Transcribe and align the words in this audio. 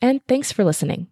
and 0.00 0.20
thanks 0.26 0.52
for 0.52 0.64
listening. 0.64 1.08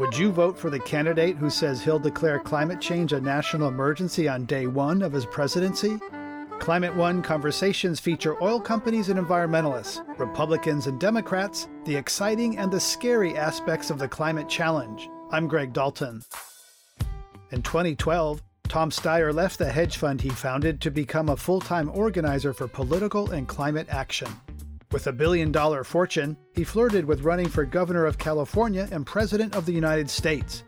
Would 0.00 0.16
you 0.16 0.32
vote 0.32 0.58
for 0.58 0.70
the 0.70 0.80
candidate 0.80 1.36
who 1.36 1.50
says 1.50 1.82
he'll 1.82 1.98
declare 1.98 2.40
climate 2.40 2.80
change 2.80 3.12
a 3.12 3.20
national 3.20 3.68
emergency 3.68 4.28
on 4.28 4.46
day 4.46 4.66
one 4.66 5.02
of 5.02 5.12
his 5.12 5.26
presidency? 5.26 5.98
Climate 6.58 6.96
One 6.96 7.22
conversations 7.22 8.00
feature 8.00 8.42
oil 8.42 8.60
companies 8.60 9.10
and 9.10 9.20
environmentalists, 9.20 10.02
Republicans 10.18 10.86
and 10.86 10.98
Democrats, 10.98 11.68
the 11.84 11.96
exciting 11.96 12.56
and 12.56 12.72
the 12.72 12.80
scary 12.80 13.36
aspects 13.36 13.90
of 13.90 13.98
the 13.98 14.08
climate 14.08 14.48
challenge. 14.48 15.08
I'm 15.30 15.46
Greg 15.46 15.74
Dalton. 15.74 16.22
In 17.50 17.62
2012, 17.62 18.42
Tom 18.70 18.90
Steyer 18.92 19.34
left 19.34 19.58
the 19.58 19.68
hedge 19.68 19.96
fund 19.96 20.20
he 20.20 20.28
founded 20.28 20.80
to 20.80 20.92
become 20.92 21.28
a 21.28 21.36
full 21.36 21.58
time 21.58 21.90
organizer 21.92 22.52
for 22.52 22.68
political 22.68 23.32
and 23.32 23.48
climate 23.48 23.88
action. 23.90 24.28
With 24.92 25.08
a 25.08 25.12
billion 25.12 25.50
dollar 25.50 25.82
fortune, 25.82 26.36
he 26.54 26.62
flirted 26.62 27.04
with 27.04 27.22
running 27.22 27.48
for 27.48 27.64
governor 27.64 28.06
of 28.06 28.16
California 28.16 28.88
and 28.92 29.04
president 29.04 29.56
of 29.56 29.66
the 29.66 29.72
United 29.72 30.08
States. 30.08 30.62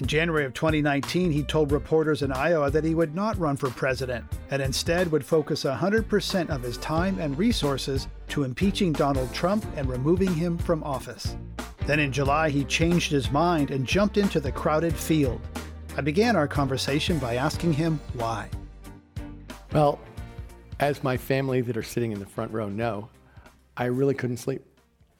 In 0.00 0.06
January 0.06 0.44
of 0.44 0.52
2019, 0.52 1.32
he 1.32 1.42
told 1.42 1.72
reporters 1.72 2.20
in 2.20 2.30
Iowa 2.30 2.70
that 2.70 2.84
he 2.84 2.94
would 2.94 3.14
not 3.14 3.38
run 3.38 3.56
for 3.56 3.70
president 3.70 4.26
and 4.50 4.60
instead 4.60 5.10
would 5.10 5.24
focus 5.24 5.64
100% 5.64 6.50
of 6.50 6.62
his 6.62 6.76
time 6.76 7.18
and 7.18 7.38
resources 7.38 8.06
to 8.28 8.44
impeaching 8.44 8.92
Donald 8.92 9.32
Trump 9.32 9.64
and 9.76 9.88
removing 9.88 10.34
him 10.34 10.58
from 10.58 10.84
office. 10.84 11.36
Then 11.86 12.00
in 12.00 12.12
July, 12.12 12.50
he 12.50 12.64
changed 12.64 13.10
his 13.10 13.30
mind 13.30 13.70
and 13.70 13.86
jumped 13.86 14.18
into 14.18 14.40
the 14.40 14.52
crowded 14.52 14.94
field. 14.94 15.40
I 15.98 16.02
began 16.02 16.36
our 16.36 16.46
conversation 16.46 17.18
by 17.18 17.36
asking 17.36 17.72
him 17.72 17.98
why. 18.12 18.50
Well, 19.72 19.98
as 20.78 21.02
my 21.02 21.16
family 21.16 21.62
that 21.62 21.74
are 21.74 21.82
sitting 21.82 22.12
in 22.12 22.18
the 22.18 22.26
front 22.26 22.52
row 22.52 22.68
know, 22.68 23.08
I 23.78 23.86
really 23.86 24.12
couldn't 24.12 24.36
sleep 24.36 24.62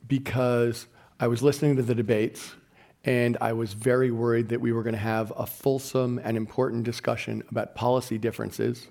because 0.06 0.86
I 1.18 1.28
was 1.28 1.42
listening 1.42 1.76
to 1.76 1.82
the 1.82 1.94
debates 1.94 2.56
and 3.04 3.38
I 3.40 3.54
was 3.54 3.72
very 3.72 4.10
worried 4.10 4.50
that 4.50 4.60
we 4.60 4.70
were 4.70 4.82
going 4.82 4.92
to 4.92 5.00
have 5.00 5.32
a 5.34 5.46
fulsome 5.46 6.20
and 6.22 6.36
important 6.36 6.84
discussion 6.84 7.42
about 7.50 7.74
policy 7.74 8.18
differences, 8.18 8.88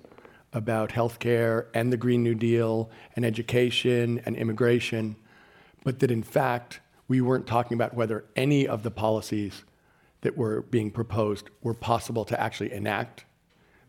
about 0.52 0.90
healthcare 0.90 1.66
and 1.72 1.92
the 1.92 1.96
Green 1.96 2.24
New 2.24 2.34
Deal 2.34 2.90
and 3.14 3.24
education 3.24 4.20
and 4.26 4.34
immigration, 4.34 5.14
but 5.84 6.00
that 6.00 6.10
in 6.10 6.24
fact 6.24 6.80
we 7.06 7.20
weren't 7.20 7.46
talking 7.46 7.76
about 7.76 7.94
whether 7.94 8.24
any 8.34 8.66
of 8.66 8.82
the 8.82 8.90
policies 8.90 9.62
that 10.26 10.36
were 10.36 10.62
being 10.62 10.90
proposed 10.90 11.50
were 11.62 11.72
possible 11.72 12.24
to 12.24 12.40
actually 12.40 12.72
enact, 12.72 13.24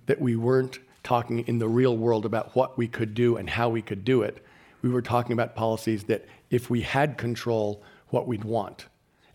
that 0.05 0.21
we 0.21 0.35
weren't 0.35 0.77
talking 1.01 1.39
in 1.47 1.57
the 1.57 1.67
real 1.67 1.97
world 1.97 2.27
about 2.27 2.55
what 2.55 2.77
we 2.77 2.87
could 2.87 3.15
do 3.15 3.37
and 3.37 3.49
how 3.49 3.67
we 3.67 3.81
could 3.81 4.05
do 4.05 4.21
it. 4.21 4.45
We 4.83 4.89
were 4.89 5.01
talking 5.01 5.33
about 5.33 5.55
policies 5.55 6.03
that, 6.03 6.25
if 6.51 6.69
we 6.69 6.81
had 6.81 7.17
control, 7.17 7.81
what 8.09 8.27
we'd 8.27 8.43
want. 8.43 8.85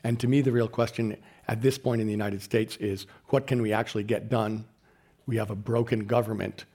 And 0.05 0.21
to 0.21 0.29
me, 0.29 0.43
the 0.43 0.53
real 0.53 0.69
question 0.69 1.17
at 1.49 1.61
this 1.61 1.77
point 1.77 2.01
in 2.01 2.07
the 2.07 2.13
United 2.13 2.41
States 2.41 2.77
is 2.77 3.09
what 3.31 3.49
can 3.49 3.61
we 3.61 3.73
actually 3.73 4.05
get 4.05 4.29
done? 4.29 4.65
We 5.27 5.39
have 5.39 5.51
a 5.51 5.57
broken 5.57 6.07
government. 6.07 6.67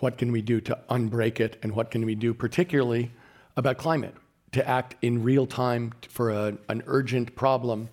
What 0.00 0.18
can 0.18 0.30
we 0.30 0.42
do 0.42 0.60
to 0.60 0.78
unbreak 0.90 1.40
it? 1.40 1.56
And 1.62 1.74
what 1.74 1.90
can 1.90 2.04
we 2.04 2.14
do, 2.14 2.34
particularly 2.34 3.12
about 3.56 3.78
climate, 3.78 4.14
to 4.52 4.68
act 4.68 4.96
in 5.00 5.22
real 5.22 5.46
time 5.46 5.94
for 6.06 6.28
a, 6.28 6.58
an 6.68 6.82
urgent 6.86 7.34
problem 7.34 7.88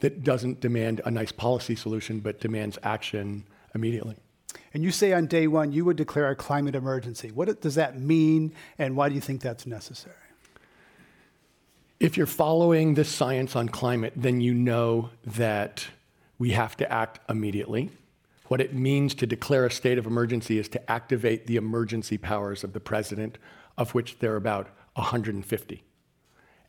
that 0.00 0.24
doesn't 0.24 0.60
demand 0.60 1.00
a 1.04 1.10
nice 1.10 1.32
policy 1.32 1.76
solution, 1.76 2.20
but 2.20 2.40
demands 2.40 2.78
action 2.82 3.44
immediately. 3.74 4.16
And 4.74 4.82
you 4.82 4.90
say 4.90 5.12
on 5.12 5.26
day 5.26 5.46
one 5.46 5.72
you 5.72 5.84
would 5.84 5.96
declare 5.96 6.28
a 6.30 6.36
climate 6.36 6.74
emergency. 6.74 7.30
What 7.30 7.60
does 7.60 7.74
that 7.76 7.98
mean, 7.98 8.52
and 8.78 8.96
why 8.96 9.08
do 9.08 9.14
you 9.14 9.20
think 9.20 9.40
that's 9.40 9.66
necessary? 9.66 10.16
If 11.98 12.16
you're 12.16 12.26
following 12.26 12.94
the 12.94 13.04
science 13.04 13.54
on 13.54 13.68
climate, 13.68 14.14
then 14.16 14.40
you 14.40 14.54
know 14.54 15.10
that 15.26 15.86
we 16.38 16.50
have 16.52 16.76
to 16.78 16.90
act 16.90 17.20
immediately. 17.28 17.90
What 18.48 18.60
it 18.60 18.74
means 18.74 19.14
to 19.16 19.26
declare 19.26 19.66
a 19.66 19.70
state 19.70 19.98
of 19.98 20.06
emergency 20.06 20.58
is 20.58 20.68
to 20.70 20.90
activate 20.90 21.46
the 21.46 21.56
emergency 21.56 22.16
powers 22.16 22.64
of 22.64 22.72
the 22.72 22.80
president, 22.80 23.38
of 23.76 23.94
which 23.94 24.18
there 24.18 24.32
are 24.32 24.36
about 24.36 24.68
150. 24.94 25.84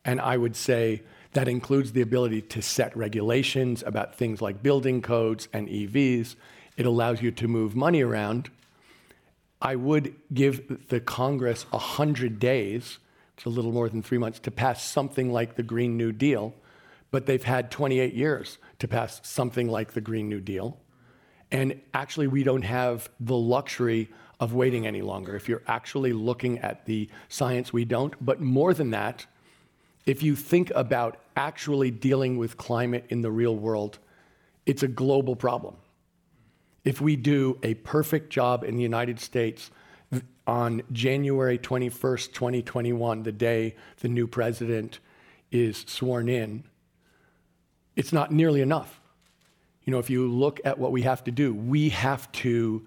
And 0.04 0.20
I 0.20 0.36
would 0.36 0.56
say 0.56 1.02
that 1.32 1.48
includes 1.48 1.92
the 1.92 2.02
ability 2.02 2.42
to 2.42 2.62
set 2.62 2.96
regulations 2.96 3.82
about 3.86 4.14
things 4.16 4.42
like 4.42 4.62
building 4.62 5.00
codes 5.02 5.48
and 5.52 5.68
EVs. 5.68 6.36
It 6.76 6.86
allows 6.86 7.22
you 7.22 7.30
to 7.32 7.48
move 7.48 7.74
money 7.74 8.02
around. 8.02 8.50
I 9.60 9.76
would 9.76 10.14
give 10.34 10.88
the 10.88 11.00
Congress 11.00 11.64
100 11.70 12.38
days, 12.38 12.98
it's 13.36 13.44
a 13.44 13.48
little 13.48 13.72
more 13.72 13.88
than 13.88 14.02
three 14.02 14.18
months, 14.18 14.40
to 14.40 14.50
pass 14.50 14.84
something 14.84 15.32
like 15.32 15.54
the 15.54 15.62
Green 15.62 15.96
New 15.96 16.12
Deal, 16.12 16.52
but 17.10 17.26
they've 17.26 17.44
had 17.44 17.70
28 17.70 18.12
years 18.12 18.58
to 18.80 18.88
pass 18.88 19.20
something 19.22 19.68
like 19.68 19.92
the 19.92 20.00
Green 20.00 20.28
New 20.28 20.40
Deal. 20.40 20.78
And 21.52 21.80
actually, 21.94 22.26
we 22.26 22.42
don't 22.42 22.62
have 22.62 23.08
the 23.20 23.36
luxury 23.36 24.08
of 24.40 24.54
waiting 24.54 24.86
any 24.86 25.02
longer. 25.02 25.36
If 25.36 25.48
you're 25.48 25.62
actually 25.68 26.12
looking 26.12 26.58
at 26.58 26.86
the 26.86 27.08
science, 27.28 27.72
we 27.72 27.84
don't. 27.84 28.14
But 28.24 28.40
more 28.40 28.74
than 28.74 28.90
that, 28.90 29.26
if 30.06 30.22
you 30.22 30.34
think 30.36 30.70
about 30.74 31.18
actually 31.36 31.90
dealing 31.90 32.36
with 32.36 32.56
climate 32.56 33.04
in 33.08 33.22
the 33.22 33.30
real 33.30 33.56
world, 33.56 33.98
it's 34.66 34.82
a 34.82 34.88
global 34.88 35.36
problem. 35.36 35.76
If 36.84 37.00
we 37.00 37.16
do 37.16 37.58
a 37.62 37.74
perfect 37.74 38.30
job 38.30 38.64
in 38.64 38.76
the 38.76 38.82
United 38.82 39.20
States 39.20 39.70
on 40.46 40.82
January 40.90 41.58
21st, 41.58 42.32
2021, 42.32 43.22
the 43.22 43.32
day 43.32 43.76
the 44.00 44.08
new 44.08 44.26
president 44.26 44.98
is 45.52 45.84
sworn 45.86 46.28
in, 46.28 46.64
it's 47.94 48.12
not 48.12 48.32
nearly 48.32 48.60
enough. 48.60 49.00
You 49.84 49.92
know, 49.92 49.98
if 49.98 50.10
you 50.10 50.28
look 50.28 50.60
at 50.64 50.78
what 50.78 50.92
we 50.92 51.02
have 51.02 51.22
to 51.24 51.30
do, 51.30 51.54
we 51.54 51.90
have 51.90 52.30
to 52.32 52.86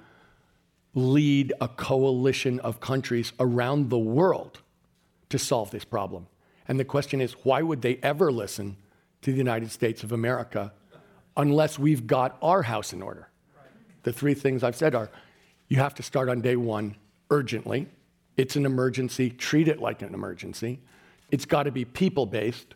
lead 0.94 1.54
a 1.60 1.68
coalition 1.68 2.60
of 2.62 2.80
countries 2.80 3.34
around 3.40 3.90
the 3.90 4.00
world 4.00 4.62
to 5.30 5.38
solve 5.38 5.72
this 5.72 5.86
problem. 5.86 6.28
And 6.68 6.80
the 6.80 6.86
question 6.86 7.22
is, 7.22 7.34
why 7.44 7.62
would 7.62 7.82
they 7.82 7.98
ever 8.02 8.32
listen 8.32 8.78
to 9.22 9.32
the 9.32 9.38
United 9.38 9.72
States 9.72 10.04
of 10.04 10.12
America 10.12 10.74
unless 11.38 11.78
we've 11.78 12.08
got 12.08 12.38
our 12.42 12.64
house 12.64 12.94
in 12.94 13.02
order? 13.02 13.30
The 14.04 14.14
three 14.14 14.34
things 14.34 14.64
I've 14.64 14.76
said 14.76 14.96
are 14.96 15.10
you 15.68 15.78
have 15.78 15.96
to 15.96 16.04
start 16.04 16.30
on 16.30 16.42
day 16.42 16.56
one 16.56 16.96
urgently. 17.30 17.88
It's 18.38 18.56
an 18.56 18.66
emergency, 18.66 19.30
treat 19.30 19.68
it 19.68 19.80
like 19.80 20.02
an 20.02 20.14
emergency. 20.14 20.80
It's 21.32 21.46
got 21.46 21.64
to 21.64 21.72
be 21.72 21.86
people 21.86 22.26
based. 22.26 22.76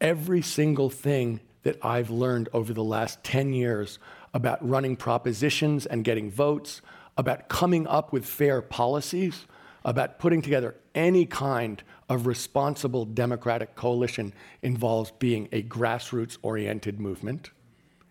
Every 0.00 0.42
single 0.42 0.90
thing 0.90 1.40
that 1.62 1.78
I've 1.82 2.10
learned 2.10 2.48
over 2.52 2.72
the 2.72 2.84
last 2.84 3.22
10 3.24 3.52
years 3.52 3.98
about 4.34 4.66
running 4.68 4.96
propositions 4.96 5.86
and 5.86 6.04
getting 6.04 6.30
votes, 6.30 6.82
about 7.16 7.48
coming 7.48 7.86
up 7.86 8.12
with 8.12 8.24
fair 8.24 8.62
policies, 8.62 9.46
about 9.84 10.18
putting 10.18 10.42
together 10.42 10.76
any 10.94 11.26
kind 11.26 11.82
of 12.08 12.26
responsible 12.26 13.04
democratic 13.04 13.74
coalition 13.74 14.32
involves 14.62 15.10
being 15.12 15.48
a 15.52 15.62
grassroots 15.62 16.36
oriented 16.42 17.00
movement. 17.00 17.50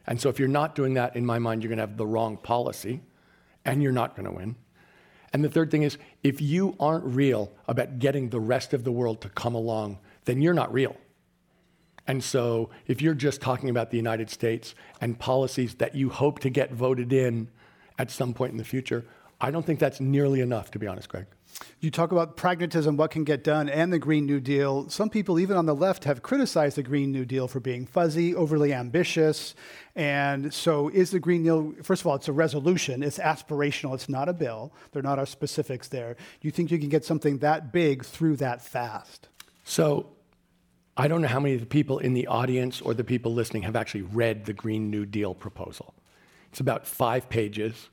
And 0.07 0.19
so, 0.19 0.29
if 0.29 0.39
you're 0.39 0.47
not 0.47 0.75
doing 0.75 0.95
that, 0.95 1.15
in 1.15 1.25
my 1.25 1.39
mind, 1.39 1.63
you're 1.63 1.69
going 1.69 1.77
to 1.77 1.85
have 1.85 1.97
the 1.97 2.07
wrong 2.07 2.37
policy 2.37 3.01
and 3.65 3.83
you're 3.83 3.91
not 3.91 4.15
going 4.15 4.25
to 4.25 4.31
win. 4.31 4.55
And 5.33 5.43
the 5.43 5.49
third 5.49 5.71
thing 5.71 5.83
is 5.83 5.97
if 6.23 6.41
you 6.41 6.75
aren't 6.79 7.05
real 7.05 7.51
about 7.67 7.99
getting 7.99 8.29
the 8.29 8.39
rest 8.39 8.73
of 8.73 8.83
the 8.83 8.91
world 8.91 9.21
to 9.21 9.29
come 9.29 9.55
along, 9.55 9.99
then 10.25 10.41
you're 10.41 10.53
not 10.53 10.73
real. 10.73 10.95
And 12.07 12.23
so, 12.23 12.69
if 12.87 13.01
you're 13.01 13.13
just 13.13 13.41
talking 13.41 13.69
about 13.69 13.91
the 13.91 13.97
United 13.97 14.29
States 14.29 14.73
and 14.99 15.17
policies 15.17 15.75
that 15.75 15.95
you 15.95 16.09
hope 16.09 16.39
to 16.39 16.49
get 16.49 16.73
voted 16.73 17.13
in 17.13 17.47
at 17.99 18.09
some 18.09 18.33
point 18.33 18.51
in 18.51 18.57
the 18.57 18.63
future, 18.63 19.05
I 19.39 19.51
don't 19.51 19.65
think 19.65 19.79
that's 19.79 19.99
nearly 19.99 20.41
enough, 20.41 20.71
to 20.71 20.79
be 20.79 20.87
honest, 20.87 21.09
Greg. 21.09 21.27
You 21.79 21.91
talk 21.91 22.11
about 22.11 22.37
pragmatism, 22.37 22.97
what 22.97 23.11
can 23.11 23.23
get 23.23 23.43
done, 23.43 23.69
and 23.69 23.91
the 23.91 23.99
Green 23.99 24.25
New 24.25 24.39
Deal. 24.39 24.89
Some 24.89 25.09
people, 25.09 25.39
even 25.39 25.57
on 25.57 25.65
the 25.65 25.75
left, 25.75 26.03
have 26.03 26.21
criticized 26.21 26.77
the 26.77 26.83
Green 26.83 27.11
New 27.11 27.25
Deal 27.25 27.47
for 27.47 27.59
being 27.59 27.85
fuzzy, 27.85 28.35
overly 28.35 28.73
ambitious. 28.73 29.55
And 29.95 30.53
so, 30.53 30.89
is 30.89 31.11
the 31.11 31.19
Green 31.19 31.43
New 31.43 31.73
Deal, 31.73 31.83
first 31.83 32.01
of 32.01 32.07
all, 32.07 32.15
it's 32.15 32.27
a 32.27 32.33
resolution, 32.33 33.03
it's 33.03 33.17
aspirational, 33.17 33.93
it's 33.93 34.09
not 34.09 34.29
a 34.29 34.33
bill. 34.33 34.73
There 34.91 34.99
are 34.99 35.03
not 35.03 35.19
our 35.19 35.25
specifics 35.25 35.87
there. 35.87 36.13
Do 36.13 36.47
you 36.47 36.51
think 36.51 36.71
you 36.71 36.79
can 36.79 36.89
get 36.89 37.05
something 37.05 37.39
that 37.39 37.71
big 37.71 38.05
through 38.05 38.37
that 38.37 38.61
fast? 38.61 39.27
So, 39.63 40.07
I 40.97 41.07
don't 41.07 41.21
know 41.21 41.27
how 41.27 41.39
many 41.39 41.55
of 41.55 41.61
the 41.61 41.67
people 41.67 41.99
in 41.99 42.13
the 42.13 42.27
audience 42.27 42.81
or 42.81 42.93
the 42.93 43.03
people 43.03 43.33
listening 43.33 43.63
have 43.63 43.75
actually 43.75 44.03
read 44.03 44.45
the 44.45 44.53
Green 44.53 44.91
New 44.91 45.05
Deal 45.05 45.33
proposal. 45.33 45.93
It's 46.51 46.59
about 46.59 46.85
five 46.85 47.29
pages. 47.29 47.89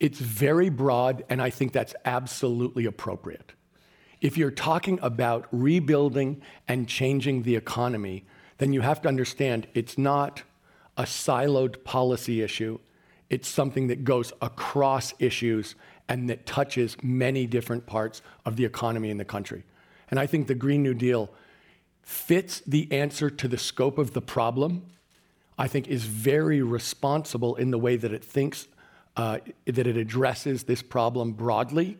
It's 0.00 0.18
very 0.18 0.68
broad, 0.68 1.24
and 1.28 1.40
I 1.40 1.50
think 1.50 1.72
that's 1.72 1.94
absolutely 2.04 2.84
appropriate. 2.86 3.52
If 4.20 4.36
you're 4.36 4.50
talking 4.50 4.98
about 5.02 5.46
rebuilding 5.52 6.42
and 6.66 6.88
changing 6.88 7.42
the 7.42 7.56
economy, 7.56 8.24
then 8.58 8.72
you 8.72 8.80
have 8.80 9.02
to 9.02 9.08
understand 9.08 9.66
it's 9.74 9.98
not 9.98 10.42
a 10.96 11.02
siloed 11.02 11.84
policy 11.84 12.42
issue. 12.42 12.78
It's 13.30 13.48
something 13.48 13.88
that 13.88 14.04
goes 14.04 14.32
across 14.40 15.12
issues 15.18 15.74
and 16.08 16.28
that 16.30 16.46
touches 16.46 16.96
many 17.02 17.46
different 17.46 17.86
parts 17.86 18.22
of 18.44 18.56
the 18.56 18.64
economy 18.64 19.10
in 19.10 19.16
the 19.16 19.24
country. 19.24 19.64
And 20.10 20.20
I 20.20 20.26
think 20.26 20.46
the 20.46 20.54
Green 20.54 20.82
New 20.82 20.94
Deal 20.94 21.30
fits 22.02 22.60
the 22.66 22.90
answer 22.92 23.30
to 23.30 23.48
the 23.48 23.56
scope 23.58 23.98
of 23.98 24.12
the 24.12 24.20
problem, 24.20 24.86
I 25.58 25.68
think 25.68 25.88
is 25.88 26.04
very 26.04 26.62
responsible 26.62 27.56
in 27.56 27.70
the 27.70 27.78
way 27.78 27.96
that 27.96 28.12
it 28.12 28.24
thinks, 28.24 28.68
uh, 29.16 29.38
that 29.66 29.86
it 29.86 29.96
addresses 29.96 30.64
this 30.64 30.82
problem 30.82 31.32
broadly. 31.32 31.98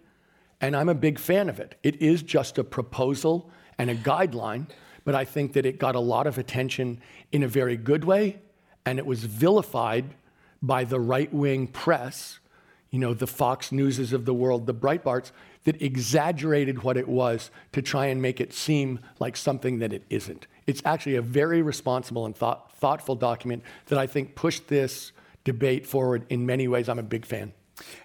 And 0.61 0.77
I'm 0.77 0.89
a 0.89 0.95
big 0.95 1.19
fan 1.19 1.49
of 1.49 1.61
it. 1.61 1.75
It 1.83 2.01
is 2.01 2.23
just 2.23 2.59
a 2.59 2.65
proposal 2.65 3.51
and 3.79 3.91
a 3.91 3.95
guideline, 3.95 4.69
but 5.05 5.15
I 5.15 5.25
think 5.25 5.53
that 5.55 5.67
it 5.67 5.79
got 5.79 5.95
a 5.95 6.01
lot 6.01 6.27
of 6.27 6.39
attention 6.39 7.01
in 7.33 7.43
a 7.43 7.49
very 7.49 7.77
good 7.77 8.05
way, 8.05 8.39
and 8.87 8.99
it 8.99 9.07
was 9.07 9.25
vilified 9.25 10.15
by 10.63 10.85
the 10.85 10.99
right 10.99 11.33
wing 11.33 11.67
press, 11.67 12.39
you 12.91 12.99
know, 12.99 13.13
the 13.13 13.27
Fox 13.27 13.73
Newses 13.73 14.13
of 14.13 14.25
the 14.25 14.33
world, 14.33 14.67
the 14.67 14.75
Breitbarts, 14.75 15.33
that 15.65 15.81
exaggerated 15.83 16.83
what 16.83 16.97
it 16.97 17.09
was 17.09 17.51
to 17.73 17.83
try 17.83 18.07
and 18.07 18.23
make 18.23 18.41
it 18.41 18.53
seem 18.53 19.01
like 19.19 19.37
something 19.37 19.79
that 19.81 19.93
it 19.93 20.05
isn't. 20.09 20.47
It's 20.67 20.83
actually 20.85 21.17
a 21.17 21.23
very 21.23 21.61
responsible 21.61 22.25
and 22.25 22.37
thought, 22.37 22.73
thoughtful 22.77 23.17
document 23.17 23.63
that 23.87 23.99
I 23.99 24.07
think 24.07 24.35
pushed 24.35 24.69
this 24.69 25.13
debate 25.45 25.87
forward 25.87 26.27
in 26.29 26.47
many 26.47 26.67
ways. 26.69 26.89
I'm 26.89 26.99
a 26.99 27.03
big 27.03 27.27
fan. 27.27 27.53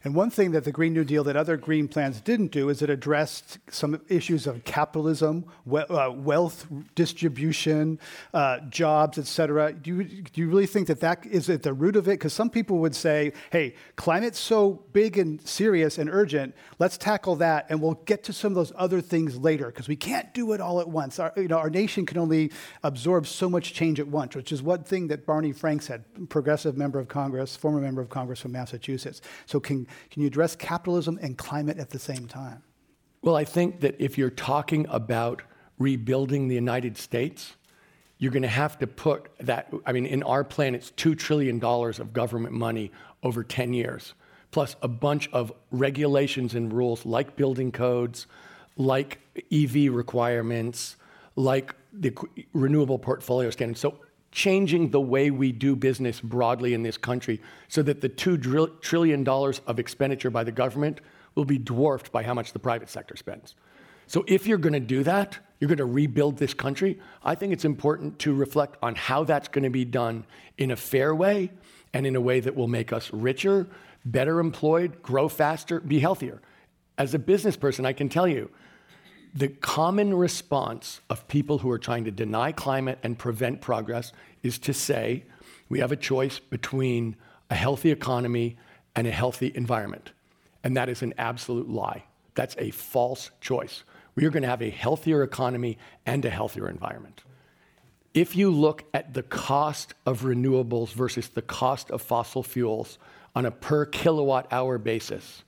And 0.04 0.16
one 0.16 0.30
thing 0.32 0.52
that 0.52 0.64
the 0.64 0.72
Green 0.72 0.94
New 0.94 1.04
Deal 1.04 1.24
that 1.26 1.36
other 1.36 1.58
green 1.58 1.88
plans 1.88 2.22
didn't 2.22 2.52
do 2.52 2.70
is 2.70 2.82
it 2.82 2.90
addressed 2.90 3.60
some 3.70 4.02
issues 4.08 4.48
of 4.48 4.64
capitalism, 4.64 5.46
we- 5.66 5.82
uh, 5.82 6.10
wealth 6.12 6.66
distribution, 6.96 8.00
uh, 8.34 8.60
jobs, 8.70 9.18
et 9.18 9.28
cetera. 9.28 9.72
Do 9.74 9.98
you, 9.98 10.04
do 10.04 10.42
you 10.42 10.48
really 10.48 10.66
think 10.66 10.88
that 10.88 11.02
that 11.02 11.26
is 11.26 11.50
at 11.50 11.64
the 11.64 11.74
root 11.74 11.96
of 11.96 12.08
it? 12.08 12.12
Because 12.12 12.34
some 12.34 12.50
people 12.50 12.80
would 12.80 12.96
say, 12.96 13.34
hey, 13.52 13.76
climate's 13.96 14.40
so 14.40 14.84
big 14.94 15.18
and 15.18 15.40
serious 15.48 15.98
and 15.98 16.10
urgent, 16.10 16.56
let's 16.80 16.98
tackle 16.98 17.36
that 17.38 17.68
and 17.70 17.82
we'll 17.82 18.02
get 18.06 18.24
to 18.24 18.34
some 18.34 18.52
of 18.52 18.56
those 18.56 18.72
other 18.76 19.02
things 19.02 19.38
later 19.38 19.68
because 19.68 19.88
we 19.88 19.96
can't 19.96 20.34
do 20.34 20.54
it 20.54 20.62
all 20.62 20.80
at 20.80 20.90
once. 20.90 21.20
Our, 21.20 21.32
you 21.38 21.48
know, 21.48 21.58
our 21.58 21.70
nation 21.70 22.06
can 22.06 22.18
only 22.18 22.52
absorb 22.84 23.28
so 23.28 23.50
much 23.50 23.74
change 23.74 24.00
at 24.00 24.08
once, 24.08 24.36
which 24.36 24.52
is 24.52 24.64
one 24.64 24.84
thing 24.84 25.08
that 25.08 25.26
Barney 25.26 25.52
Frank 25.52 25.84
said, 25.84 26.06
progressive 26.30 26.78
member 26.78 27.00
of 27.00 27.08
Congress, 27.08 27.56
former 27.56 27.82
member 27.82 28.02
of 28.02 28.10
Congress 28.10 28.40
from 28.40 28.54
Massachusetts. 28.54 29.22
So 29.46 29.59
can, 29.60 29.88
can 30.10 30.22
you 30.22 30.28
address 30.28 30.56
capitalism 30.56 31.20
and 31.22 31.38
climate 31.38 31.78
at 31.78 31.90
the 31.90 32.00
same 32.00 32.28
time? 32.28 32.64
Well, 33.22 33.36
I 33.36 33.44
think 33.44 33.82
that 33.82 33.96
if 34.00 34.18
you're 34.18 34.30
talking 34.30 34.88
about 34.90 35.42
rebuilding 35.78 36.48
the 36.48 36.56
United 36.56 36.98
States, 36.98 37.56
you're 38.18 38.32
going 38.32 38.44
to 38.44 38.48
have 38.48 38.78
to 38.80 38.88
put 38.88 39.30
that. 39.40 39.74
I 39.86 39.92
mean, 39.92 40.06
in 40.06 40.24
our 40.24 40.44
plan, 40.44 40.76
it's 40.76 40.92
$2 40.92 41.18
trillion 41.18 41.64
of 41.64 42.14
government 42.14 42.54
money 42.54 42.92
over 43.24 43.44
10 43.44 43.74
years, 43.74 44.14
plus 44.52 44.76
a 44.82 44.88
bunch 44.88 45.30
of 45.32 45.52
regulations 45.72 46.54
and 46.54 46.72
rules 46.72 47.06
like 47.06 47.36
building 47.36 47.72
codes, 47.72 48.28
like 48.78 49.20
EV 49.52 49.94
requirements, 49.94 50.98
like 51.36 51.76
the 51.94 52.16
renewable 52.54 53.00
portfolio 53.00 53.50
standards. 53.50 53.80
So 53.80 54.00
changing 54.32 54.90
the 54.90 55.02
way 55.02 55.32
we 55.32 55.52
do 55.52 55.76
business 55.76 56.20
broadly 56.20 56.74
in 56.74 56.84
this 56.84 56.98
country 56.98 57.42
so 57.68 57.82
that 57.82 58.02
the 58.02 58.10
$2 58.10 58.82
trillion 58.82 59.28
of 59.28 59.80
expenditure 59.80 60.30
by 60.30 60.44
the 60.44 60.52
government 60.52 61.02
will 61.36 61.46
be 61.46 61.58
dwarfed 61.58 62.12
by 62.12 62.24
how 62.24 62.34
much 62.34 62.54
the 62.54 62.60
private 62.60 62.90
sector 62.90 63.16
spends. 63.16 63.56
So 64.08 64.24
if 64.28 64.48
you're 64.48 64.58
going 64.58 64.74
to 64.74 64.80
do 64.80 65.04
that, 65.04 65.38
you're 65.60 65.68
going 65.68 65.78
to 65.78 65.86
rebuild 65.86 66.38
this 66.38 66.54
country, 66.54 67.00
I 67.24 67.36
think 67.36 67.54
it's 67.54 67.66
important 67.66 68.18
to 68.20 68.34
reflect 68.34 68.78
on 68.82 68.96
how 68.96 69.24
that's 69.24 69.48
going 69.48 69.64
to 69.64 69.70
be 69.70 69.86
done 69.86 70.26
in 70.58 70.72
a 70.72 70.76
fair 70.76 71.14
way 71.14 71.52
and 71.94 72.08
in 72.08 72.16
a 72.16 72.22
way 72.22 72.40
that 72.40 72.56
will 72.56 72.68
make 72.68 72.94
us 72.94 73.12
richer, 73.14 73.68
better 74.06 74.40
employed, 74.40 75.02
grow 75.04 75.28
faster, 75.28 75.80
be 75.80 76.00
healthier. 76.00 76.42
As 76.98 77.14
a 77.14 77.20
business 77.20 77.56
person, 77.56 77.86
I 77.86 77.94
can 77.94 78.10
tell 78.10 78.28
you, 78.28 78.50
the 79.34 79.48
common 79.48 80.14
response 80.14 81.02
of 81.10 81.28
people 81.28 81.60
who 81.60 81.70
are 81.70 81.80
trying 81.80 82.06
to 82.06 82.12
deny 82.12 82.52
climate 82.52 83.00
and 83.04 83.18
prevent 83.18 83.62
progress 83.62 84.12
is 84.44 84.58
to 84.60 84.74
say 84.74 85.24
we 85.68 85.80
have 85.80 85.92
a 85.92 85.96
choice 85.96 86.40
between 86.40 87.16
a 87.50 87.56
healthy 87.56 87.92
economy 87.92 88.58
and 88.96 89.06
a 89.08 89.12
healthy 89.12 89.52
environment. 89.54 90.12
And 90.64 90.76
that 90.78 90.90
is 90.90 91.02
an 91.02 91.14
absolute 91.18 91.70
lie. 91.70 92.04
That's 92.36 92.56
a 92.58 92.72
false 92.72 93.32
choice. 93.40 93.84
We 94.16 94.26
are 94.26 94.30
going 94.30 94.44
to 94.44 94.50
have 94.50 94.62
a 94.62 94.70
healthier 94.70 95.24
economy 95.24 95.78
and 96.06 96.26
a 96.26 96.30
healthier 96.30 96.70
environment. 96.70 97.24
If 98.14 98.36
you 98.36 98.52
look 98.52 98.84
at 98.94 99.14
the 99.14 99.24
cost 99.24 99.94
of 100.06 100.22
renewables 100.22 100.92
versus 100.94 101.30
the 101.30 101.42
cost 101.42 101.92
of 101.92 102.02
fossil 102.02 102.42
fuels 102.42 102.98
on 103.36 103.46
a 103.46 103.52
per 103.52 103.86
kilowatt 103.86 104.52
hour 104.52 104.78
basis, 104.78 105.44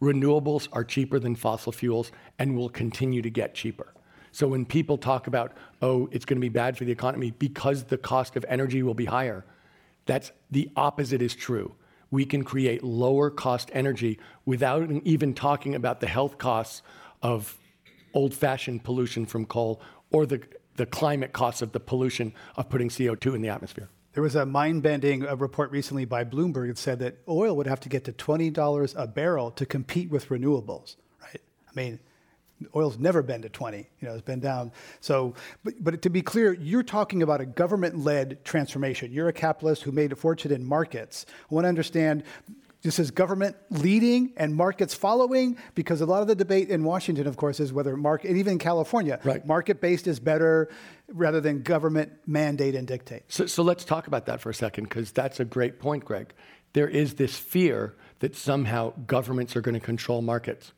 renewables 0.00 0.68
are 0.72 0.84
cheaper 0.84 1.18
than 1.18 1.36
fossil 1.36 1.72
fuels 1.72 2.10
and 2.38 2.56
will 2.56 2.68
continue 2.68 3.22
to 3.22 3.30
get 3.30 3.54
cheaper. 3.54 3.92
So 4.32 4.48
when 4.48 4.64
people 4.64 4.96
talk 4.96 5.26
about, 5.26 5.52
oh, 5.82 6.08
it's 6.12 6.24
going 6.24 6.36
to 6.36 6.40
be 6.40 6.48
bad 6.48 6.76
for 6.76 6.84
the 6.84 6.92
economy 6.92 7.32
because 7.32 7.84
the 7.84 7.98
cost 7.98 8.36
of 8.36 8.44
energy 8.48 8.82
will 8.82 8.94
be 8.94 9.06
higher, 9.06 9.44
that's 10.06 10.32
the 10.50 10.70
opposite 10.76 11.20
is 11.20 11.34
true. 11.34 11.74
We 12.10 12.24
can 12.24 12.42
create 12.44 12.82
lower 12.82 13.30
cost 13.30 13.70
energy 13.72 14.18
without 14.44 14.90
even 15.04 15.34
talking 15.34 15.74
about 15.74 16.00
the 16.00 16.08
health 16.08 16.38
costs 16.38 16.82
of 17.22 17.58
old 18.14 18.34
fashioned 18.34 18.82
pollution 18.82 19.26
from 19.26 19.46
coal 19.46 19.80
or 20.10 20.26
the, 20.26 20.42
the 20.76 20.86
climate 20.86 21.32
costs 21.32 21.62
of 21.62 21.72
the 21.72 21.80
pollution 21.80 22.32
of 22.56 22.68
putting 22.68 22.88
CO2 22.88 23.34
in 23.34 23.42
the 23.42 23.48
atmosphere. 23.48 23.88
There 24.12 24.22
was 24.22 24.34
a 24.34 24.44
mind 24.44 24.82
bending 24.82 25.26
uh, 25.26 25.36
report 25.36 25.70
recently 25.70 26.04
by 26.04 26.24
Bloomberg 26.24 26.68
that 26.68 26.78
said 26.78 26.98
that 26.98 27.18
oil 27.28 27.56
would 27.56 27.66
have 27.66 27.80
to 27.80 27.88
get 27.88 28.04
to 28.04 28.12
$20 28.12 28.94
a 28.96 29.06
barrel 29.06 29.50
to 29.52 29.64
compete 29.64 30.10
with 30.10 30.28
renewables, 30.28 30.96
right? 31.22 31.40
I 31.68 31.70
mean, 31.74 32.00
oil's 32.74 32.98
never 32.98 33.22
been 33.22 33.40
to 33.42 33.48
20 33.48 33.78
you 33.78 33.86
know 34.08 34.12
it's 34.12 34.22
been 34.22 34.40
down. 34.40 34.72
So 35.00 35.34
but, 35.64 35.82
but 35.82 36.02
to 36.02 36.10
be 36.10 36.22
clear 36.22 36.52
you're 36.52 36.82
talking 36.82 37.22
about 37.22 37.40
a 37.40 37.46
government-led 37.46 38.44
transformation. 38.44 39.12
You're 39.12 39.28
a 39.28 39.32
capitalist 39.32 39.82
who 39.82 39.92
made 39.92 40.12
a 40.12 40.16
fortune 40.16 40.52
in 40.52 40.64
markets. 40.64 41.24
I 41.50 41.54
want 41.54 41.64
to 41.64 41.68
understand 41.68 42.24
this 42.82 42.98
is 42.98 43.10
government 43.10 43.56
leading 43.70 44.32
and 44.36 44.54
markets 44.54 44.94
following 44.94 45.56
because 45.74 46.00
a 46.00 46.06
lot 46.06 46.22
of 46.22 46.28
the 46.28 46.34
debate 46.34 46.70
in 46.70 46.84
washington 46.84 47.26
of 47.26 47.36
course 47.36 47.60
is 47.60 47.72
whether 47.72 47.96
market 47.96 48.28
and 48.28 48.38
even 48.38 48.54
in 48.54 48.58
california 48.58 49.18
right. 49.24 49.46
market-based 49.46 50.06
is 50.06 50.20
better 50.20 50.68
rather 51.08 51.40
than 51.40 51.62
government 51.62 52.12
mandate 52.26 52.74
and 52.74 52.86
dictate 52.86 53.22
so, 53.28 53.46
so 53.46 53.62
let's 53.62 53.84
talk 53.84 54.06
about 54.06 54.26
that 54.26 54.40
for 54.40 54.50
a 54.50 54.54
second 54.54 54.84
because 54.84 55.12
that's 55.12 55.40
a 55.40 55.44
great 55.44 55.78
point 55.78 56.04
greg 56.04 56.32
there 56.72 56.88
is 56.88 57.14
this 57.14 57.36
fear 57.36 57.96
that 58.20 58.36
somehow 58.36 58.92
governments 59.06 59.56
are 59.56 59.60
going 59.60 59.74
to 59.74 59.80
control 59.80 60.22
markets 60.22 60.72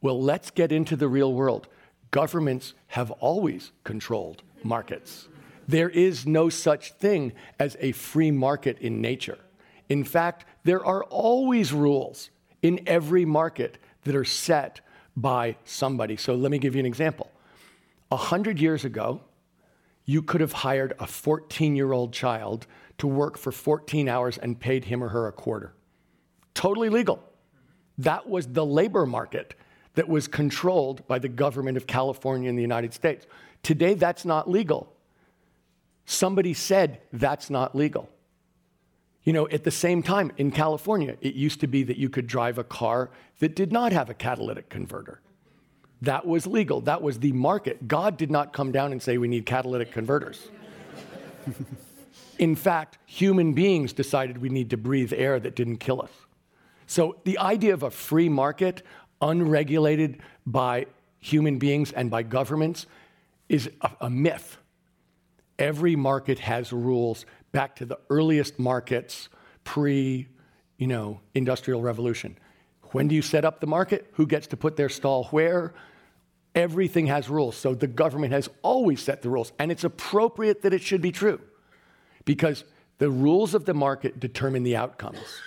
well, 0.00 0.22
let's 0.22 0.50
get 0.50 0.70
into 0.70 0.96
the 0.96 1.08
real 1.08 1.32
world. 1.32 1.68
Governments 2.10 2.74
have 2.88 3.10
always 3.10 3.72
controlled 3.84 4.42
markets. 4.62 5.28
There 5.66 5.90
is 5.90 6.26
no 6.26 6.48
such 6.48 6.92
thing 6.92 7.32
as 7.58 7.76
a 7.80 7.92
free 7.92 8.30
market 8.30 8.78
in 8.78 9.00
nature. 9.00 9.38
In 9.88 10.04
fact, 10.04 10.44
there 10.64 10.84
are 10.84 11.04
always 11.04 11.72
rules 11.72 12.30
in 12.62 12.80
every 12.86 13.24
market 13.24 13.78
that 14.04 14.14
are 14.14 14.24
set 14.24 14.80
by 15.16 15.56
somebody. 15.64 16.16
So 16.16 16.34
let 16.34 16.50
me 16.50 16.58
give 16.58 16.74
you 16.74 16.80
an 16.80 16.86
example. 16.86 17.30
A 18.10 18.16
hundred 18.16 18.58
years 18.60 18.84
ago, 18.84 19.20
you 20.04 20.22
could 20.22 20.40
have 20.40 20.52
hired 20.52 20.94
a 20.98 21.06
14 21.06 21.76
year 21.76 21.92
old 21.92 22.12
child 22.12 22.66
to 22.98 23.06
work 23.06 23.36
for 23.38 23.52
14 23.52 24.08
hours 24.08 24.38
and 24.38 24.58
paid 24.58 24.84
him 24.84 25.02
or 25.02 25.08
her 25.08 25.26
a 25.26 25.32
quarter. 25.32 25.74
Totally 26.54 26.88
legal. 26.88 27.22
That 27.98 28.28
was 28.28 28.46
the 28.46 28.64
labor 28.64 29.06
market 29.06 29.54
that 29.94 30.08
was 30.08 30.28
controlled 30.28 31.06
by 31.08 31.18
the 31.18 31.28
government 31.28 31.76
of 31.76 31.86
California 31.86 32.48
in 32.48 32.56
the 32.56 32.62
United 32.62 32.94
States. 32.94 33.26
Today, 33.62 33.94
that's 33.94 34.24
not 34.24 34.48
legal. 34.48 34.92
Somebody 36.06 36.54
said 36.54 37.00
that's 37.12 37.50
not 37.50 37.74
legal. 37.74 38.08
You 39.28 39.34
know, 39.34 39.46
at 39.50 39.62
the 39.62 39.70
same 39.70 40.02
time, 40.02 40.32
in 40.38 40.50
California, 40.50 41.18
it 41.20 41.34
used 41.34 41.60
to 41.60 41.66
be 41.66 41.82
that 41.82 41.98
you 41.98 42.08
could 42.08 42.26
drive 42.26 42.56
a 42.56 42.64
car 42.64 43.10
that 43.40 43.54
did 43.54 43.70
not 43.70 43.92
have 43.92 44.08
a 44.08 44.14
catalytic 44.14 44.70
converter. 44.70 45.20
That 46.00 46.26
was 46.26 46.46
legal. 46.46 46.80
That 46.80 47.02
was 47.02 47.18
the 47.18 47.32
market. 47.32 47.86
God 47.86 48.16
did 48.16 48.30
not 48.30 48.54
come 48.54 48.72
down 48.72 48.90
and 48.90 49.02
say 49.02 49.18
we 49.18 49.28
need 49.28 49.44
catalytic 49.44 49.92
converters. 49.92 50.48
in 52.38 52.56
fact, 52.56 52.96
human 53.04 53.52
beings 53.52 53.92
decided 53.92 54.38
we 54.38 54.48
need 54.48 54.70
to 54.70 54.78
breathe 54.78 55.12
air 55.12 55.38
that 55.38 55.54
didn't 55.54 55.76
kill 55.76 56.00
us. 56.00 56.12
So 56.86 57.18
the 57.24 57.36
idea 57.36 57.74
of 57.74 57.82
a 57.82 57.90
free 57.90 58.30
market, 58.30 58.82
unregulated 59.20 60.20
by 60.46 60.86
human 61.18 61.58
beings 61.58 61.92
and 61.92 62.10
by 62.10 62.22
governments, 62.22 62.86
is 63.50 63.70
a, 63.82 63.90
a 64.00 64.08
myth. 64.08 64.56
Every 65.58 65.96
market 65.96 66.38
has 66.38 66.72
rules 66.72 67.26
back 67.52 67.76
to 67.76 67.86
the 67.86 67.98
earliest 68.10 68.58
markets 68.58 69.28
pre, 69.64 70.28
you 70.76 70.86
know, 70.86 71.20
industrial 71.34 71.82
revolution. 71.82 72.38
When 72.92 73.08
do 73.08 73.14
you 73.14 73.22
set 73.22 73.44
up 73.44 73.60
the 73.60 73.66
market? 73.66 74.10
Who 74.14 74.26
gets 74.26 74.46
to 74.48 74.56
put 74.56 74.76
their 74.76 74.88
stall 74.88 75.24
where? 75.24 75.74
Everything 76.54 77.06
has 77.06 77.28
rules. 77.28 77.56
So 77.56 77.74
the 77.74 77.86
government 77.86 78.32
has 78.32 78.48
always 78.62 79.02
set 79.02 79.22
the 79.22 79.28
rules. 79.28 79.52
And 79.58 79.70
it's 79.70 79.84
appropriate 79.84 80.62
that 80.62 80.72
it 80.72 80.82
should 80.82 81.02
be 81.02 81.12
true 81.12 81.40
because 82.24 82.64
the 82.98 83.10
rules 83.10 83.54
of 83.54 83.64
the 83.64 83.74
market 83.74 84.18
determine 84.18 84.62
the 84.62 84.76
outcomes. 84.76 85.40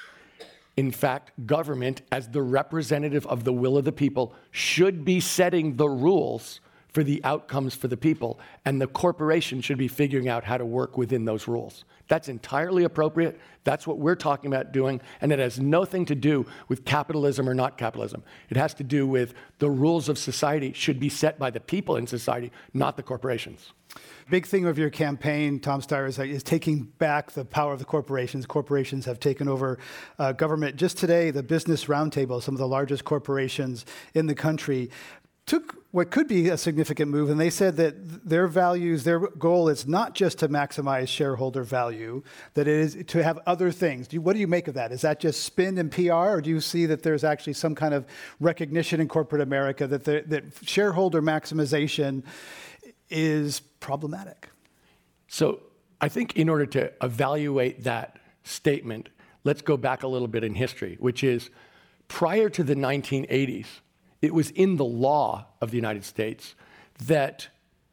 In 0.77 0.91
fact, 0.91 1.31
government, 1.45 2.01
as 2.11 2.29
the 2.29 2.41
representative 2.41 3.27
of 3.27 3.43
the 3.43 3.51
will 3.51 3.77
of 3.77 3.83
the 3.83 3.91
people, 3.91 4.33
should 4.51 5.03
be 5.03 5.19
setting 5.19 5.75
the 5.75 5.89
rules 5.89 6.61
for 6.91 7.03
the 7.03 7.23
outcomes 7.23 7.73
for 7.73 7.87
the 7.87 7.97
people, 7.97 8.39
and 8.65 8.81
the 8.81 8.87
corporation 8.87 9.61
should 9.61 9.77
be 9.77 9.87
figuring 9.87 10.27
out 10.27 10.43
how 10.43 10.57
to 10.57 10.65
work 10.65 10.97
within 10.97 11.25
those 11.25 11.47
rules. 11.47 11.85
That's 12.07 12.27
entirely 12.27 12.83
appropriate. 12.83 13.39
That's 13.63 13.87
what 13.87 13.97
we're 13.97 14.15
talking 14.15 14.51
about 14.51 14.73
doing, 14.73 14.99
and 15.21 15.31
it 15.31 15.39
has 15.39 15.59
nothing 15.59 16.05
to 16.07 16.15
do 16.15 16.45
with 16.67 16.83
capitalism 16.83 17.47
or 17.47 17.53
not 17.53 17.77
capitalism. 17.77 18.23
It 18.49 18.57
has 18.57 18.73
to 18.75 18.83
do 18.83 19.07
with 19.07 19.33
the 19.59 19.69
rules 19.69 20.09
of 20.09 20.17
society 20.17 20.73
should 20.73 20.99
be 20.99 21.07
set 21.07 21.39
by 21.39 21.49
the 21.49 21.61
people 21.61 21.95
in 21.95 22.07
society, 22.07 22.51
not 22.73 22.97
the 22.97 23.03
corporations. 23.03 23.71
Big 24.29 24.45
thing 24.45 24.65
of 24.65 24.77
your 24.77 24.89
campaign, 24.89 25.59
Tom 25.59 25.81
Steyer, 25.81 26.07
is, 26.07 26.17
is 26.19 26.43
taking 26.43 26.83
back 26.83 27.31
the 27.31 27.43
power 27.43 27.73
of 27.73 27.79
the 27.79 27.85
corporations. 27.85 28.45
Corporations 28.45 29.05
have 29.05 29.19
taken 29.19 29.47
over 29.47 29.79
uh, 30.19 30.31
government. 30.31 30.77
Just 30.77 30.97
today, 30.97 31.31
the 31.31 31.43
Business 31.43 31.85
Roundtable, 31.85 32.41
some 32.41 32.55
of 32.55 32.59
the 32.59 32.67
largest 32.67 33.03
corporations 33.03 33.85
in 34.13 34.27
the 34.27 34.35
country, 34.35 34.89
took 35.45 35.80
what 35.91 36.09
could 36.09 36.27
be 36.27 36.47
a 36.47 36.57
significant 36.57 37.11
move, 37.11 37.29
and 37.29 37.39
they 37.39 37.49
said 37.49 37.75
that 37.75 38.27
their 38.27 38.47
values, 38.47 39.03
their 39.03 39.19
goal 39.19 39.67
is 39.67 39.85
not 39.85 40.15
just 40.15 40.39
to 40.39 40.47
maximize 40.47 41.09
shareholder 41.09 41.63
value, 41.63 42.23
that 42.53 42.65
it 42.65 42.73
is 42.73 43.03
to 43.07 43.21
have 43.21 43.39
other 43.45 43.71
things. 43.71 44.07
Do 44.07 44.15
you, 44.15 44.21
what 44.21 44.33
do 44.33 44.39
you 44.39 44.47
make 44.47 44.69
of 44.69 44.75
that? 44.75 44.93
Is 44.93 45.01
that 45.01 45.19
just 45.19 45.43
spin 45.43 45.77
and 45.77 45.91
PR, 45.91 46.13
or 46.13 46.41
do 46.41 46.49
you 46.49 46.61
see 46.61 46.85
that 46.85 47.03
there's 47.03 47.25
actually 47.25 47.53
some 47.53 47.75
kind 47.75 47.93
of 47.93 48.05
recognition 48.39 49.01
in 49.01 49.09
corporate 49.09 49.41
America 49.41 49.85
that, 49.85 50.05
the, 50.05 50.23
that 50.27 50.45
shareholder 50.63 51.21
maximization 51.21 52.23
is 53.09 53.59
problematic? 53.81 54.47
So 55.27 55.59
I 55.99 56.07
think 56.07 56.37
in 56.37 56.47
order 56.47 56.65
to 56.67 56.91
evaluate 57.03 57.83
that 57.83 58.17
statement, 58.43 59.09
let's 59.43 59.61
go 59.61 59.75
back 59.75 60.03
a 60.03 60.07
little 60.07 60.29
bit 60.29 60.45
in 60.45 60.55
history, 60.55 60.95
which 61.01 61.21
is 61.21 61.49
prior 62.07 62.49
to 62.49 62.63
the 62.63 62.75
1980s, 62.75 63.67
it 64.21 64.33
was 64.33 64.51
in 64.51 64.77
the 64.77 64.85
law 64.85 65.47
of 65.61 65.71
the 65.71 65.77
United 65.77 66.05
States 66.05 66.55
that 67.05 67.47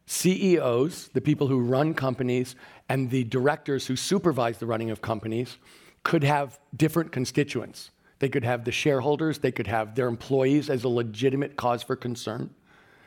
CEOs, 0.06 1.08
the 1.08 1.20
people 1.20 1.48
who 1.48 1.60
run 1.60 1.94
companies, 1.94 2.56
and 2.88 3.10
the 3.10 3.24
directors 3.24 3.86
who 3.86 3.96
supervise 3.96 4.58
the 4.58 4.66
running 4.66 4.90
of 4.90 5.02
companies 5.02 5.58
could 6.02 6.24
have 6.24 6.58
different 6.76 7.12
constituents. 7.12 7.90
They 8.18 8.28
could 8.28 8.44
have 8.44 8.64
the 8.64 8.72
shareholders, 8.72 9.38
they 9.38 9.52
could 9.52 9.66
have 9.66 9.94
their 9.94 10.08
employees 10.08 10.70
as 10.70 10.84
a 10.84 10.88
legitimate 10.88 11.56
cause 11.56 11.82
for 11.82 11.96
concern, 11.96 12.50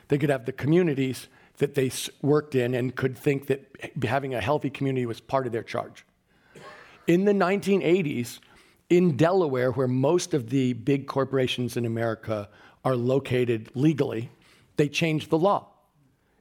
they 0.08 0.18
could 0.18 0.30
have 0.30 0.46
the 0.46 0.52
communities 0.52 1.28
that 1.58 1.74
they 1.74 1.90
worked 2.22 2.54
in 2.54 2.74
and 2.74 2.94
could 2.94 3.16
think 3.16 3.46
that 3.46 3.68
having 4.02 4.34
a 4.34 4.40
healthy 4.40 4.70
community 4.70 5.06
was 5.06 5.20
part 5.20 5.46
of 5.46 5.52
their 5.52 5.62
charge. 5.62 6.04
In 7.06 7.24
the 7.24 7.32
1980s, 7.32 8.38
in 8.90 9.16
Delaware, 9.16 9.70
where 9.70 9.88
most 9.88 10.34
of 10.34 10.50
the 10.50 10.72
big 10.74 11.06
corporations 11.06 11.76
in 11.76 11.84
America 11.84 12.48
are 12.84 12.96
located 12.96 13.70
legally, 13.74 14.30
they 14.76 14.88
changed 14.88 15.30
the 15.30 15.38
law. 15.38 15.68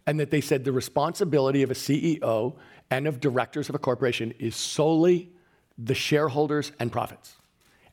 And 0.07 0.19
that 0.19 0.31
they 0.31 0.41
said 0.41 0.63
the 0.63 0.71
responsibility 0.71 1.61
of 1.63 1.71
a 1.71 1.75
CEO 1.75 2.55
and 2.89 3.07
of 3.07 3.19
directors 3.19 3.69
of 3.69 3.75
a 3.75 3.79
corporation 3.79 4.33
is 4.39 4.55
solely 4.55 5.31
the 5.77 5.93
shareholders 5.93 6.71
and 6.79 6.91
profits. 6.91 7.35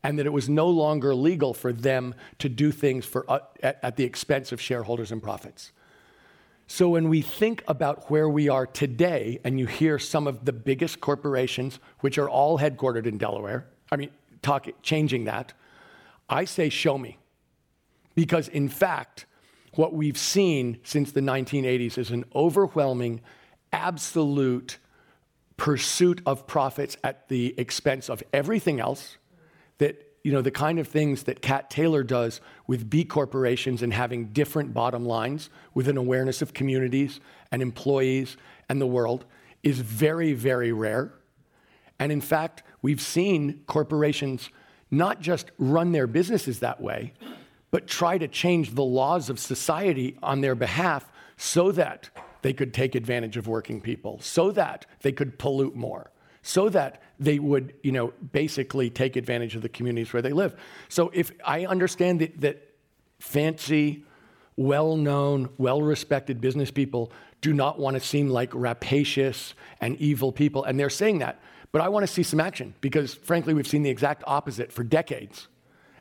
And 0.02 0.18
that 0.18 0.26
it 0.26 0.32
was 0.32 0.48
no 0.48 0.68
longer 0.68 1.14
legal 1.14 1.52
for 1.52 1.72
them 1.72 2.14
to 2.38 2.48
do 2.48 2.70
things 2.72 3.04
for, 3.04 3.30
uh, 3.30 3.40
at, 3.62 3.78
at 3.82 3.96
the 3.96 4.04
expense 4.04 4.52
of 4.52 4.60
shareholders 4.60 5.12
and 5.12 5.22
profits. 5.22 5.72
So 6.66 6.90
when 6.90 7.08
we 7.08 7.22
think 7.22 7.64
about 7.66 8.10
where 8.10 8.28
we 8.28 8.48
are 8.48 8.66
today, 8.66 9.40
and 9.42 9.58
you 9.58 9.66
hear 9.66 9.98
some 9.98 10.26
of 10.26 10.44
the 10.44 10.52
biggest 10.52 11.00
corporations, 11.00 11.78
which 12.00 12.18
are 12.18 12.28
all 12.28 12.58
headquartered 12.58 13.06
in 13.06 13.16
Delaware, 13.16 13.66
I 13.90 13.96
mean, 13.96 14.10
talk, 14.42 14.68
changing 14.82 15.24
that, 15.24 15.54
I 16.28 16.44
say, 16.44 16.68
show 16.68 16.98
me. 16.98 17.16
Because 18.18 18.48
in 18.48 18.68
fact, 18.68 19.26
what 19.76 19.94
we've 19.94 20.18
seen 20.18 20.80
since 20.82 21.12
the 21.12 21.20
1980s 21.20 21.96
is 21.96 22.10
an 22.10 22.24
overwhelming, 22.34 23.20
absolute 23.72 24.78
pursuit 25.56 26.20
of 26.26 26.44
profits 26.44 26.96
at 27.04 27.28
the 27.28 27.54
expense 27.56 28.10
of 28.10 28.24
everything 28.32 28.80
else 28.80 29.18
that 29.78 30.04
you 30.24 30.32
know, 30.32 30.42
the 30.42 30.50
kind 30.50 30.80
of 30.80 30.88
things 30.88 31.22
that 31.22 31.42
Kat 31.42 31.70
Taylor 31.70 32.02
does 32.02 32.40
with 32.66 32.90
B 32.90 33.04
corporations 33.04 33.82
and 33.82 33.92
having 33.92 34.32
different 34.32 34.74
bottom 34.74 35.04
lines 35.04 35.48
with 35.72 35.86
an 35.86 35.96
awareness 35.96 36.42
of 36.42 36.52
communities 36.52 37.20
and 37.52 37.62
employees 37.62 38.36
and 38.68 38.80
the 38.80 38.86
world 38.88 39.26
is 39.62 39.78
very, 39.78 40.32
very 40.32 40.72
rare. 40.72 41.12
And 42.00 42.10
in 42.10 42.20
fact, 42.20 42.64
we've 42.82 43.00
seen 43.00 43.62
corporations 43.68 44.50
not 44.90 45.20
just 45.20 45.52
run 45.56 45.92
their 45.92 46.08
businesses 46.08 46.58
that 46.58 46.80
way, 46.80 47.12
but 47.70 47.86
try 47.86 48.18
to 48.18 48.28
change 48.28 48.74
the 48.74 48.84
laws 48.84 49.28
of 49.30 49.38
society 49.38 50.16
on 50.22 50.40
their 50.40 50.54
behalf 50.54 51.10
so 51.36 51.70
that 51.72 52.10
they 52.42 52.52
could 52.52 52.72
take 52.72 52.94
advantage 52.94 53.36
of 53.36 53.48
working 53.48 53.80
people, 53.80 54.18
so 54.20 54.50
that 54.52 54.86
they 55.02 55.12
could 55.12 55.38
pollute 55.38 55.74
more, 55.74 56.10
so 56.42 56.68
that 56.68 57.02
they 57.18 57.38
would, 57.38 57.74
you 57.82 57.92
know, 57.92 58.12
basically 58.32 58.90
take 58.90 59.16
advantage 59.16 59.56
of 59.56 59.62
the 59.62 59.68
communities 59.68 60.12
where 60.12 60.22
they 60.22 60.32
live. 60.32 60.54
So 60.88 61.10
if 61.12 61.32
I 61.44 61.66
understand 61.66 62.20
that, 62.20 62.40
that 62.40 62.74
fancy, 63.18 64.04
well-known, 64.56 65.50
well-respected 65.58 66.40
business 66.40 66.70
people 66.70 67.12
do 67.40 67.52
not 67.52 67.78
want 67.78 67.94
to 67.94 68.00
seem 68.00 68.28
like 68.28 68.52
rapacious 68.54 69.54
and 69.80 69.96
evil 69.96 70.32
people, 70.32 70.64
and 70.64 70.78
they're 70.78 70.90
saying 70.90 71.18
that. 71.18 71.40
But 71.70 71.82
I 71.82 71.88
want 71.88 72.04
to 72.04 72.12
see 72.12 72.22
some 72.22 72.40
action 72.40 72.74
because, 72.80 73.14
frankly, 73.14 73.52
we've 73.52 73.66
seen 73.66 73.82
the 73.82 73.90
exact 73.90 74.24
opposite 74.26 74.72
for 74.72 74.82
decades, 74.82 75.48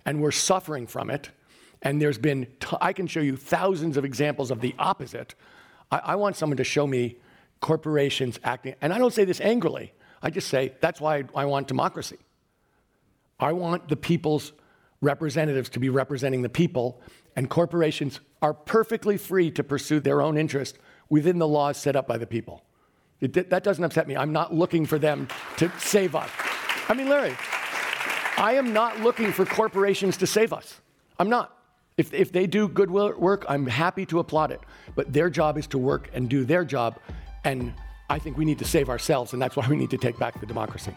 and 0.06 0.22
we're 0.22 0.32
suffering 0.32 0.88
from 0.88 1.10
it. 1.10 1.30
And 1.81 2.01
there's 2.01 2.17
been, 2.17 2.48
t- 2.60 2.77
I 2.81 2.93
can 2.93 3.07
show 3.07 3.19
you 3.19 3.36
thousands 3.36 3.98
of 3.98 4.05
examples 4.05 4.51
of 4.51 4.62
the 4.62 4.74
opposite. 4.79 5.36
I, 5.91 5.98
I 5.98 6.15
want 6.15 6.36
someone 6.36 6.57
to 6.57 6.63
show 6.63 6.88
me 6.88 7.17
corporations 7.60 8.39
acting, 8.43 8.75
and 8.81 8.93
I 8.93 8.98
don't 8.98 9.13
say 9.13 9.25
this 9.25 9.41
angrily. 9.41 9.93
I 10.22 10.29
just 10.29 10.48
say 10.48 10.74
that's 10.79 11.00
why 11.00 11.24
I 11.36 11.46
want 11.46 11.67
democracy. 11.67 12.17
I 13.39 13.53
want 13.53 13.88
the 13.88 13.96
people's 13.96 14.53
representatives 15.01 15.69
to 15.69 15.79
be 15.79 15.89
representing 15.89 16.41
the 16.41 16.50
people, 16.50 17.01
and 17.36 17.50
corporations 17.50 18.19
are 18.41 18.53
perfectly 18.53 19.17
free 19.17 19.51
to 19.51 19.63
pursue 19.63 20.00
their 20.00 20.22
own 20.22 20.38
interest 20.38 20.79
within 21.10 21.38
the 21.38 21.48
laws 21.48 21.77
set 21.77 21.96
up 21.96 22.07
by 22.07 22.17
the 22.17 22.27
people. 22.27 22.63
It, 23.19 23.50
that 23.50 23.63
doesn't 23.63 23.84
upset 23.84 24.07
me. 24.07 24.15
I'm 24.15 24.31
not 24.31 24.53
looking 24.53 24.86
for 24.86 25.00
them 25.00 25.27
to 25.57 25.72
save 25.79 26.15
us. 26.15 26.29
I 26.89 26.93
mean, 26.93 27.10
Larry, 27.10 27.36
I 28.38 28.53
am 28.53 28.74
not 28.74 29.00
looking 29.01 29.31
for 29.31 29.46
corporations 29.46 30.17
to 30.17 30.27
save 30.27 30.53
us. 30.53 30.79
I'm 31.19 31.29
not. 31.29 31.57
If, 31.98 32.13
if 32.13 32.32
they 32.32 32.46
do 32.46 32.68
good 32.68 32.92
work, 32.92 33.44
I'm 33.50 33.66
happy 33.66 34.06
to 34.06 34.20
applaud 34.20 34.51
it. 34.51 34.62
But 34.96 35.12
their 35.12 35.32
job 35.32 35.58
is 35.58 35.66
to 35.68 35.80
work 35.80 36.12
and 36.13 36.30
do 36.30 36.46
their 36.46 36.63
job, 36.63 37.00
and 37.44 37.74
I 38.10 38.20
think 38.20 38.38
we 38.38 38.46
need 38.46 38.60
to 38.60 38.66
save 38.66 38.88
ourselves, 38.88 39.34
and 39.34 39.42
that's 39.42 39.56
why 39.56 39.68
we 39.68 39.75
need 39.75 39.89
to 39.89 39.98
take 39.98 40.18
back 40.20 40.39
the 40.39 40.46
democracy. 40.46 40.94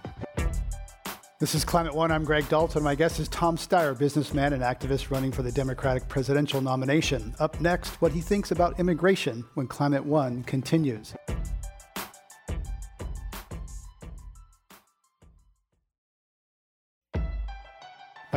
This 1.39 1.55
is 1.55 1.65
Climate 1.65 1.95
One. 1.95 2.11
I'm 2.11 2.23
Greg 2.23 2.47
Dalton. 2.51 2.83
My 2.83 2.95
guest 2.95 3.19
is 3.19 3.29
Tom 3.29 3.57
Steyer, 3.57 3.99
businessman 3.99 4.53
and 4.53 4.63
activist 4.63 5.11
running 5.11 5.33
for 5.33 5.41
the 5.41 5.51
Democratic 5.51 6.07
presidential 6.07 6.61
nomination. 6.61 7.35
Up 7.39 7.59
next, 7.63 8.03
what 8.03 8.13
he 8.13 8.21
thinks 8.21 8.51
about 8.51 8.79
immigration 8.79 9.47
when 9.55 9.67
Climate 9.67 10.05
One 10.05 10.45
continues. 10.45 11.15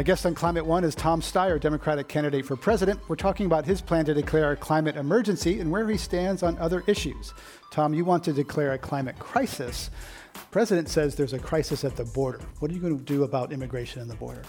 My 0.04 0.06
guest 0.06 0.26
on 0.26 0.36
Climate 0.36 0.66
One 0.66 0.84
is 0.84 0.96
Tom 0.96 1.22
Steyer, 1.22 1.58
Democratic 1.58 2.10
candidate 2.10 2.46
for 2.46 2.58
president. 2.58 3.00
We're 3.08 3.16
talking 3.16 3.46
about 3.46 3.66
his 3.66 3.80
plan 3.80 4.04
to 4.04 4.14
declare 4.14 4.52
a 4.52 4.56
climate 4.58 4.98
emergency 4.98 5.62
and 5.62 5.72
where 5.72 5.88
he 5.88 5.96
stands 5.96 6.44
on 6.44 6.58
other 6.58 6.84
issues. 6.88 7.34
Tom, 7.72 7.94
you 7.94 8.04
want 8.04 8.22
to 8.26 8.34
declare 8.34 8.74
a 8.74 8.78
climate 8.78 9.18
crisis. 9.18 9.90
The 10.34 10.42
president 10.52 10.90
says 10.90 11.16
there's 11.16 11.32
a 11.32 11.40
crisis 11.40 11.86
at 11.86 11.96
the 11.96 12.04
border. 12.04 12.42
What 12.60 12.70
are 12.70 12.74
you 12.74 12.82
going 12.82 12.98
to 12.98 13.04
do 13.06 13.24
about 13.24 13.54
immigration 13.54 14.02
and 14.02 14.12
the 14.12 14.16
border? 14.16 14.42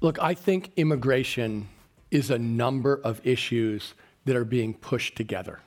Look, 0.00 0.18
I 0.20 0.34
think 0.34 0.72
immigration 0.74 1.68
is 2.10 2.32
a 2.32 2.38
number 2.40 3.00
of 3.04 3.24
issues 3.24 3.94
that 4.24 4.34
are 4.34 4.44
being 4.44 4.74
pushed 4.74 5.14
together. 5.14 5.60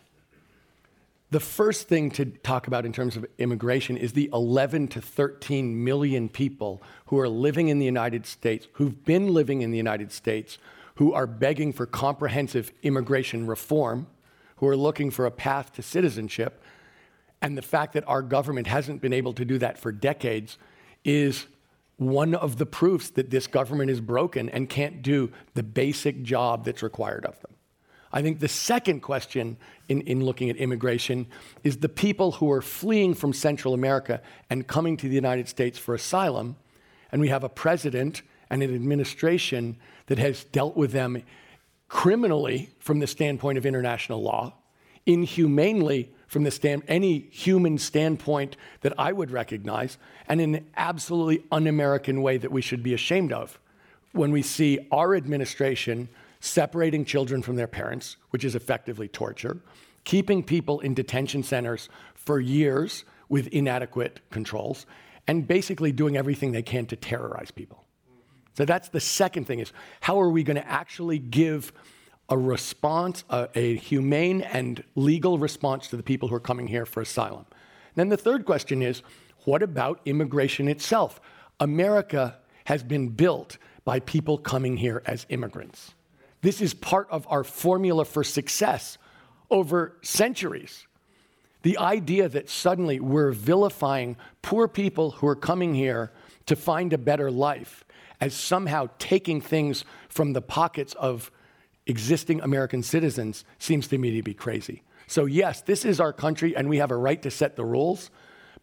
The 1.31 1.39
first 1.39 1.87
thing 1.87 2.09
to 2.11 2.25
talk 2.25 2.65
about 2.65 2.87
in 2.87 2.93
terms 2.93 3.15
of 3.15 3.23
immigration 3.37 3.97
is 3.97 4.13
the 4.13 4.31
11 4.33 4.87
to 4.89 5.01
13 5.01 5.83
million 5.83 6.27
people 6.27 6.81
who 7.05 7.19
are 7.19 7.29
living 7.29 7.67
in 7.67 7.77
the 7.77 7.85
United 7.85 8.25
States, 8.25 8.67
who've 8.73 9.05
been 9.05 9.31
living 9.31 9.61
in 9.61 9.69
the 9.69 9.77
United 9.77 10.11
States, 10.11 10.57
who 10.95 11.13
are 11.13 11.27
begging 11.27 11.71
for 11.71 11.85
comprehensive 11.85 12.71
immigration 12.81 13.45
reform, 13.45 14.07
who 14.55 14.67
are 14.67 14.75
looking 14.75 15.11
for 15.11 15.27
a 15.27 15.31
path 15.31 15.71
to 15.73 15.83
citizenship. 15.83 16.63
And 17.43 17.55
the 17.55 17.61
fact 17.61 17.93
that 17.93 18.07
our 18.07 18.23
government 18.23 18.65
hasn't 18.65 18.99
been 18.99 19.13
able 19.13 19.33
to 19.33 19.45
do 19.45 19.59
that 19.59 19.77
for 19.77 19.91
decades 19.91 20.57
is 21.05 21.45
one 21.97 22.33
of 22.33 22.57
the 22.57 22.65
proofs 22.65 23.11
that 23.11 23.29
this 23.29 23.45
government 23.45 23.91
is 23.91 24.01
broken 24.01 24.49
and 24.49 24.67
can't 24.67 25.03
do 25.03 25.31
the 25.53 25.63
basic 25.63 26.23
job 26.23 26.65
that's 26.65 26.81
required 26.81 27.25
of 27.25 27.39
them. 27.41 27.51
I 28.11 28.21
think 28.21 28.39
the 28.39 28.47
second 28.47 29.01
question 29.01 29.57
in, 29.87 30.01
in 30.01 30.23
looking 30.23 30.49
at 30.49 30.57
immigration 30.57 31.27
is 31.63 31.77
the 31.77 31.89
people 31.89 32.33
who 32.33 32.51
are 32.51 32.61
fleeing 32.61 33.13
from 33.13 33.33
Central 33.33 33.73
America 33.73 34.21
and 34.49 34.65
coming 34.67 34.97
to 34.97 35.07
the 35.07 35.15
United 35.15 35.47
States 35.47 35.77
for 35.77 35.93
asylum. 35.93 36.55
And 37.11 37.21
we 37.21 37.29
have 37.29 37.43
a 37.43 37.49
president 37.49 38.23
and 38.49 38.63
an 38.63 38.73
administration 38.73 39.77
that 40.07 40.17
has 40.17 40.43
dealt 40.45 40.75
with 40.75 40.91
them 40.91 41.21
criminally 41.87 42.69
from 42.79 42.99
the 42.99 43.07
standpoint 43.07 43.57
of 43.57 43.65
international 43.65 44.21
law, 44.21 44.53
inhumanely 45.05 46.11
from 46.27 46.43
the 46.43 46.51
stand, 46.51 46.83
any 46.87 47.19
human 47.31 47.77
standpoint 47.77 48.55
that 48.81 48.93
I 48.97 49.11
would 49.11 49.31
recognize, 49.31 49.97
and 50.27 50.39
in 50.39 50.55
an 50.55 50.65
absolutely 50.77 51.43
un 51.51 51.67
American 51.67 52.21
way 52.21 52.37
that 52.37 52.51
we 52.51 52.61
should 52.61 52.83
be 52.83 52.93
ashamed 52.93 53.33
of 53.33 53.59
when 54.11 54.31
we 54.31 54.41
see 54.41 54.87
our 54.91 55.15
administration 55.15 56.09
separating 56.39 57.05
children 57.05 57.41
from 57.41 57.55
their 57.55 57.67
parents, 57.67 58.17
which 58.29 58.43
is 58.43 58.55
effectively 58.55 59.07
torture, 59.07 59.61
keeping 60.03 60.43
people 60.43 60.79
in 60.79 60.93
detention 60.93 61.43
centers 61.43 61.89
for 62.15 62.39
years 62.39 63.05
with 63.27 63.47
inadequate 63.47 64.21
controls, 64.31 64.85
and 65.27 65.47
basically 65.47 65.91
doing 65.91 66.17
everything 66.17 66.51
they 66.51 66.63
can 66.63 66.85
to 66.87 66.95
terrorize 66.95 67.51
people. 67.51 67.85
So 68.55 68.65
that's 68.65 68.89
the 68.89 68.99
second 68.99 69.45
thing 69.45 69.59
is 69.59 69.71
how 70.01 70.19
are 70.19 70.29
we 70.29 70.43
going 70.43 70.57
to 70.57 70.67
actually 70.67 71.19
give 71.19 71.71
a 72.29 72.37
response, 72.37 73.23
a, 73.29 73.47
a, 73.55 73.75
humane 73.75 74.41
and 74.41 74.83
legal 74.95 75.39
response 75.39 75.87
to 75.87 75.97
the 75.97 76.03
people 76.03 76.29
who 76.29 76.35
are 76.35 76.39
coming 76.39 76.67
here 76.67 76.85
for 76.85 77.01
asylum? 77.01 77.45
then 77.95 78.09
the 78.09 78.17
third 78.17 78.45
question 78.45 78.81
is 78.81 79.01
what 79.45 79.63
about 79.63 79.99
immigration 80.05 80.67
itself? 80.67 81.19
America 81.59 82.37
has 82.65 82.83
been 82.83 83.09
built 83.09 83.57
by 83.83 83.99
people 83.99 84.37
coming 84.37 84.77
here 84.77 85.01
as 85.05 85.25
immigrants. 85.29 85.93
This 86.41 86.61
is 86.61 86.73
part 86.73 87.07
of 87.09 87.27
our 87.29 87.43
formula 87.43 88.05
for 88.05 88.23
success 88.23 88.97
over 89.51 89.97
centuries. 90.01 90.87
The 91.63 91.77
idea 91.77 92.29
that 92.29 92.49
suddenly 92.49 92.99
we're 92.99 93.31
vilifying 93.31 94.15
poor 94.41 94.67
people 94.67 95.11
who 95.11 95.27
are 95.27 95.35
coming 95.35 95.75
here 95.75 96.11
to 96.45 96.55
find 96.55 96.93
a 96.93 96.97
better 96.97 97.29
life 97.29 97.83
as 98.21 98.33
somehow 98.33 98.89
taking 98.97 99.41
things 99.41 99.83
from 100.07 100.33
the 100.33 100.41
pockets 100.41 100.93
of 100.93 101.31
existing 101.85 102.39
American 102.41 102.83
citizens 102.83 103.43
seems 103.57 103.87
to 103.87 103.97
me 103.97 104.15
to 104.15 104.23
be 104.23 104.33
crazy. 104.33 104.83
So, 105.07 105.25
yes, 105.25 105.61
this 105.61 105.83
is 105.83 105.99
our 105.99 106.13
country 106.13 106.55
and 106.55 106.69
we 106.69 106.77
have 106.77 106.91
a 106.91 106.95
right 106.95 107.21
to 107.23 107.31
set 107.31 107.55
the 107.55 107.65
rules, 107.65 108.09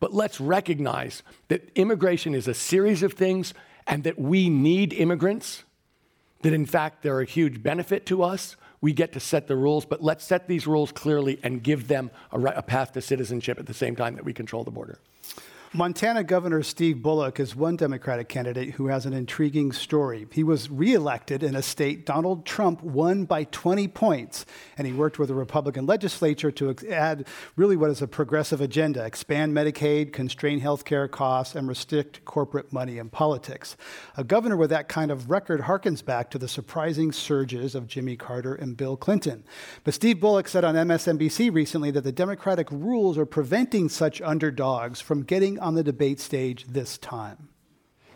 but 0.01 0.15
let's 0.15 0.41
recognize 0.41 1.23
that 1.49 1.71
immigration 1.75 2.35
is 2.35 2.49
a 2.49 2.55
series 2.55 3.03
of 3.03 3.15
things 3.15 3.53
and 3.87 4.05
that 4.05 4.19
we 4.19 4.49
need 4.49 4.93
immigrants 4.93 5.65
that 6.43 6.53
in 6.53 6.67
fact 6.67 7.03
they're 7.03 7.21
a 7.21 7.25
huge 7.27 7.63
benefit 7.63 8.07
to 8.07 8.23
us. 8.23 8.57
We 8.81 8.93
get 8.93 9.13
to 9.15 9.21
set 9.21 9.47
the 9.47 9.57
rules, 9.57 9.85
but 9.85 10.03
let's 10.03 10.25
set 10.25 10.49
these 10.49 10.67
rules 10.67 10.93
clearly 10.93 11.41
and 11.43 11.63
give 11.63 11.89
them 11.89 12.11
a, 12.31 12.41
a 12.41 12.63
path 12.63 12.93
to 12.93 13.01
citizenship 13.01 13.59
at 13.59 13.67
the 13.67 13.75
same 13.75 13.97
time 13.97 14.15
that 14.17 14.25
we 14.25 14.33
control 14.33 14.65
the 14.65 14.71
border. 14.71 14.99
Montana 15.77 16.25
Governor 16.25 16.63
Steve 16.63 17.03
Bullock 17.03 17.39
is 17.39 17.55
one 17.55 17.77
Democratic 17.77 18.31
candidate 18.31 18.77
who 18.77 18.87
has 18.87 19.05
an 19.05 19.13
intriguing 19.13 19.73
story. 19.73 20.27
He 20.33 20.43
was 20.43 20.71
reelected 20.71 21.43
in 21.43 21.55
a 21.55 21.61
state 21.61 22.07
Donald 22.07 22.47
Trump 22.47 22.83
won 22.83 23.27
by 23.27 23.45
20 23.45 23.87
points, 23.89 24.47
and 24.79 24.87
he 24.87 24.95
worked 24.95 25.19
with 25.19 25.29
the 25.29 25.35
Republican 25.35 25.85
legislature 25.85 26.51
to 26.51 26.75
add 26.91 27.27
really 27.57 27.77
what 27.77 27.91
is 27.91 28.01
a 28.01 28.09
progressive 28.09 28.63
agenda 28.63 29.05
expand 29.05 29.53
Medicaid, 29.53 30.15
constrain 30.15 30.61
health 30.61 30.87
care 30.87 31.09
costs, 31.09 31.55
and 31.55 31.69
restrict 31.69 32.25
corporate 32.25 32.73
money 32.73 32.97
in 32.97 33.11
politics. 33.11 33.77
A 34.17 34.25
governor 34.25 34.57
with 34.57 34.71
that 34.71 34.89
kind 34.89 35.11
of 35.11 35.29
record 35.29 35.61
harkens 35.61 36.03
back 36.03 36.31
to 36.31 36.39
the 36.39 36.49
surprising 36.49 37.13
surges 37.13 37.75
of 37.75 37.87
Jimmy 37.87 38.17
Carter 38.17 38.55
and 38.55 38.79
Bill 38.79 38.97
Clinton. 38.97 39.45
But 39.85 39.93
Steve 39.93 40.21
Bullock 40.21 40.49
said 40.49 40.65
on 40.65 40.75
MSNBC 40.75 41.53
recently 41.53 41.91
that 41.91 42.05
the 42.05 42.13
Democratic 42.13 42.71
rules 42.71 43.19
are 43.19 43.27
preventing 43.27 43.91
such 43.91 44.23
underdogs 44.23 45.03
from 45.03 45.23
getting 45.23 45.61
on 45.67 45.75
the 45.75 45.83
debate 45.83 46.21
stage 46.21 46.65
this 46.69 46.97
time? 46.97 47.49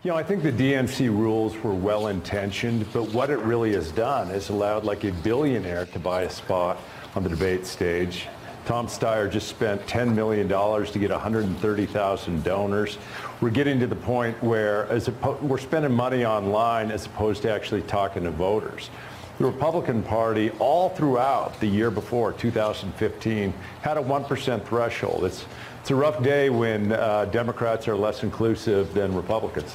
You 0.04 0.12
know, 0.12 0.16
I 0.16 0.22
think 0.22 0.44
the 0.44 0.52
DNC 0.52 1.08
rules 1.08 1.56
were 1.58 1.74
well 1.74 2.06
intentioned, 2.06 2.86
but 2.92 3.10
what 3.10 3.28
it 3.28 3.38
really 3.40 3.72
has 3.72 3.90
done 3.90 4.30
is 4.30 4.50
allowed 4.50 4.84
like 4.84 5.02
a 5.02 5.10
billionaire 5.10 5.86
to 5.86 5.98
buy 5.98 6.22
a 6.22 6.30
spot 6.30 6.78
on 7.16 7.24
the 7.24 7.28
debate 7.28 7.66
stage. 7.66 8.28
Tom 8.66 8.86
Steyer 8.86 9.28
just 9.28 9.48
spent 9.48 9.84
$10 9.88 10.14
million 10.14 10.46
to 10.48 10.98
get 11.00 11.10
130,000 11.10 12.44
donors. 12.44 12.98
We're 13.40 13.50
getting 13.50 13.80
to 13.80 13.88
the 13.88 13.96
point 13.96 14.40
where 14.44 14.86
as 14.86 15.10
we're 15.42 15.58
spending 15.58 15.92
money 15.92 16.24
online 16.24 16.92
as 16.92 17.06
opposed 17.06 17.42
to 17.42 17.52
actually 17.52 17.82
talking 17.82 18.22
to 18.22 18.30
voters. 18.30 18.90
The 19.38 19.46
Republican 19.46 20.02
Party, 20.02 20.50
all 20.60 20.90
throughout 20.90 21.58
the 21.60 21.66
year 21.66 21.90
before, 21.90 22.32
2015, 22.32 23.52
had 23.80 23.96
a 23.96 24.02
1% 24.02 24.64
threshold. 24.66 25.24
It's 25.24 25.46
it's 25.80 25.90
a 25.90 25.94
rough 25.94 26.22
day 26.22 26.50
when 26.50 26.92
uh, 26.92 27.24
Democrats 27.26 27.88
are 27.88 27.96
less 27.96 28.22
inclusive 28.22 28.92
than 28.92 29.14
Republicans. 29.14 29.74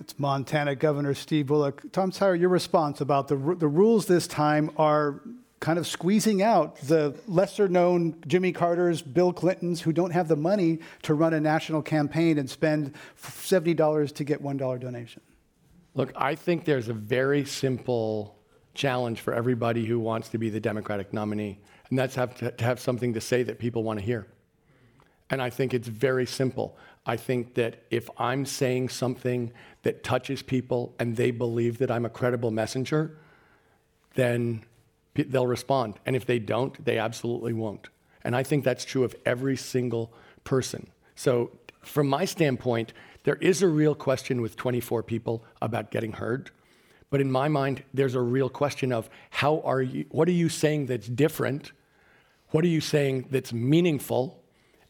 It's 0.00 0.18
Montana 0.18 0.74
Governor 0.74 1.14
Steve 1.14 1.46
Bullock. 1.46 1.82
Tom 1.92 2.10
Steyer, 2.10 2.38
your 2.38 2.48
response 2.48 3.00
about 3.00 3.28
the, 3.28 3.36
the 3.36 3.68
rules 3.68 4.06
this 4.06 4.26
time 4.26 4.70
are 4.76 5.22
kind 5.60 5.78
of 5.78 5.86
squeezing 5.86 6.42
out 6.42 6.76
the 6.80 7.14
lesser 7.28 7.68
known 7.68 8.16
Jimmy 8.26 8.50
Carter's, 8.50 9.00
Bill 9.00 9.32
Clinton's, 9.32 9.80
who 9.80 9.92
don't 9.92 10.10
have 10.10 10.26
the 10.26 10.36
money 10.36 10.80
to 11.02 11.14
run 11.14 11.32
a 11.34 11.40
national 11.40 11.82
campaign 11.82 12.36
and 12.36 12.50
spend 12.50 12.92
$70 13.22 14.12
to 14.12 14.24
get 14.24 14.42
$1 14.42 14.80
donation. 14.80 15.22
Look, 15.94 16.12
I 16.16 16.34
think 16.34 16.64
there's 16.64 16.88
a 16.88 16.94
very 16.94 17.44
simple 17.44 18.36
challenge 18.74 19.20
for 19.20 19.32
everybody 19.32 19.86
who 19.86 20.00
wants 20.00 20.28
to 20.30 20.38
be 20.38 20.50
the 20.50 20.60
Democratic 20.60 21.12
nominee, 21.12 21.60
and 21.90 21.98
that's 21.98 22.16
have 22.16 22.34
to, 22.38 22.50
to 22.50 22.64
have 22.64 22.80
something 22.80 23.14
to 23.14 23.20
say 23.20 23.44
that 23.44 23.60
people 23.60 23.84
want 23.84 24.00
to 24.00 24.04
hear. 24.04 24.26
And 25.30 25.42
I 25.42 25.50
think 25.50 25.74
it's 25.74 25.88
very 25.88 26.26
simple. 26.26 26.76
I 27.04 27.16
think 27.16 27.54
that 27.54 27.84
if 27.90 28.08
I'm 28.18 28.44
saying 28.44 28.88
something 28.88 29.52
that 29.82 30.02
touches 30.02 30.42
people 30.42 30.94
and 30.98 31.16
they 31.16 31.30
believe 31.30 31.78
that 31.78 31.90
I'm 31.90 32.04
a 32.04 32.10
credible 32.10 32.50
messenger, 32.50 33.18
then 34.14 34.64
they'll 35.14 35.46
respond. 35.46 35.94
And 36.04 36.16
if 36.16 36.26
they 36.26 36.38
don't, 36.38 36.84
they 36.84 36.98
absolutely 36.98 37.52
won't. 37.52 37.88
And 38.22 38.34
I 38.34 38.42
think 38.42 38.64
that's 38.64 38.84
true 38.84 39.04
of 39.04 39.14
every 39.24 39.56
single 39.56 40.12
person. 40.44 40.88
So, 41.14 41.52
from 41.82 42.08
my 42.08 42.24
standpoint, 42.24 42.92
there 43.22 43.36
is 43.36 43.62
a 43.62 43.68
real 43.68 43.94
question 43.94 44.42
with 44.42 44.56
24 44.56 45.04
people 45.04 45.44
about 45.62 45.92
getting 45.92 46.12
heard. 46.12 46.50
But 47.10 47.20
in 47.20 47.30
my 47.30 47.46
mind, 47.46 47.84
there's 47.94 48.16
a 48.16 48.20
real 48.20 48.48
question 48.48 48.92
of 48.92 49.08
how 49.30 49.60
are 49.60 49.80
you, 49.82 50.06
what 50.10 50.26
are 50.26 50.32
you 50.32 50.48
saying 50.48 50.86
that's 50.86 51.06
different? 51.06 51.70
What 52.50 52.64
are 52.64 52.68
you 52.68 52.80
saying 52.80 53.26
that's 53.30 53.52
meaningful? 53.52 54.42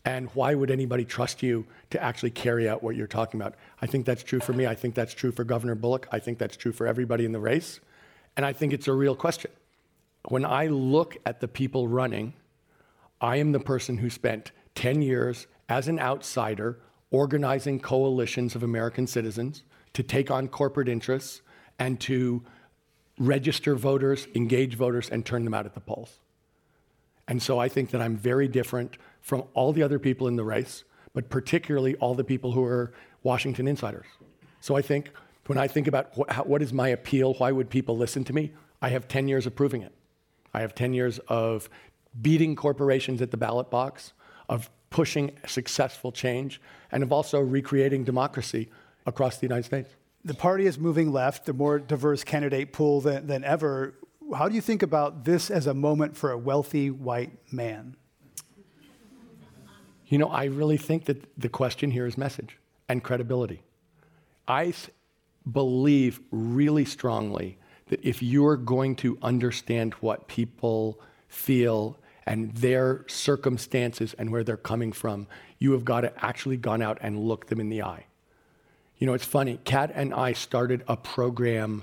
And 0.06 0.30
why 0.34 0.54
would 0.54 0.70
anybody 0.70 1.04
trust 1.04 1.42
you 1.42 1.66
to 1.90 2.00
actually 2.00 2.30
carry 2.30 2.68
out 2.68 2.80
what 2.80 2.94
you're 2.94 3.08
talking 3.08 3.40
about? 3.40 3.56
I 3.82 3.86
think 3.86 4.06
that's 4.06 4.22
true 4.22 4.38
for 4.38 4.52
me. 4.52 4.64
I 4.64 4.76
think 4.76 4.94
that's 4.94 5.12
true 5.12 5.32
for 5.32 5.42
Governor 5.42 5.74
Bullock. 5.74 6.06
I 6.12 6.20
think 6.20 6.38
that's 6.38 6.56
true 6.56 6.70
for 6.70 6.86
everybody 6.86 7.24
in 7.24 7.32
the 7.32 7.40
race. 7.40 7.80
And 8.36 8.46
I 8.46 8.52
think 8.52 8.72
it's 8.72 8.86
a 8.86 8.92
real 8.92 9.16
question. 9.16 9.50
When 10.28 10.44
I 10.44 10.68
look 10.68 11.16
at 11.26 11.40
the 11.40 11.48
people 11.48 11.88
running, 11.88 12.34
I 13.20 13.38
am 13.38 13.50
the 13.50 13.58
person 13.58 13.98
who 13.98 14.08
spent 14.08 14.52
10 14.76 15.02
years 15.02 15.48
as 15.68 15.88
an 15.88 15.98
outsider 15.98 16.78
organizing 17.10 17.80
coalitions 17.80 18.54
of 18.54 18.62
American 18.62 19.08
citizens 19.08 19.64
to 19.94 20.04
take 20.04 20.30
on 20.30 20.46
corporate 20.46 20.88
interests 20.88 21.42
and 21.80 21.98
to 22.00 22.44
register 23.18 23.74
voters, 23.74 24.28
engage 24.36 24.76
voters, 24.76 25.08
and 25.10 25.26
turn 25.26 25.44
them 25.44 25.54
out 25.54 25.66
at 25.66 25.74
the 25.74 25.80
polls. 25.80 26.20
And 27.28 27.42
so 27.42 27.58
I 27.58 27.68
think 27.68 27.90
that 27.90 28.00
I'm 28.00 28.16
very 28.16 28.48
different 28.48 28.96
from 29.20 29.44
all 29.54 29.72
the 29.72 29.82
other 29.82 29.98
people 29.98 30.28
in 30.28 30.36
the 30.36 30.44
race, 30.44 30.84
but 31.12 31.28
particularly 31.28 31.96
all 31.96 32.14
the 32.14 32.24
people 32.24 32.52
who 32.52 32.64
are 32.64 32.92
Washington 33.22 33.66
insiders. 33.66 34.06
So 34.60 34.76
I 34.76 34.82
think 34.82 35.10
When 35.46 35.58
I 35.58 35.68
think 35.68 35.86
about 35.86 36.12
wh- 36.16 36.32
how, 36.32 36.42
what 36.42 36.62
is 36.62 36.72
my 36.72 36.88
appeal, 36.88 37.34
why 37.34 37.52
would 37.52 37.70
people 37.70 37.96
listen 37.96 38.24
to 38.24 38.32
me? 38.32 38.52
I 38.82 38.88
have 38.90 39.06
10 39.08 39.28
years 39.28 39.46
of 39.46 39.54
proving 39.54 39.82
it. 39.82 39.92
I 40.52 40.60
have 40.60 40.74
10 40.74 40.92
years 40.92 41.18
of 41.28 41.68
beating 42.20 42.56
corporations 42.56 43.22
at 43.22 43.30
the 43.30 43.36
ballot 43.36 43.70
box, 43.70 44.12
of 44.48 44.70
pushing 44.90 45.32
successful 45.46 46.12
change, 46.12 46.60
and 46.90 47.02
of 47.02 47.12
also 47.12 47.40
recreating 47.40 48.04
democracy 48.04 48.68
across 49.04 49.38
the 49.38 49.46
United 49.46 49.64
States. 49.64 49.90
The 50.24 50.34
party 50.34 50.66
is 50.66 50.78
moving 50.78 51.12
left, 51.12 51.46
the 51.46 51.52
more 51.52 51.78
diverse 51.78 52.24
candidate 52.24 52.72
pool 52.72 53.00
than, 53.00 53.26
than 53.26 53.44
ever. 53.44 53.94
How 54.34 54.48
do 54.48 54.54
you 54.54 54.60
think 54.60 54.82
about 54.82 55.24
this 55.24 55.50
as 55.50 55.66
a 55.66 55.74
moment 55.74 56.16
for 56.16 56.30
a 56.30 56.38
wealthy 56.38 56.90
white 56.90 57.32
man? 57.52 57.96
You 60.06 60.18
know, 60.18 60.28
I 60.28 60.44
really 60.44 60.76
think 60.76 61.04
that 61.06 61.24
the 61.38 61.48
question 61.48 61.90
here 61.90 62.06
is 62.06 62.16
message 62.16 62.58
and 62.88 63.02
credibility. 63.02 63.62
I 64.48 64.72
believe 65.50 66.20
really 66.30 66.84
strongly 66.84 67.58
that 67.88 68.04
if 68.04 68.22
you're 68.22 68.56
going 68.56 68.96
to 68.96 69.18
understand 69.22 69.94
what 69.94 70.28
people 70.28 71.00
feel 71.28 71.98
and 72.24 72.52
their 72.54 73.04
circumstances 73.08 74.14
and 74.18 74.30
where 74.30 74.42
they're 74.42 74.56
coming 74.56 74.92
from, 74.92 75.28
you 75.58 75.72
have 75.72 75.84
got 75.84 76.00
to 76.00 76.24
actually 76.24 76.56
gone 76.56 76.82
out 76.82 76.98
and 77.00 77.18
look 77.18 77.46
them 77.46 77.60
in 77.60 77.68
the 77.68 77.82
eye. 77.82 78.06
You 78.98 79.06
know, 79.06 79.14
it's 79.14 79.24
funny. 79.24 79.60
Kat 79.64 79.92
and 79.94 80.12
I 80.12 80.32
started 80.32 80.82
a 80.88 80.96
program 80.96 81.82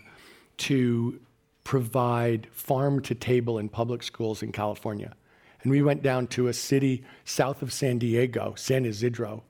to 0.58 1.20
provide 1.64 2.48
farm 2.52 3.02
to 3.02 3.16
table 3.16 3.58
in 3.58 3.70
public 3.70 4.04
schools 4.04 4.44
in 4.44 4.52
California. 4.52 5.14
And 5.62 5.72
we 5.72 5.82
went 5.82 6.04
down 6.04 6.28
to 6.28 6.48
a 6.48 6.54
city 6.54 7.04
south 7.24 7.62
of 7.62 7.72
San 7.72 7.98
Diego, 7.98 8.54
San 8.58 8.86
Isidro, 8.86 9.44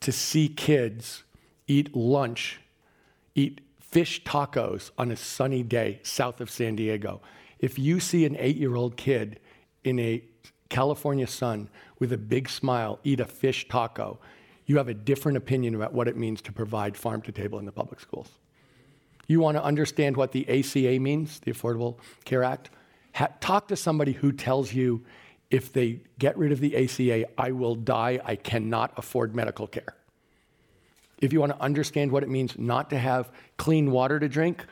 to 0.00 0.10
see 0.10 0.48
kids 0.48 1.24
eat 1.66 1.94
lunch, 1.94 2.60
eat 3.34 3.60
fish 3.78 4.24
tacos 4.24 4.90
on 4.98 5.10
a 5.10 5.16
sunny 5.16 5.62
day 5.62 6.00
south 6.02 6.40
of 6.40 6.50
San 6.50 6.76
Diego. 6.76 7.20
If 7.58 7.78
you 7.78 8.00
see 8.00 8.24
an 8.24 8.36
eight 8.38 8.56
year 8.56 8.74
old 8.74 8.96
kid 8.96 9.40
in 9.84 9.98
a 9.98 10.22
California 10.70 11.26
sun 11.26 11.68
with 11.98 12.12
a 12.12 12.18
big 12.18 12.48
smile 12.48 12.98
eat 13.04 13.20
a 13.20 13.24
fish 13.24 13.68
taco, 13.68 14.18
you 14.66 14.78
have 14.78 14.88
a 14.88 14.94
different 14.94 15.36
opinion 15.36 15.74
about 15.74 15.92
what 15.92 16.08
it 16.08 16.16
means 16.16 16.40
to 16.42 16.52
provide 16.52 16.96
farm 16.96 17.20
to 17.22 17.32
table 17.32 17.58
in 17.58 17.66
the 17.66 17.72
public 17.72 18.00
schools. 18.00 18.30
You 19.26 19.40
want 19.40 19.56
to 19.56 19.64
understand 19.64 20.16
what 20.16 20.32
the 20.32 20.48
ACA 20.48 21.00
means, 21.00 21.40
the 21.40 21.52
Affordable 21.52 21.96
Care 22.24 22.44
Act? 22.44 22.70
Ha- 23.14 23.28
talk 23.40 23.68
to 23.68 23.76
somebody 23.76 24.12
who 24.12 24.32
tells 24.32 24.72
you 24.72 25.04
if 25.50 25.72
they 25.72 26.00
get 26.18 26.36
rid 26.36 26.52
of 26.52 26.60
the 26.60 26.76
ACA, 26.76 27.26
I 27.38 27.52
will 27.52 27.74
die, 27.74 28.20
I 28.24 28.36
cannot 28.36 28.92
afford 28.96 29.34
medical 29.34 29.66
care. 29.66 29.94
If 31.20 31.32
you 31.32 31.40
want 31.40 31.52
to 31.52 31.62
understand 31.62 32.10
what 32.10 32.22
it 32.22 32.28
means 32.28 32.58
not 32.58 32.90
to 32.90 32.98
have 32.98 33.30
clean 33.56 33.90
water 33.90 34.18
to 34.18 34.28
drink, 34.28 34.64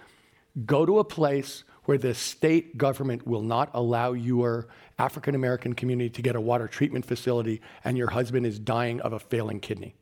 go 0.67 0.85
to 0.85 0.99
a 0.99 1.05
place 1.05 1.65
where 1.85 1.99
the 1.99 2.15
state 2.15 2.77
government 2.77 3.27
will 3.27 3.43
not 3.43 3.71
allow 3.75 4.13
your 4.13 4.69
African 4.99 5.35
American 5.35 5.73
community 5.73 6.11
to 6.11 6.23
get 6.23 6.37
a 6.37 6.41
water 6.41 6.69
treatment 6.69 7.05
facility 7.05 7.61
and 7.85 7.97
your 7.97 8.11
husband 8.11 8.47
is 8.47 8.59
dying 8.59 9.01
of 9.01 9.13
a 9.13 9.19
failing 9.19 9.61
kidney. 9.61 9.95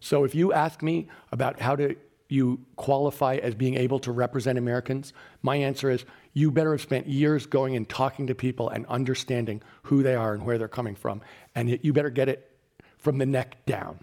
So 0.00 0.24
if 0.24 0.34
you 0.34 0.52
ask 0.52 0.82
me 0.82 1.08
about 1.32 1.60
how 1.60 1.76
to 1.76 1.96
you 2.28 2.60
qualify 2.76 3.36
as 3.36 3.54
being 3.54 3.74
able 3.76 3.98
to 4.00 4.12
represent 4.12 4.58
Americans, 4.58 5.12
my 5.42 5.56
answer 5.56 5.90
is 5.90 6.04
you 6.34 6.50
better 6.50 6.72
have 6.72 6.80
spent 6.80 7.06
years 7.06 7.46
going 7.46 7.74
and 7.74 7.88
talking 7.88 8.26
to 8.26 8.34
people 8.34 8.68
and 8.68 8.84
understanding 8.86 9.62
who 9.82 10.02
they 10.02 10.14
are 10.14 10.34
and 10.34 10.44
where 10.44 10.58
they're 10.58 10.68
coming 10.68 10.94
from. 10.94 11.22
And 11.54 11.78
you 11.82 11.92
better 11.92 12.10
get 12.10 12.28
it 12.28 12.50
from 12.98 13.18
the 13.18 13.26
neck 13.26 13.64
down. 13.64 13.98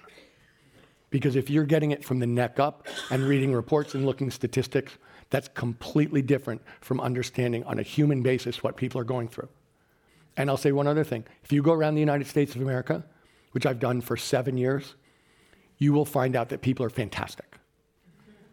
Because 1.12 1.36
if 1.36 1.50
you're 1.50 1.66
getting 1.66 1.92
it 1.92 2.04
from 2.04 2.20
the 2.20 2.28
neck 2.28 2.60
up 2.60 2.88
and 3.12 3.24
reading 3.24 3.54
reports 3.54 3.94
and 3.94 4.06
looking 4.06 4.32
statistics, 4.32 4.98
that's 5.30 5.48
completely 5.50 6.22
different 6.22 6.62
from 6.82 7.00
understanding 7.00 7.64
on 7.64 7.80
a 7.80 7.84
human 7.84 8.22
basis 8.22 8.64
what 8.64 8.76
people 8.76 9.00
are 9.00 9.06
going 9.06 9.28
through. 9.28 9.50
And 10.36 10.50
I'll 10.50 10.58
say 10.58 10.72
one 10.72 10.88
other 10.88 11.04
thing. 11.04 11.24
If 11.44 11.52
you 11.52 11.62
go 11.62 11.74
around 11.74 11.96
the 11.96 12.02
United 12.02 12.28
States 12.28 12.56
of 12.56 12.62
America, 12.62 13.04
which 13.52 13.66
I've 13.66 13.80
done 13.80 14.02
for 14.02 14.18
seven 14.18 14.58
years, 14.58 14.96
you 15.78 15.94
will 15.94 16.06
find 16.06 16.36
out 16.36 16.50
that 16.50 16.62
people 16.62 16.86
are 16.86 16.90
fantastic. 16.90 17.55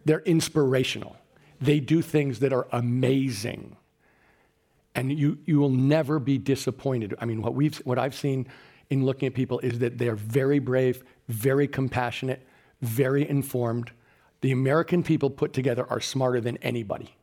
They're 0.04 0.20
inspirational. 0.20 1.16
They 1.60 1.80
do 1.80 2.02
things 2.02 2.40
that 2.40 2.52
are 2.52 2.66
amazing. 2.72 3.76
And 4.94 5.16
you, 5.16 5.38
you 5.46 5.58
will 5.58 5.70
never 5.70 6.18
be 6.18 6.38
disappointed. 6.38 7.14
I 7.18 7.24
mean, 7.24 7.40
what, 7.40 7.54
we've, 7.54 7.78
what 7.78 7.98
I've 7.98 8.14
seen 8.14 8.46
in 8.90 9.06
looking 9.06 9.26
at 9.26 9.34
people 9.34 9.58
is 9.60 9.78
that 9.78 9.96
they're 9.96 10.16
very 10.16 10.58
brave, 10.58 11.02
very 11.28 11.66
compassionate, 11.66 12.46
very 12.82 13.28
informed. 13.28 13.90
The 14.42 14.52
American 14.52 15.02
people 15.02 15.30
put 15.30 15.52
together 15.52 15.86
are 15.88 16.00
smarter 16.00 16.40
than 16.40 16.58
anybody. 16.58 17.14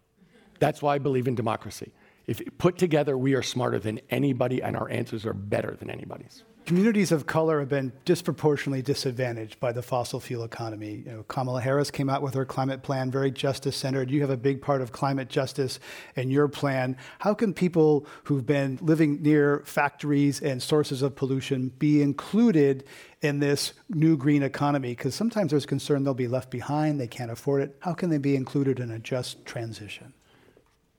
That's 0.60 0.82
why 0.82 0.96
I 0.96 0.98
believe 0.98 1.28
in 1.28 1.36
democracy. 1.36 1.92
If 2.28 2.42
put 2.58 2.78
together, 2.78 3.18
we 3.18 3.34
are 3.34 3.42
smarter 3.42 3.80
than 3.80 4.00
anybody, 4.10 4.62
and 4.62 4.78
our 4.78 4.89
answers 4.89 5.26
are 5.26 5.34
better 5.34 5.76
than 5.80 5.89
anybody's. 5.89 6.44
Communities 6.70 7.12
of 7.12 7.26
color 7.26 7.62
have 7.62 7.70
been 7.70 7.92
disproportionately 8.06 8.84
disadvantaged 8.84 9.60
by 9.60 9.72
the 9.72 9.82
fossil 9.82 10.20
fuel 10.20 10.44
economy. 10.44 11.02
You 11.04 11.12
know, 11.12 11.24
Kamala 11.24 11.62
Harris 11.62 11.90
came 11.90 12.12
out 12.12 12.22
with 12.22 12.36
her 12.36 12.46
climate 12.46 12.84
plan, 12.84 13.10
very 13.10 13.32
justice 13.32 13.76
centered. 13.76 14.12
You 14.12 14.22
have 14.22 14.30
a 14.30 14.38
big 14.38 14.62
part 14.62 14.84
of 14.84 14.92
climate 14.92 15.30
justice 15.30 15.80
in 16.16 16.30
your 16.30 16.48
plan. 16.48 16.96
How 17.18 17.34
can 17.34 17.56
people 17.56 18.06
who've 18.26 18.46
been 18.46 18.78
living 18.84 19.24
near 19.24 19.64
factories 19.66 20.44
and 20.44 20.62
sources 20.62 21.02
of 21.02 21.16
pollution 21.16 21.70
be 21.80 22.04
included 22.04 22.84
in 23.24 23.40
this 23.40 23.74
new 23.90 24.16
green 24.16 24.44
economy? 24.44 24.90
Because 24.90 25.16
sometimes 25.16 25.50
there's 25.50 25.66
concern 25.66 26.04
they'll 26.04 26.14
be 26.14 26.28
left 26.28 26.52
behind, 26.52 27.02
they 27.02 27.08
can't 27.08 27.32
afford 27.32 27.64
it. 27.64 27.78
How 27.80 27.96
can 27.96 28.12
they 28.12 28.20
be 28.20 28.36
included 28.36 28.80
in 28.80 28.92
a 28.92 29.00
just 29.00 29.44
transition? 29.44 30.14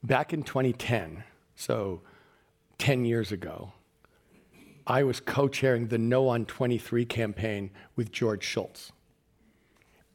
Back 0.03 0.33
in 0.33 0.43
2010, 0.43 1.23
so 1.55 2.01
10 2.79 3.05
years 3.05 3.31
ago, 3.31 3.73
I 4.91 5.05
was 5.05 5.21
co 5.21 5.47
chairing 5.47 5.87
the 5.87 5.99
No 5.99 6.27
on 6.27 6.47
23 6.47 7.05
campaign 7.05 7.71
with 7.95 8.11
George 8.11 8.43
Shultz. 8.43 8.91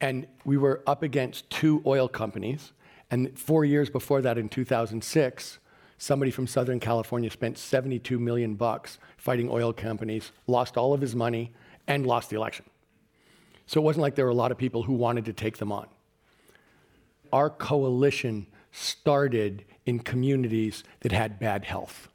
And 0.01 0.27
we 0.43 0.57
were 0.57 0.83
up 0.85 1.01
against 1.01 1.49
two 1.49 1.81
oil 1.85 2.09
companies. 2.09 2.73
And 3.09 3.39
four 3.39 3.63
years 3.63 3.89
before 3.89 4.21
that, 4.23 4.37
in 4.37 4.49
2006, 4.49 5.59
somebody 5.97 6.29
from 6.29 6.45
Southern 6.45 6.81
California 6.81 7.31
spent 7.31 7.57
72 7.57 8.19
million 8.19 8.55
bucks 8.55 8.99
fighting 9.15 9.49
oil 9.49 9.71
companies, 9.71 10.33
lost 10.45 10.75
all 10.75 10.93
of 10.93 10.99
his 10.99 11.15
money, 11.15 11.53
and 11.87 12.05
lost 12.05 12.29
the 12.29 12.35
election. 12.35 12.65
So 13.67 13.79
it 13.79 13.85
wasn't 13.85 14.01
like 14.01 14.15
there 14.15 14.25
were 14.25 14.31
a 14.31 14.35
lot 14.35 14.51
of 14.51 14.57
people 14.57 14.83
who 14.83 14.93
wanted 14.93 15.23
to 15.23 15.33
take 15.33 15.57
them 15.57 15.71
on. 15.71 15.87
Our 17.31 17.49
coalition 17.49 18.45
started 18.73 19.63
in 19.85 19.99
communities 19.99 20.83
that 20.99 21.13
had 21.13 21.39
bad 21.39 21.63
health, 21.63 22.09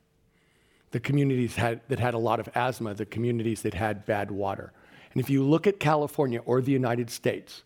the 0.91 1.01
communities 1.01 1.57
had, 1.57 1.81
that 1.89 2.01
had 2.01 2.15
a 2.15 2.19
lot 2.19 2.41
of 2.41 2.49
asthma, 2.55 2.95
the 2.95 3.07
communities 3.07 3.63
that 3.63 3.75
had 3.75 4.05
bad 4.07 4.31
water. 4.31 4.73
And 5.13 5.21
if 5.21 5.31
you 5.31 5.43
look 5.43 5.67
at 5.67 5.81
California 5.81 6.41
or 6.45 6.61
the 6.61 6.73
United 6.73 7.11
States, 7.11 7.63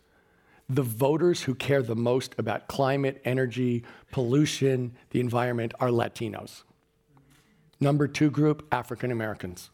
the 0.69 0.83
voters 0.83 1.43
who 1.43 1.55
care 1.55 1.83
the 1.83 1.97
most 1.97 2.35
about 2.39 2.69
climate, 2.69 3.21
energy, 3.25 3.85
pollution, 4.11 4.95
the 5.11 5.21
environment 5.21 5.75
are 5.79 5.89
Latinos. 5.89 6.63
Number 7.81 8.09
two 8.09 8.31
group, 8.31 8.67
African 8.73 9.11
Americans. 9.11 9.71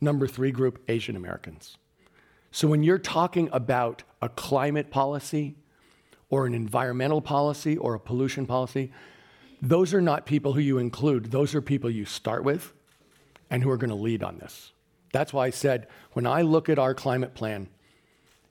Number 0.00 0.28
three 0.28 0.52
group, 0.52 0.82
Asian 0.88 1.16
Americans. 1.16 1.76
So 2.52 2.68
when 2.68 2.82
you're 2.82 2.98
talking 2.98 3.48
about 3.52 4.04
a 4.22 4.28
climate 4.28 4.90
policy 4.90 5.56
or 6.30 6.46
an 6.46 6.54
environmental 6.54 7.20
policy 7.20 7.76
or 7.76 7.94
a 7.94 8.00
pollution 8.00 8.46
policy, 8.46 8.92
those 9.60 9.92
are 9.92 10.00
not 10.00 10.24
people 10.24 10.52
who 10.52 10.60
you 10.60 10.78
include. 10.78 11.32
Those 11.32 11.54
are 11.54 11.60
people 11.60 11.90
you 11.90 12.04
start 12.04 12.44
with 12.44 12.72
and 13.50 13.62
who 13.62 13.70
are 13.70 13.76
going 13.76 13.90
to 13.90 13.96
lead 13.96 14.22
on 14.22 14.38
this. 14.38 14.72
That's 15.12 15.32
why 15.32 15.46
I 15.46 15.50
said 15.50 15.86
when 16.12 16.26
I 16.26 16.42
look 16.42 16.68
at 16.68 16.78
our 16.78 16.94
climate 16.94 17.34
plan, 17.34 17.68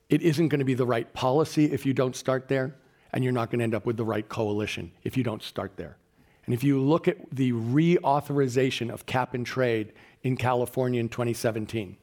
it 0.10 0.22
isn't 0.22 0.48
going 0.48 0.60
to 0.60 0.66
be 0.66 0.74
the 0.74 0.86
right 0.86 1.12
policy 1.14 1.66
if 1.66 1.86
you 1.86 1.94
don't 1.94 2.16
start 2.16 2.48
there, 2.48 2.76
and 3.14 3.24
you're 3.24 3.34
not 3.34 3.50
going 3.52 3.60
to 3.60 3.64
end 3.64 3.76
up 3.76 3.86
with 3.86 3.98
the 3.98 4.06
right 4.06 4.28
coalition 4.28 4.92
if 5.04 5.18
you 5.18 5.24
don't 5.24 5.44
start 5.44 5.76
there. 5.76 5.98
And 6.46 6.54
if 6.54 6.64
you 6.64 6.82
look 6.82 7.08
at 7.08 7.18
the 7.32 7.52
reauthorization 7.52 8.90
of 8.90 9.06
cap 9.06 9.34
and 9.34 9.46
trade 9.46 9.92
in 10.24 10.38
California 10.38 11.00
in 11.00 11.10
2017, 11.10 11.98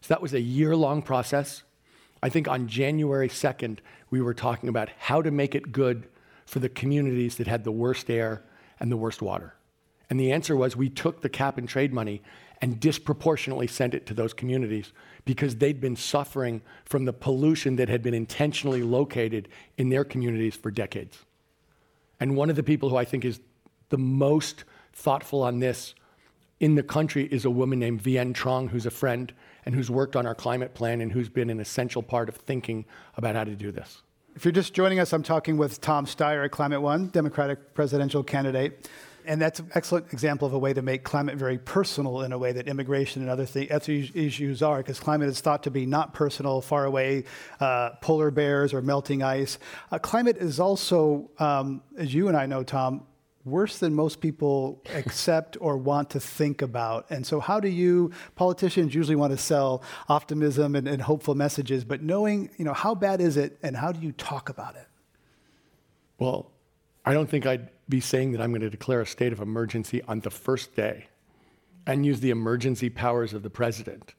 so 0.00 0.08
that 0.08 0.22
was 0.22 0.34
a 0.34 0.40
year 0.40 0.76
long 0.76 1.02
process. 1.02 1.62
I 2.22 2.28
think 2.28 2.48
on 2.48 2.68
January 2.68 3.28
2nd, 3.28 3.78
we 4.10 4.20
were 4.20 4.34
talking 4.34 4.68
about 4.68 4.90
how 4.98 5.22
to 5.22 5.30
make 5.30 5.54
it 5.54 5.72
good 5.72 6.08
for 6.46 6.58
the 6.58 6.68
communities 6.68 7.36
that 7.36 7.46
had 7.46 7.64
the 7.64 7.72
worst 7.72 8.10
air 8.10 8.42
and 8.78 8.92
the 8.92 8.96
worst 8.96 9.22
water. 9.22 9.54
And 10.10 10.18
the 10.18 10.32
answer 10.32 10.56
was 10.56 10.76
we 10.76 10.88
took 10.88 11.20
the 11.20 11.28
cap 11.28 11.58
and 11.58 11.68
trade 11.68 11.92
money 11.92 12.22
and 12.60 12.80
disproportionately 12.80 13.66
sent 13.66 13.94
it 13.94 14.06
to 14.06 14.14
those 14.14 14.32
communities 14.32 14.92
because 15.24 15.56
they'd 15.56 15.80
been 15.80 15.96
suffering 15.96 16.62
from 16.84 17.04
the 17.04 17.12
pollution 17.12 17.76
that 17.76 17.88
had 17.88 18.02
been 18.02 18.14
intentionally 18.14 18.82
located 18.82 19.48
in 19.76 19.90
their 19.90 20.04
communities 20.04 20.56
for 20.56 20.70
decades. 20.70 21.18
And 22.20 22.36
one 22.36 22.50
of 22.50 22.56
the 22.56 22.62
people 22.62 22.88
who 22.88 22.96
I 22.96 23.04
think 23.04 23.24
is 23.24 23.40
the 23.90 23.98
most 23.98 24.64
thoughtful 24.92 25.42
on 25.42 25.60
this 25.60 25.94
in 26.60 26.74
the 26.74 26.82
country 26.82 27.28
is 27.30 27.44
a 27.44 27.50
woman 27.50 27.78
named 27.78 28.02
Vien 28.02 28.34
Truong, 28.34 28.70
who's 28.70 28.86
a 28.86 28.90
friend 28.90 29.32
and 29.64 29.74
who's 29.74 29.90
worked 29.90 30.16
on 30.16 30.26
our 30.26 30.34
climate 30.34 30.74
plan 30.74 31.00
and 31.00 31.12
who's 31.12 31.28
been 31.28 31.50
an 31.50 31.60
essential 31.60 32.02
part 32.02 32.28
of 32.28 32.34
thinking 32.34 32.84
about 33.16 33.36
how 33.36 33.44
to 33.44 33.54
do 33.54 33.70
this. 33.70 34.02
If 34.34 34.44
you're 34.44 34.52
just 34.52 34.74
joining 34.74 34.98
us, 34.98 35.12
I'm 35.12 35.22
talking 35.22 35.56
with 35.56 35.80
Tom 35.80 36.06
Steyer, 36.06 36.50
Climate 36.50 36.80
One, 36.80 37.08
Democratic 37.08 37.74
presidential 37.74 38.22
candidate. 38.22 38.88
And 39.24 39.40
that's 39.40 39.60
an 39.60 39.70
excellent 39.74 40.12
example 40.12 40.46
of 40.46 40.54
a 40.54 40.58
way 40.58 40.72
to 40.72 40.82
make 40.82 41.04
climate 41.04 41.36
very 41.36 41.58
personal 41.58 42.22
in 42.22 42.32
a 42.32 42.38
way 42.38 42.52
that 42.52 42.66
immigration 42.66 43.22
and 43.22 43.30
other, 43.30 43.46
th- 43.46 43.70
issues 44.14 44.62
are, 44.62 44.78
because 44.78 45.00
climate 45.00 45.28
is 45.28 45.40
thought 45.40 45.62
to 45.64 45.70
be 45.70 45.86
not 45.86 46.14
personal, 46.14 46.60
far 46.60 46.84
away, 46.84 47.24
uh, 47.60 47.90
polar 48.00 48.30
bears 48.30 48.72
or 48.72 48.80
melting 48.80 49.22
ice. 49.22 49.58
Uh, 49.92 49.98
climate 49.98 50.36
is 50.38 50.58
also, 50.60 51.30
um, 51.38 51.82
as 51.96 52.14
you 52.14 52.28
and 52.28 52.36
I 52.36 52.46
know, 52.46 52.62
Tom, 52.62 53.06
worse 53.44 53.78
than 53.78 53.94
most 53.94 54.20
people 54.20 54.82
accept 54.94 55.56
or 55.60 55.76
want 55.76 56.10
to 56.10 56.20
think 56.20 56.62
about. 56.62 57.06
And 57.10 57.26
so, 57.26 57.40
how 57.40 57.60
do 57.60 57.68
you, 57.68 58.12
politicians 58.34 58.94
usually 58.94 59.16
want 59.16 59.32
to 59.32 59.38
sell 59.38 59.82
optimism 60.08 60.76
and, 60.76 60.86
and, 60.86 61.02
hopeful 61.02 61.34
messages, 61.34 61.84
but 61.84 62.02
knowing, 62.02 62.50
you 62.58 62.64
know, 62.64 62.74
how 62.74 62.94
bad 62.94 63.20
is 63.20 63.36
it 63.36 63.58
and 63.62 63.76
how 63.76 63.92
do 63.92 64.00
you 64.00 64.12
talk 64.12 64.48
about 64.48 64.76
it? 64.76 64.86
Well, 66.18 66.50
I 67.04 67.14
don't 67.14 67.28
think 67.28 67.46
I'd 67.46 67.70
be 67.88 68.00
saying 68.00 68.32
that 68.32 68.40
I'm 68.40 68.50
going 68.50 68.60
to 68.60 68.70
declare 68.70 69.00
a 69.00 69.06
state 69.06 69.32
of 69.32 69.40
emergency 69.40 70.02
on 70.02 70.20
the 70.20 70.30
first 70.30 70.76
day 70.76 71.06
and 71.86 72.04
use 72.04 72.20
the 72.20 72.30
emergency 72.30 72.90
powers 72.90 73.32
of 73.32 73.42
the 73.42 73.50
president 73.50 74.14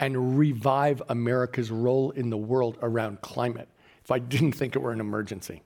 and 0.00 0.36
revive 0.38 1.00
America's 1.08 1.70
role 1.70 2.10
in 2.10 2.30
the 2.30 2.36
world 2.36 2.76
around 2.82 3.20
climate 3.20 3.68
if 4.02 4.10
I 4.10 4.18
didn't 4.18 4.52
think 4.52 4.74
it 4.74 4.80
were 4.80 4.90
an 4.90 5.00
emergency. 5.00 5.62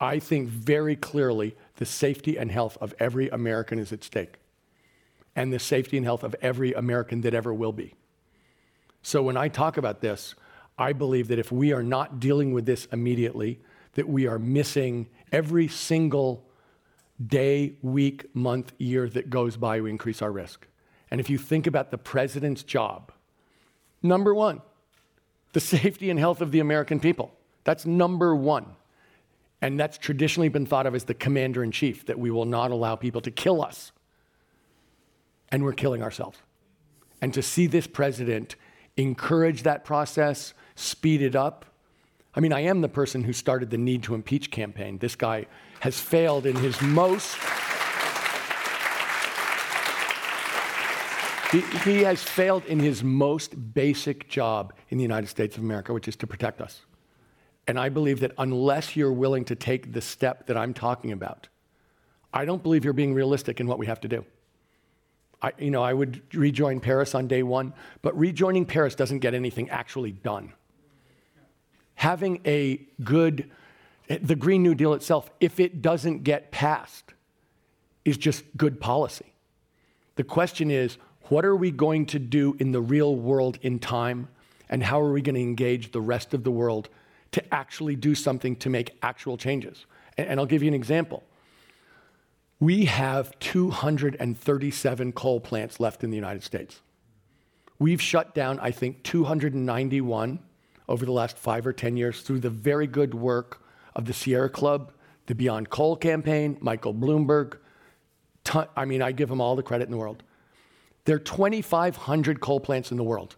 I 0.00 0.18
think 0.18 0.48
very 0.48 0.96
clearly 0.96 1.54
the 1.76 1.84
safety 1.84 2.38
and 2.38 2.50
health 2.50 2.78
of 2.80 2.94
every 2.98 3.28
American 3.28 3.78
is 3.78 3.92
at 3.92 4.02
stake, 4.02 4.36
and 5.36 5.52
the 5.52 5.58
safety 5.58 5.98
and 5.98 6.06
health 6.06 6.22
of 6.24 6.34
every 6.40 6.72
American 6.72 7.20
that 7.20 7.34
ever 7.34 7.52
will 7.52 7.72
be. 7.72 7.94
So 9.02 9.22
when 9.22 9.36
I 9.36 9.48
talk 9.48 9.76
about 9.76 10.00
this, 10.00 10.34
I 10.78 10.94
believe 10.94 11.28
that 11.28 11.38
if 11.38 11.52
we 11.52 11.72
are 11.74 11.82
not 11.82 12.18
dealing 12.20 12.54
with 12.54 12.64
this 12.64 12.86
immediately, 12.86 13.60
that 13.92 14.08
we 14.08 14.26
are 14.26 14.38
missing 14.38 15.08
every 15.32 15.68
single 15.68 16.46
day, 17.24 17.74
week, 17.82 18.34
month, 18.34 18.72
year 18.78 19.08
that 19.08 19.30
goes 19.30 19.56
by, 19.56 19.80
we 19.80 19.90
increase 19.90 20.22
our 20.22 20.32
risk. 20.32 20.66
And 21.10 21.20
if 21.20 21.28
you 21.28 21.38
think 21.38 21.66
about 21.66 21.90
the 21.90 21.98
president's 21.98 22.62
job, 22.62 23.12
number 24.02 24.34
one, 24.34 24.62
the 25.52 25.60
safety 25.60 26.10
and 26.10 26.18
health 26.18 26.40
of 26.40 26.52
the 26.52 26.60
American 26.60 27.00
people. 27.00 27.32
That's 27.64 27.84
number 27.84 28.34
one. 28.34 28.66
And 29.62 29.78
that's 29.78 29.98
traditionally 29.98 30.48
been 30.48 30.64
thought 30.64 30.86
of 30.86 30.94
as 30.94 31.04
the 31.04 31.14
commander 31.14 31.62
in 31.62 31.70
chief, 31.70 32.06
that 32.06 32.18
we 32.18 32.30
will 32.30 32.46
not 32.46 32.70
allow 32.70 32.96
people 32.96 33.20
to 33.22 33.30
kill 33.30 33.62
us. 33.62 33.92
And 35.50 35.64
we're 35.64 35.72
killing 35.72 36.02
ourselves. 36.02 36.38
And 37.20 37.34
to 37.34 37.42
see 37.42 37.66
this 37.66 37.86
president 37.86 38.56
encourage 38.96 39.64
that 39.64 39.84
process, 39.84 40.54
speed 40.76 41.20
it 41.20 41.36
up. 41.36 41.66
I 42.34 42.40
mean, 42.40 42.52
I 42.52 42.60
am 42.60 42.80
the 42.80 42.88
person 42.88 43.24
who 43.24 43.32
started 43.32 43.70
the 43.70 43.78
need 43.78 44.04
to 44.04 44.14
impeach 44.14 44.50
campaign. 44.50 44.98
This 44.98 45.16
guy 45.16 45.46
has 45.80 45.98
failed 45.98 46.46
in 46.46 46.56
his 46.56 46.80
most. 46.80 47.36
He, 51.50 51.60
he 51.84 52.02
has 52.04 52.22
failed 52.22 52.64
in 52.66 52.78
his 52.78 53.02
most 53.02 53.74
basic 53.74 54.28
job 54.28 54.72
in 54.90 54.98
the 54.98 55.02
United 55.02 55.26
States 55.26 55.56
of 55.56 55.64
America, 55.64 55.92
which 55.92 56.06
is 56.06 56.14
to 56.16 56.26
protect 56.26 56.60
us. 56.60 56.82
And 57.66 57.78
I 57.78 57.88
believe 57.88 58.20
that 58.20 58.32
unless 58.38 58.94
you're 58.94 59.12
willing 59.12 59.44
to 59.46 59.56
take 59.56 59.92
the 59.92 60.00
step 60.00 60.46
that 60.46 60.56
I'm 60.56 60.72
talking 60.72 61.10
about, 61.10 61.48
I 62.32 62.44
don't 62.44 62.62
believe 62.62 62.84
you're 62.84 62.92
being 62.92 63.14
realistic 63.14 63.58
in 63.58 63.66
what 63.66 63.78
we 63.78 63.86
have 63.86 64.00
to 64.02 64.08
do. 64.08 64.24
I, 65.42 65.52
you 65.58 65.70
know, 65.70 65.82
I 65.82 65.92
would 65.92 66.22
rejoin 66.34 66.78
Paris 66.78 67.14
on 67.14 67.26
day 67.26 67.42
one, 67.42 67.72
but 68.02 68.16
rejoining 68.16 68.66
Paris 68.66 68.94
doesn't 68.94 69.18
get 69.18 69.34
anything 69.34 69.68
actually 69.70 70.12
done. 70.12 70.52
Having 72.00 72.40
a 72.46 72.80
good, 73.04 73.50
the 74.08 74.34
Green 74.34 74.62
New 74.62 74.74
Deal 74.74 74.94
itself, 74.94 75.30
if 75.38 75.60
it 75.60 75.82
doesn't 75.82 76.24
get 76.24 76.50
passed, 76.50 77.12
is 78.06 78.16
just 78.16 78.42
good 78.56 78.80
policy. 78.80 79.34
The 80.16 80.24
question 80.24 80.70
is, 80.70 80.96
what 81.24 81.44
are 81.44 81.54
we 81.54 81.70
going 81.70 82.06
to 82.06 82.18
do 82.18 82.56
in 82.58 82.72
the 82.72 82.80
real 82.80 83.14
world 83.14 83.58
in 83.60 83.78
time, 83.78 84.28
and 84.70 84.82
how 84.82 84.98
are 84.98 85.12
we 85.12 85.20
going 85.20 85.34
to 85.34 85.42
engage 85.42 85.92
the 85.92 86.00
rest 86.00 86.32
of 86.32 86.42
the 86.42 86.50
world 86.50 86.88
to 87.32 87.54
actually 87.54 87.96
do 87.96 88.14
something 88.14 88.56
to 88.56 88.70
make 88.70 88.96
actual 89.02 89.36
changes. 89.36 89.84
And, 90.16 90.40
I'll 90.40 90.46
give 90.46 90.62
you 90.62 90.68
an 90.68 90.74
example. 90.74 91.22
We 92.60 92.86
have 92.86 93.38
237 93.40 95.12
coal 95.12 95.40
plants 95.40 95.80
left 95.80 96.02
in 96.02 96.08
the 96.08 96.16
United 96.16 96.44
States. 96.44 96.80
We've 97.78 98.00
shut 98.00 98.34
down, 98.34 98.58
I 98.60 98.70
think, 98.70 99.02
291 99.02 100.38
over 100.90 101.06
the 101.06 101.12
last 101.12 101.38
five 101.38 101.66
or 101.66 101.72
10 101.72 101.96
years 101.96 102.20
through 102.20 102.40
the 102.40 102.50
very 102.50 102.86
good 102.86 103.14
work 103.14 103.62
of 103.94 104.04
the 104.04 104.12
Sierra 104.12 104.50
Club, 104.50 104.92
the 105.26 105.34
Beyond 105.34 105.70
Coal 105.70 105.96
campaign, 105.96 106.58
Michael 106.60 106.92
Bloomberg. 106.92 107.58
Ton, 108.42 108.66
I 108.76 108.84
mean, 108.84 109.00
I 109.00 109.12
give 109.12 109.28
them 109.28 109.40
all 109.40 109.54
the 109.54 109.62
credit 109.62 109.84
in 109.84 109.92
the 109.92 109.96
world. 109.96 110.24
There 111.04 111.16
are 111.16 111.20
2,500 111.20 112.40
coal 112.40 112.60
plants 112.60 112.90
in 112.90 112.96
the 112.96 113.04
world. 113.04 113.36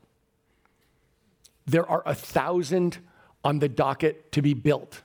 There 1.66 1.88
are 1.88 2.02
1,000 2.06 2.98
on 3.44 3.58
the 3.58 3.68
docket 3.68 4.32
to 4.32 4.42
be 4.42 4.54
built. 4.54 5.02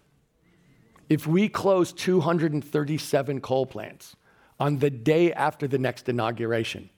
If 1.10 1.28
we 1.28 1.50
close 1.50 1.92
237 1.92 3.42
coal 3.42 3.66
plants 3.66 4.16
on 4.60 4.80
the 4.80 4.90
day 4.90 5.34
after 5.34 5.68
the 5.68 5.78
next 5.78 6.08
inauguration, 6.10 6.90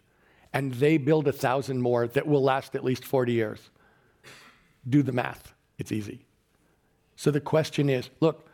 and 0.53 0.73
they 0.75 0.97
build 0.97 1.27
a 1.27 1.31
thousand 1.31 1.81
more 1.81 2.07
that 2.07 2.27
will 2.27 2.43
last 2.43 2.75
at 2.75 2.83
least 2.83 3.03
40 3.05 3.33
years, 3.33 3.69
do 4.89 5.03
the 5.03 5.11
math. 5.11 5.53
It's 5.77 5.91
easy. 5.91 6.25
So 7.15 7.31
the 7.31 7.41
question 7.41 7.89
is 7.89 8.09
look, 8.19 8.47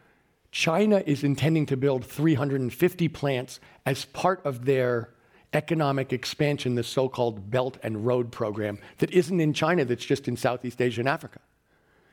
China 0.52 1.04
is 1.06 1.24
intending 1.24 1.66
to 1.68 1.78
build 1.78 2.06
350 2.06 3.08
plants 3.10 3.60
as 3.86 4.06
part 4.06 4.46
of 4.46 4.66
their 4.66 5.10
economic 5.54 6.14
expansion, 6.14 6.76
the 6.76 6.84
so 6.84 7.10
called 7.10 7.50
Belt 7.50 7.78
and 7.84 8.06
Road 8.06 8.32
program, 8.32 8.80
that 8.98 9.12
isn't 9.12 9.40
in 9.40 9.54
China, 9.54 9.86
that's 9.86 10.06
just 10.06 10.28
in 10.28 10.38
Southeast 10.38 10.82
Asia 10.82 11.02
and 11.02 11.10
Africa. 11.10 11.40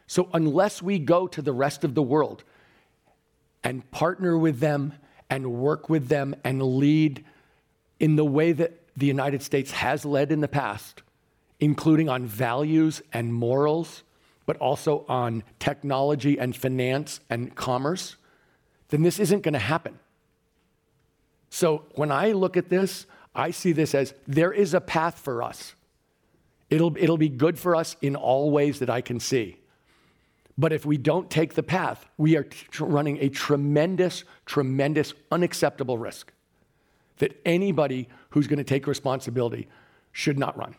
So, 0.07 0.29
unless 0.33 0.83
we 0.83 0.99
go 0.99 1.27
to 1.27 1.43
the 1.43 1.53
rest 1.53 1.85
of 1.85 1.95
the 1.95 2.03
world 2.03 2.45
and 3.65 3.89
partner 3.91 4.37
with 4.37 4.61
them 4.61 4.95
and 5.31 5.55
work 5.55 5.89
with 5.89 6.09
them 6.09 6.35
and 6.45 6.63
lead 6.63 7.25
in 7.99 8.17
the 8.17 8.25
way 8.25 8.53
that 8.53 8.81
the 8.97 9.07
United 9.07 9.43
States 9.43 9.71
has 9.71 10.05
led 10.05 10.33
in 10.33 10.41
the 10.41 10.49
past, 10.49 11.03
including 11.61 12.09
on 12.09 12.27
values 12.27 13.03
and 13.13 13.33
morals, 13.33 14.03
but 14.47 14.57
also 14.57 15.05
on 15.09 15.43
technology 15.59 16.39
and 16.39 16.57
finance 16.57 17.21
and 17.31 17.55
commerce, 17.55 18.17
then 18.89 19.03
this 19.03 19.19
isn't 19.19 19.43
going 19.43 19.55
to 19.55 19.59
happen. 19.59 19.99
So 21.51 21.85
when 21.95 22.11
I 22.11 22.33
look 22.33 22.57
at 22.57 22.69
this, 22.69 23.07
I 23.35 23.51
see 23.51 23.73
this 23.73 23.95
as 23.95 24.15
there 24.27 24.53
is 24.53 24.75
a 24.75 24.81
path 24.81 25.19
for 25.19 25.43
us. 25.43 25.75
It'll, 26.71 26.97
it'll 26.97 27.19
be 27.19 27.29
good 27.29 27.59
for 27.59 27.77
us 27.77 27.97
in 28.01 28.17
all 28.17 28.51
ways 28.51 28.79
that 28.79 28.91
I 28.91 29.01
can 29.01 29.21
see. 29.21 29.59
But 30.59 30.73
if 30.73 30.85
we 30.85 30.97
don't 30.97 31.31
take 31.31 31.55
the 31.55 31.63
path, 31.63 32.07
we 32.19 32.37
are 32.37 32.45
t- 32.45 32.67
running 32.81 33.19
a 33.21 33.29
tremendous, 33.29 34.25
tremendous, 34.47 35.15
unacceptable 35.31 35.99
risk 35.99 36.33
that 37.19 37.41
anybody 37.45 38.09
who's 38.31 38.47
going 38.47 38.59
to 38.59 38.65
take 38.65 38.87
responsibility 38.87 39.69
should 40.13 40.39
not 40.39 40.57
run. 40.57 40.75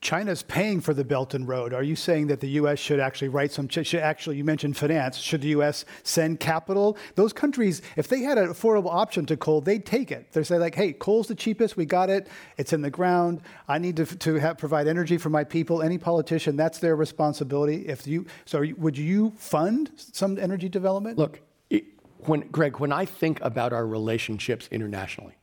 China's 0.00 0.44
paying 0.44 0.80
for 0.80 0.94
the 0.94 1.04
Belt 1.04 1.34
and 1.34 1.48
Road. 1.48 1.74
Are 1.74 1.82
you 1.82 1.96
saying 1.96 2.28
that 2.28 2.38
the 2.38 2.48
U.S. 2.50 2.78
should 2.78 3.00
actually 3.00 3.28
write 3.28 3.50
some? 3.50 3.68
Should 3.68 3.96
actually, 3.96 4.36
you 4.36 4.44
mentioned 4.44 4.76
finance. 4.76 5.16
Should 5.16 5.40
the 5.40 5.48
U.S. 5.48 5.84
send 6.04 6.38
capital? 6.38 6.96
Those 7.16 7.32
countries, 7.32 7.82
if 7.96 8.06
they 8.06 8.20
had 8.20 8.38
an 8.38 8.48
affordable 8.48 8.92
option 8.94 9.26
to 9.26 9.36
coal, 9.36 9.60
they'd 9.60 9.84
take 9.84 10.12
it. 10.12 10.30
They 10.32 10.44
say 10.44 10.58
like, 10.58 10.76
"Hey, 10.76 10.92
coal's 10.92 11.26
the 11.26 11.34
cheapest. 11.34 11.76
We 11.76 11.84
got 11.84 12.10
it. 12.10 12.28
It's 12.58 12.72
in 12.72 12.80
the 12.80 12.90
ground. 12.90 13.40
I 13.66 13.78
need 13.78 13.96
to, 13.96 14.06
to 14.06 14.34
have, 14.36 14.56
provide 14.56 14.86
energy 14.86 15.18
for 15.18 15.30
my 15.30 15.42
people." 15.42 15.82
Any 15.82 15.98
politician, 15.98 16.56
that's 16.56 16.78
their 16.78 16.94
responsibility. 16.94 17.88
If 17.88 18.06
you, 18.06 18.26
so, 18.44 18.64
would 18.76 18.96
you 18.96 19.32
fund 19.36 19.90
some 19.96 20.38
energy 20.38 20.68
development? 20.68 21.18
Look, 21.18 21.40
it, 21.70 21.84
when 22.18 22.42
Greg, 22.52 22.78
when 22.78 22.92
I 22.92 23.04
think 23.04 23.40
about 23.42 23.72
our 23.72 23.86
relationships 23.86 24.68
internationally, 24.70 25.34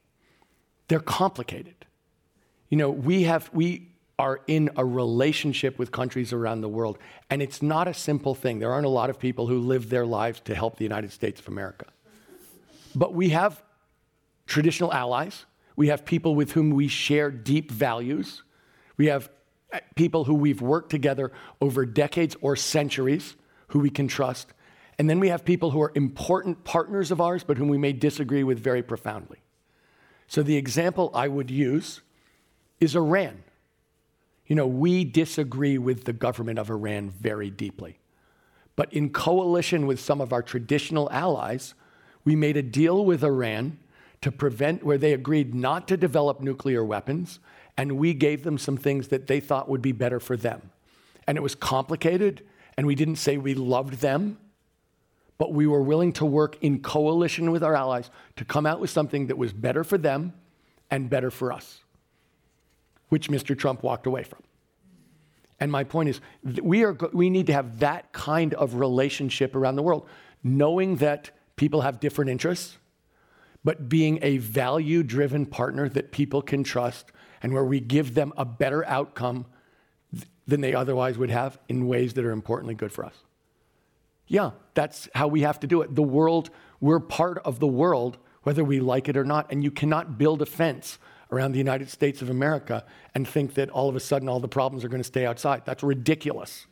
they're 0.88 1.00
complicated. 1.02 1.86
You 2.70 2.78
know, 2.78 2.89
we 2.89 3.24
have 3.24 3.50
we 3.54 3.89
are 4.17 4.39
in 4.47 4.69
a 4.78 4.86
relationship 4.86 5.78
with 5.78 5.91
countries 5.91 6.32
around 6.32 6.62
the 6.62 6.69
world. 6.69 6.97
And 7.30 7.41
it's 7.41 7.62
not 7.62 7.88
a 7.88 7.93
simple 7.93 8.34
thing. 8.34 8.60
There 8.60 8.71
aren't 8.71 8.86
a 8.86 8.89
lot 8.89 9.10
of 9.10 9.19
people 9.19 9.47
who 9.47 9.60
live 9.60 9.89
their 9.89 10.06
lives 10.06 10.39
to 10.41 10.56
help 10.56 10.78
the 10.78 10.86
United 10.86 11.12
States 11.12 11.39
of 11.39 11.47
America. 11.47 11.88
But 12.95 13.13
we 13.13 13.30
have 13.30 13.62
traditional 14.47 14.93
allies. 14.93 15.45
We 15.75 15.89
have 15.89 16.06
people 16.06 16.36
with 16.36 16.54
whom 16.54 16.69
we 16.69 16.88
share 16.88 17.30
deep 17.30 17.71
values. 17.71 18.43
We 18.95 19.08
have 19.08 19.30
uh, 19.73 19.80
people 19.95 20.23
who 20.23 20.36
we've 20.36 20.62
worked 20.62 20.91
together 20.91 21.34
over 21.60 21.86
decades 21.86 22.38
or 22.39 22.56
centuries 22.56 23.36
who 23.69 23.80
we 23.80 23.89
can 23.89 24.08
trust. 24.08 24.54
And 24.97 25.10
then 25.10 25.19
we 25.19 25.28
have 25.28 25.43
people 25.43 25.71
who 25.71 25.82
are 25.82 25.91
important 25.95 26.63
partners 26.63 27.12
of 27.12 27.19
ours, 27.19 27.43
but 27.43 27.58
whom 27.58 27.67
we 27.67 27.78
may 27.78 27.91
disagree 27.91 28.45
with 28.45 28.60
very 28.60 28.82
profoundly. 28.82 29.39
So 30.28 30.41
the 30.41 30.56
example 30.56 31.12
I 31.13 31.28
would 31.28 31.51
use 31.51 32.01
is 32.80 32.95
Iran. 32.95 33.43
You 34.47 34.55
know, 34.55 34.67
we 34.67 35.03
disagree 35.03 35.77
with 35.77 36.03
the 36.03 36.13
government 36.13 36.60
of 36.60 36.69
Iran 36.69 37.10
very 37.10 37.49
deeply. 37.49 37.99
But 38.75 38.93
in 38.93 39.10
coalition 39.10 39.88
with 39.88 39.99
some 39.99 40.21
of 40.21 40.34
our 40.34 40.43
traditional 40.43 41.10
allies, 41.12 41.73
we 42.23 42.36
made 42.36 42.58
a 42.58 42.62
deal 42.62 43.05
with 43.05 43.23
Iran 43.23 43.79
to 44.21 44.31
prevent, 44.31 44.84
where 44.84 44.97
they 44.97 45.13
agreed 45.13 45.53
not 45.53 45.88
to 45.88 45.97
develop 45.97 46.41
nuclear 46.41 46.84
weapons, 46.84 47.39
and 47.77 47.97
we 47.97 48.13
gave 48.13 48.43
them 48.43 48.58
some 48.58 48.77
things 48.77 49.10
that 49.10 49.27
they 49.27 49.39
thought 49.39 49.69
would 49.69 49.81
be 49.81 49.91
better 49.91 50.19
for 50.19 50.36
them. 50.36 50.71
And 51.27 51.38
it 51.38 51.41
was 51.41 51.55
complicated, 51.55 52.43
and 52.77 52.88
we 52.88 52.95
didn't 52.95 53.17
say 53.17 53.38
we 53.38 53.53
loved 53.53 53.95
them, 53.95 54.38
but 55.38 55.53
we 55.53 55.67
were 55.67 55.81
willing 55.81 56.12
to 56.13 56.25
work 56.25 56.58
in 56.62 56.81
coalition 56.81 57.51
with 57.51 57.63
our 57.63 57.75
allies 57.75 58.10
to 58.38 58.45
come 58.45 58.65
out 58.65 58.79
with 58.79 58.89
something 58.89 59.27
that 59.27 59.38
was 59.38 59.53
better 59.53 59.84
for 59.84 59.97
them 59.97 60.34
and 60.89 61.10
better 61.10 61.29
for 61.29 61.51
us, 61.51 61.84
which 63.15 63.30
Mr. 63.30 63.58
Trump 63.58 63.82
walked 63.82 64.08
away 64.08 64.23
from. 64.23 64.39
And 65.62 65.71
my 65.71 65.86
point 65.86 66.10
is, 66.10 66.19
we, 66.62 66.84
are, 66.84 66.97
we 67.13 67.30
need 67.30 67.47
to 67.47 67.54
have 67.54 67.80
that 67.80 68.12
kind 68.12 68.54
of 68.56 68.75
relationship 68.75 69.56
around 69.56 69.78
the 69.78 69.84
world, 69.84 70.06
knowing 70.43 70.97
that 70.97 71.32
people 71.56 71.80
have 71.80 72.01
different 72.01 72.30
interests, 72.30 72.78
but 73.63 73.88
being 73.88 74.19
a 74.21 74.36
value 74.39 75.01
driven 75.01 75.45
partner 75.45 75.88
that 75.88 76.12
people 76.12 76.41
can 76.41 76.62
trust 76.62 77.13
and 77.41 77.54
where 77.54 77.63
we 77.63 77.80
give 77.80 78.15
them 78.15 78.34
a 78.36 78.43
better 78.43 78.86
outcome 78.86 79.45
than 80.45 80.60
they 80.60 80.73
otherwise 80.73 81.17
would 81.17 81.30
have 81.30 81.58
in 81.69 81.88
ways 81.88 82.15
that 82.15 82.25
are 82.25 82.32
importantly 82.32 82.75
good 82.75 82.91
for 82.91 83.06
us. 83.06 83.15
Yeah, 84.28 84.51
that's 84.73 85.08
how 85.15 85.30
we 85.30 85.39
have 85.43 85.62
to 85.62 85.67
do 85.67 85.82
it. 85.84 85.95
The 85.95 86.04
world, 86.04 86.49
we're 86.82 86.99
part 86.99 87.38
of 87.45 87.62
the 87.62 87.67
world, 87.67 88.17
whether 88.43 88.65
we 88.65 88.82
like 88.82 89.08
it 89.08 89.15
or 89.15 89.23
not, 89.23 89.54
and 89.54 89.63
you 89.63 89.71
cannot 89.71 90.17
build 90.17 90.41
a 90.41 90.45
fence 90.45 90.99
around 91.36 91.52
the 91.52 91.58
United 91.58 91.89
States 91.89 92.21
of 92.21 92.30
America 92.30 92.86
and 93.13 93.28
think 93.28 93.56
that 93.56 93.69
all 93.69 93.89
of 93.89 93.95
a 93.95 94.00
sudden 94.00 94.30
all 94.30 94.39
the 94.39 94.48
problems 94.48 94.86
are 94.86 94.89
going 94.89 95.02
to 95.02 95.04
stay 95.04 95.26
outside. 95.26 95.63
That's 95.65 95.84
ridiculous. 95.84 96.67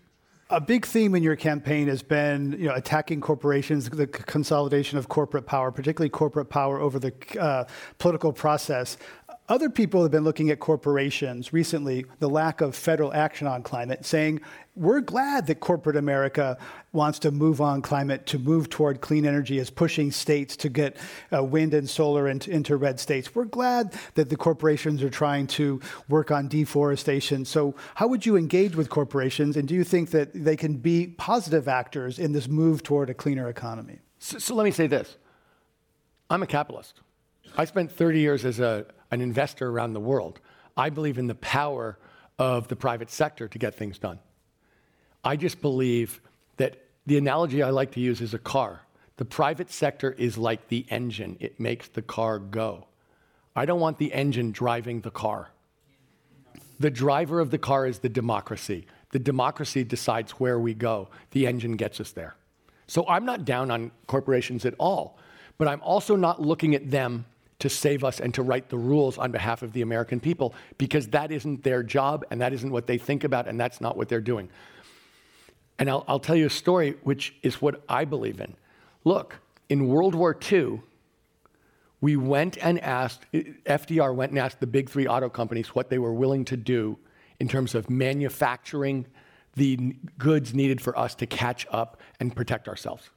A 0.49 0.61
big 0.61 0.85
theme 0.85 1.15
in 1.15 1.23
your 1.23 1.35
campaign 1.35 1.87
has 1.87 2.03
been 2.03 2.51
you 2.59 2.67
know, 2.67 2.75
attacking 2.75 3.21
corporations, 3.21 3.89
the 3.89 4.05
consolidation 4.05 4.97
of 4.99 5.09
corporate 5.09 5.47
power, 5.47 5.71
particularly 5.71 6.09
corporate 6.09 6.49
power 6.49 6.79
over 6.79 6.99
the 6.99 7.13
uh, 7.39 7.63
political 7.97 8.31
process. 8.31 8.97
Other 9.49 9.69
people 9.69 10.01
have 10.03 10.11
been 10.11 10.23
looking 10.23 10.49
at 10.51 10.59
corporations 10.61 11.51
recently, 11.51 12.05
the 12.19 12.29
lack 12.29 12.61
of 12.61 12.75
federal 12.75 13.13
action 13.13 13.45
on 13.45 13.61
climate, 13.61 14.05
saying, 14.05 14.39
we're 14.75 15.01
glad 15.01 15.47
that 15.47 15.59
corporate 15.59 15.97
America 15.97 16.57
wants 16.93 17.19
to 17.19 17.31
move 17.31 17.59
on 17.59 17.81
climate, 17.81 18.25
to 18.27 18.39
move 18.39 18.69
toward 18.69 19.01
clean 19.01 19.25
energy, 19.25 19.57
is 19.59 19.69
pushing 19.69 20.11
states 20.11 20.55
to 20.57 20.69
get 20.69 20.95
uh, 21.31 21.43
wind 21.43 21.73
and 21.73 21.89
solar 21.89 22.29
into, 22.29 22.51
into 22.51 22.77
red 22.77 23.01
states. 23.01 23.35
We're 23.35 23.43
glad 23.43 23.93
that 24.15 24.29
the 24.29 24.37
corporations 24.37 25.03
are 25.03 25.09
trying 25.09 25.47
to 25.47 25.81
work 26.07 26.31
on 26.31 26.47
deforestation. 26.47 27.43
So, 27.43 27.75
how 27.95 28.07
would 28.07 28.25
you 28.25 28.37
engage 28.37 28.75
with 28.75 28.89
corporations, 28.89 29.57
and 29.57 29.67
do 29.67 29.75
you 29.75 29.83
think 29.83 30.11
that 30.11 30.29
they 30.33 30.55
can 30.55 30.77
be 30.77 31.07
positive 31.17 31.67
actors 31.67 32.17
in 32.17 32.31
this 32.31 32.47
move 32.47 32.81
toward 32.81 33.09
a 33.09 33.13
cleaner 33.13 33.49
economy? 33.49 33.99
So, 34.19 34.39
so 34.39 34.55
let 34.55 34.63
me 34.63 34.71
say 34.71 34.87
this 34.87 35.17
I'm 36.29 36.41
a 36.41 36.47
capitalist. 36.47 37.01
I 37.57 37.65
spent 37.65 37.91
30 37.91 38.19
years 38.19 38.45
as 38.45 38.59
a 38.59 38.85
an 39.13 39.21
investor 39.21 39.69
around 39.69 39.93
the 39.93 39.99
world. 39.99 40.39
I 40.75 40.89
believe 40.89 41.17
in 41.17 41.27
the 41.27 41.35
power 41.35 41.97
of 42.39 42.67
the 42.67 42.75
private 42.75 43.09
sector 43.09 43.47
to 43.47 43.59
get 43.59 43.75
things 43.75 43.99
done. 43.99 44.19
I 45.23 45.35
just 45.35 45.61
believe 45.61 46.21
that 46.57 46.83
the 47.05 47.17
analogy 47.17 47.61
I 47.63 47.69
like 47.69 47.91
to 47.93 47.99
use 47.99 48.21
is 48.21 48.33
a 48.33 48.39
car. 48.39 48.81
The 49.17 49.25
private 49.25 49.71
sector 49.71 50.11
is 50.11 50.37
like 50.37 50.67
the 50.67 50.85
engine, 50.89 51.37
it 51.39 51.59
makes 51.59 51.87
the 51.87 52.01
car 52.01 52.39
go. 52.39 52.87
I 53.55 53.65
don't 53.65 53.79
want 53.79 53.99
the 53.99 54.11
engine 54.13 54.51
driving 54.51 55.01
the 55.01 55.11
car. 55.11 55.51
The 56.79 56.89
driver 56.89 57.39
of 57.39 57.51
the 57.51 57.59
car 57.59 57.85
is 57.85 57.99
the 57.99 58.09
democracy. 58.09 58.87
The 59.11 59.19
democracy 59.19 59.83
decides 59.83 60.31
where 60.31 60.59
we 60.59 60.73
go, 60.73 61.09
the 61.31 61.45
engine 61.45 61.77
gets 61.77 62.01
us 62.01 62.11
there. 62.11 62.35
So 62.87 63.07
I'm 63.07 63.25
not 63.25 63.45
down 63.45 63.69
on 63.69 63.91
corporations 64.07 64.65
at 64.65 64.73
all, 64.79 65.19
but 65.57 65.67
I'm 65.67 65.81
also 65.81 66.15
not 66.15 66.41
looking 66.41 66.73
at 66.73 66.89
them 66.89 67.25
to 67.59 67.69
save 67.69 68.03
us 68.03 68.19
and 68.19 68.33
to 68.33 68.41
write 68.41 68.69
the 68.69 68.77
rules 68.77 69.17
on 69.17 69.31
behalf 69.31 69.61
of 69.61 69.73
the 69.73 69.81
American 69.81 70.19
people 70.19 70.53
because 70.77 71.07
that 71.07 71.31
isn't 71.31 71.63
their 71.63 71.83
job 71.83 72.25
and 72.29 72.41
that 72.41 72.53
isn't 72.53 72.71
what 72.71 72.87
they 72.87 72.97
think 72.97 73.23
about 73.23 73.47
and 73.47 73.59
that's 73.59 73.79
not 73.79 73.95
what 73.95 74.09
they're 74.09 74.21
doing. 74.21 74.49
And 75.79 75.89
I'll, 75.89 76.03
I'll 76.07 76.19
tell 76.19 76.35
you 76.35 76.47
a 76.47 76.51
story 76.51 76.95
which 77.03 77.35
is 77.41 77.61
what 77.61 77.83
I 77.87 78.05
believe 78.05 78.39
in. 78.39 78.55
Look, 79.03 79.39
in 79.69 79.87
World 79.87 80.15
War 80.15 80.37
II, 80.51 80.81
we 82.01 82.17
went 82.17 82.57
and 82.57 82.79
asked, 82.81 83.25
FDR 83.31 84.13
went 84.13 84.31
and 84.31 84.39
asked 84.39 84.59
the 84.59 84.67
big 84.67 84.89
three 84.89 85.07
auto 85.07 85.29
companies 85.29 85.69
what 85.69 85.89
they 85.89 85.99
were 85.99 86.13
willing 86.13 86.45
to 86.45 86.57
do 86.57 86.97
in 87.39 87.47
terms 87.47 87.75
of 87.75 87.89
manufacturing 87.89 89.05
the 89.55 89.95
goods 90.17 90.53
needed 90.53 90.81
for 90.81 90.97
us 90.97 91.15
to 91.15 91.25
catch 91.25 91.65
up 91.71 92.01
and 92.19 92.35
protect 92.35 92.67
ourselves. 92.67 93.09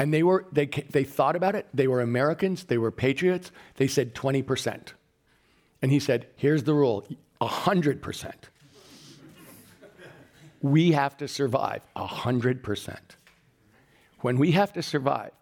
And 0.00 0.14
they, 0.14 0.22
were, 0.22 0.46
they, 0.50 0.64
they 0.64 1.04
thought 1.04 1.36
about 1.36 1.54
it. 1.54 1.68
They 1.74 1.86
were 1.86 2.00
Americans, 2.00 2.64
they 2.64 2.78
were 2.78 2.90
patriots. 2.90 3.52
They 3.76 3.86
said 3.86 4.14
20%. 4.14 4.94
And 5.82 5.92
he 5.92 6.00
said, 6.00 6.26
here's 6.36 6.64
the 6.64 6.72
rule 6.72 7.06
100%. 7.42 8.32
we 10.62 10.92
have 10.92 11.18
to 11.18 11.28
survive 11.28 11.82
100%. 11.94 12.96
When 14.20 14.38
we 14.38 14.52
have 14.52 14.72
to 14.72 14.82
survive, 14.82 15.32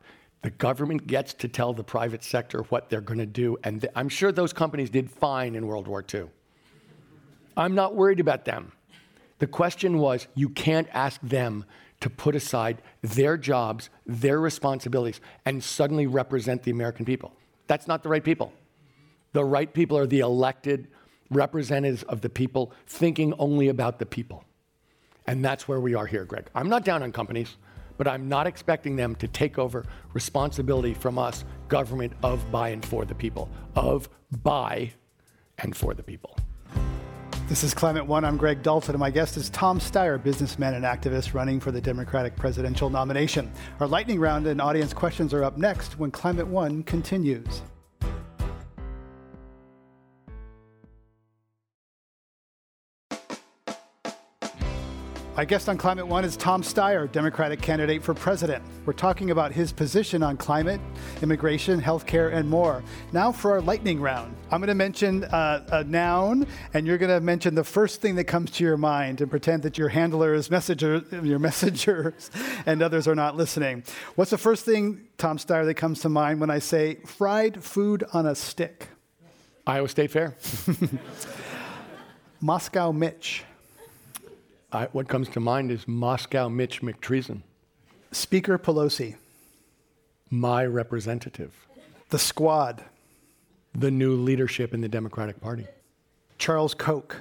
the 0.42 0.50
government 0.50 1.06
gets 1.06 1.34
to 1.34 1.46
tell 1.46 1.72
the 1.72 1.84
private 1.84 2.24
sector 2.24 2.62
what 2.62 2.90
they're 2.90 3.00
going 3.00 3.18
to 3.18 3.26
do. 3.26 3.58
And 3.62 3.82
th- 3.82 3.92
I'm 3.94 4.08
sure 4.08 4.32
those 4.32 4.52
companies 4.52 4.90
did 4.90 5.08
fine 5.08 5.54
in 5.54 5.68
World 5.68 5.86
War 5.86 6.04
II. 6.12 6.24
I'm 7.56 7.76
not 7.76 7.94
worried 7.94 8.18
about 8.18 8.44
them. 8.44 8.72
The 9.38 9.46
question 9.46 9.98
was 9.98 10.26
you 10.34 10.48
can't 10.48 10.88
ask 10.92 11.20
them 11.20 11.64
to 12.00 12.10
put 12.10 12.34
aside 12.34 12.80
their 13.02 13.36
jobs, 13.36 13.90
their 14.06 14.40
responsibilities, 14.40 15.20
and 15.44 15.62
suddenly 15.62 16.06
represent 16.06 16.62
the 16.62 16.70
American 16.70 17.04
people. 17.04 17.32
That's 17.66 17.88
not 17.88 18.02
the 18.02 18.08
right 18.08 18.22
people. 18.22 18.52
The 19.32 19.44
right 19.44 19.72
people 19.72 19.98
are 19.98 20.06
the 20.06 20.20
elected 20.20 20.88
representatives 21.30 22.02
of 22.04 22.20
the 22.20 22.30
people 22.30 22.72
thinking 22.86 23.34
only 23.38 23.68
about 23.68 23.98
the 23.98 24.06
people. 24.06 24.44
And 25.26 25.44
that's 25.44 25.68
where 25.68 25.80
we 25.80 25.94
are 25.94 26.06
here, 26.06 26.24
Greg. 26.24 26.48
I'm 26.54 26.70
not 26.70 26.84
down 26.84 27.02
on 27.02 27.12
companies, 27.12 27.56
but 27.98 28.08
I'm 28.08 28.28
not 28.28 28.46
expecting 28.46 28.96
them 28.96 29.14
to 29.16 29.28
take 29.28 29.58
over 29.58 29.84
responsibility 30.14 30.94
from 30.94 31.18
us, 31.18 31.44
government 31.68 32.14
of, 32.22 32.50
by, 32.50 32.70
and 32.70 32.82
for 32.82 33.04
the 33.04 33.14
people, 33.14 33.50
of, 33.74 34.08
by, 34.42 34.92
and 35.58 35.76
for 35.76 35.92
the 35.92 36.02
people. 36.02 36.37
This 37.48 37.64
is 37.64 37.72
Climate 37.72 38.04
One. 38.04 38.26
I'm 38.26 38.36
Greg 38.36 38.62
Dalton, 38.62 38.94
and 38.94 39.00
my 39.00 39.10
guest 39.10 39.38
is 39.38 39.48
Tom 39.48 39.80
Steyer, 39.80 40.22
businessman 40.22 40.74
and 40.74 40.84
activist 40.84 41.32
running 41.32 41.60
for 41.60 41.72
the 41.72 41.80
Democratic 41.80 42.36
presidential 42.36 42.90
nomination. 42.90 43.50
Our 43.80 43.86
lightning 43.86 44.20
round 44.20 44.46
and 44.46 44.60
audience 44.60 44.92
questions 44.92 45.32
are 45.32 45.42
up 45.42 45.56
next 45.56 45.98
when 45.98 46.10
Climate 46.10 46.46
One 46.46 46.82
continues. 46.82 47.62
My 55.38 55.44
guest 55.44 55.68
on 55.68 55.78
Climate 55.78 56.04
One 56.04 56.24
is 56.24 56.36
Tom 56.36 56.62
Steyer, 56.62 57.12
Democratic 57.12 57.62
candidate 57.62 58.02
for 58.02 58.12
president. 58.12 58.60
We're 58.84 58.92
talking 58.92 59.30
about 59.30 59.52
his 59.52 59.70
position 59.72 60.20
on 60.20 60.36
climate, 60.36 60.80
immigration, 61.22 61.80
healthcare, 61.80 62.34
and 62.34 62.50
more. 62.50 62.82
Now 63.12 63.30
for 63.30 63.52
our 63.52 63.60
lightning 63.60 64.00
round. 64.00 64.34
I'm 64.50 64.60
going 64.60 64.66
to 64.66 64.74
mention 64.74 65.22
uh, 65.22 65.64
a 65.70 65.84
noun, 65.84 66.44
and 66.74 66.88
you're 66.88 66.98
going 66.98 67.12
to 67.12 67.20
mention 67.20 67.54
the 67.54 67.62
first 67.62 68.00
thing 68.00 68.16
that 68.16 68.24
comes 68.24 68.50
to 68.50 68.64
your 68.64 68.76
mind 68.76 69.20
and 69.20 69.30
pretend 69.30 69.62
that 69.62 69.78
your 69.78 69.90
handler 69.90 70.34
is 70.34 70.50
messenger, 70.50 71.04
your 71.22 71.38
messengers, 71.48 72.32
and 72.66 72.82
others 72.82 73.06
are 73.06 73.14
not 73.14 73.36
listening. 73.36 73.84
What's 74.16 74.32
the 74.32 74.38
first 74.38 74.64
thing, 74.64 75.02
Tom 75.18 75.38
Steyer, 75.38 75.64
that 75.66 75.74
comes 75.74 76.00
to 76.00 76.08
mind 76.08 76.40
when 76.40 76.50
I 76.50 76.58
say 76.58 76.96
fried 77.06 77.62
food 77.62 78.02
on 78.12 78.26
a 78.26 78.34
stick? 78.34 78.88
Iowa 79.68 79.88
State 79.88 80.10
Fair. 80.10 80.34
Moscow 82.40 82.90
Mitch. 82.90 83.44
I, 84.70 84.84
what 84.92 85.08
comes 85.08 85.30
to 85.30 85.40
mind 85.40 85.70
is 85.70 85.88
Moscow 85.88 86.48
Mitch 86.48 86.82
McTreason. 86.82 87.40
Speaker 88.12 88.58
Pelosi. 88.58 89.16
My 90.28 90.66
representative. 90.66 91.66
The 92.10 92.18
Squad. 92.18 92.84
The 93.74 93.90
new 93.90 94.14
leadership 94.14 94.74
in 94.74 94.82
the 94.82 94.88
Democratic 94.88 95.40
Party. 95.40 95.66
Charles 96.36 96.74
Koch. 96.74 97.16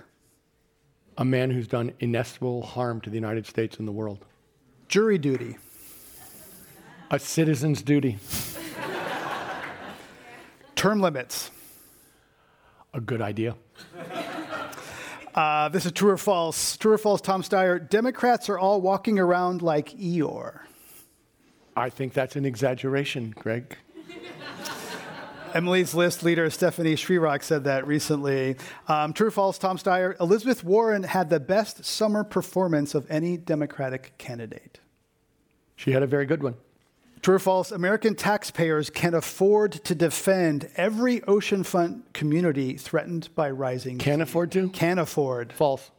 A 1.18 1.24
man 1.24 1.50
who's 1.50 1.70
done 1.70 1.93
inestimable 2.02 2.64
harm 2.64 3.00
to 3.02 3.10
the 3.10 3.16
United 3.16 3.45
States 3.45 3.78
and 3.78 3.88
the 3.88 3.93
world. 3.93 4.26
Jury 4.89 5.18
duty. 5.18 5.58
A 7.12 7.18
citizen's 7.18 7.82
duty. 7.82 8.18
Term 10.76 11.00
limits. 11.00 11.50
A 12.93 13.00
good 13.00 13.22
idea. 13.22 13.56
Uh, 15.38 15.70
this 15.70 15.86
is 15.86 15.92
true 15.92 16.10
or 16.10 16.18
false. 16.18 16.76
True 16.78 16.94
or 16.94 16.98
false, 16.98 17.22
Tom 17.22 17.44
Steyer. 17.44 17.88
Democrats 17.88 18.50
are 18.50 18.58
all 18.58 18.82
walking 18.82 19.20
around 19.20 19.62
like 19.62 19.90
Eeyore. 19.90 20.62
I 21.76 21.92
think 21.92 22.14
that's 22.14 22.36
an 22.36 22.44
exaggeration, 22.44 23.36
Greg. 23.38 23.78
Emily's 25.54 25.94
List 25.94 26.24
leader 26.24 26.50
Stephanie 26.50 26.96
Schriock 26.96 27.44
said 27.44 27.66
that 27.66 27.86
recently. 27.86 28.56
Um, 28.88 29.14
true 29.14 29.28
or 29.28 29.32
false, 29.32 29.60
Tom 29.60 29.78
Steyer? 29.78 30.20
Elizabeth 30.20 30.64
Warren 30.64 31.04
had 31.04 31.30
the 31.30 31.40
best 31.40 31.86
summer 31.86 32.24
performance 32.24 32.96
of 32.96 33.06
any 33.08 33.38
Democratic 33.38 34.18
candidate. 34.18 34.80
She 35.76 35.92
had 35.92 36.02
a 36.02 36.08
very 36.08 36.26
good 36.26 36.42
one. 36.42 36.56
True 37.28 37.36
or 37.36 37.39
false? 37.39 37.73
American 37.73 38.15
taxpayers 38.15 38.89
can 38.89 39.13
afford 39.13 39.73
to 39.84 39.93
defend 39.93 40.69
every 40.78 41.19
oceanfront 41.19 42.03
community 42.13 42.78
threatened 42.78 43.28
by 43.36 43.51
rising. 43.51 43.97
Can 43.97 44.21
afford 44.21 44.49
to? 44.53 44.69
Can 44.69 44.97
afford. 44.97 45.51
False. 45.51 45.91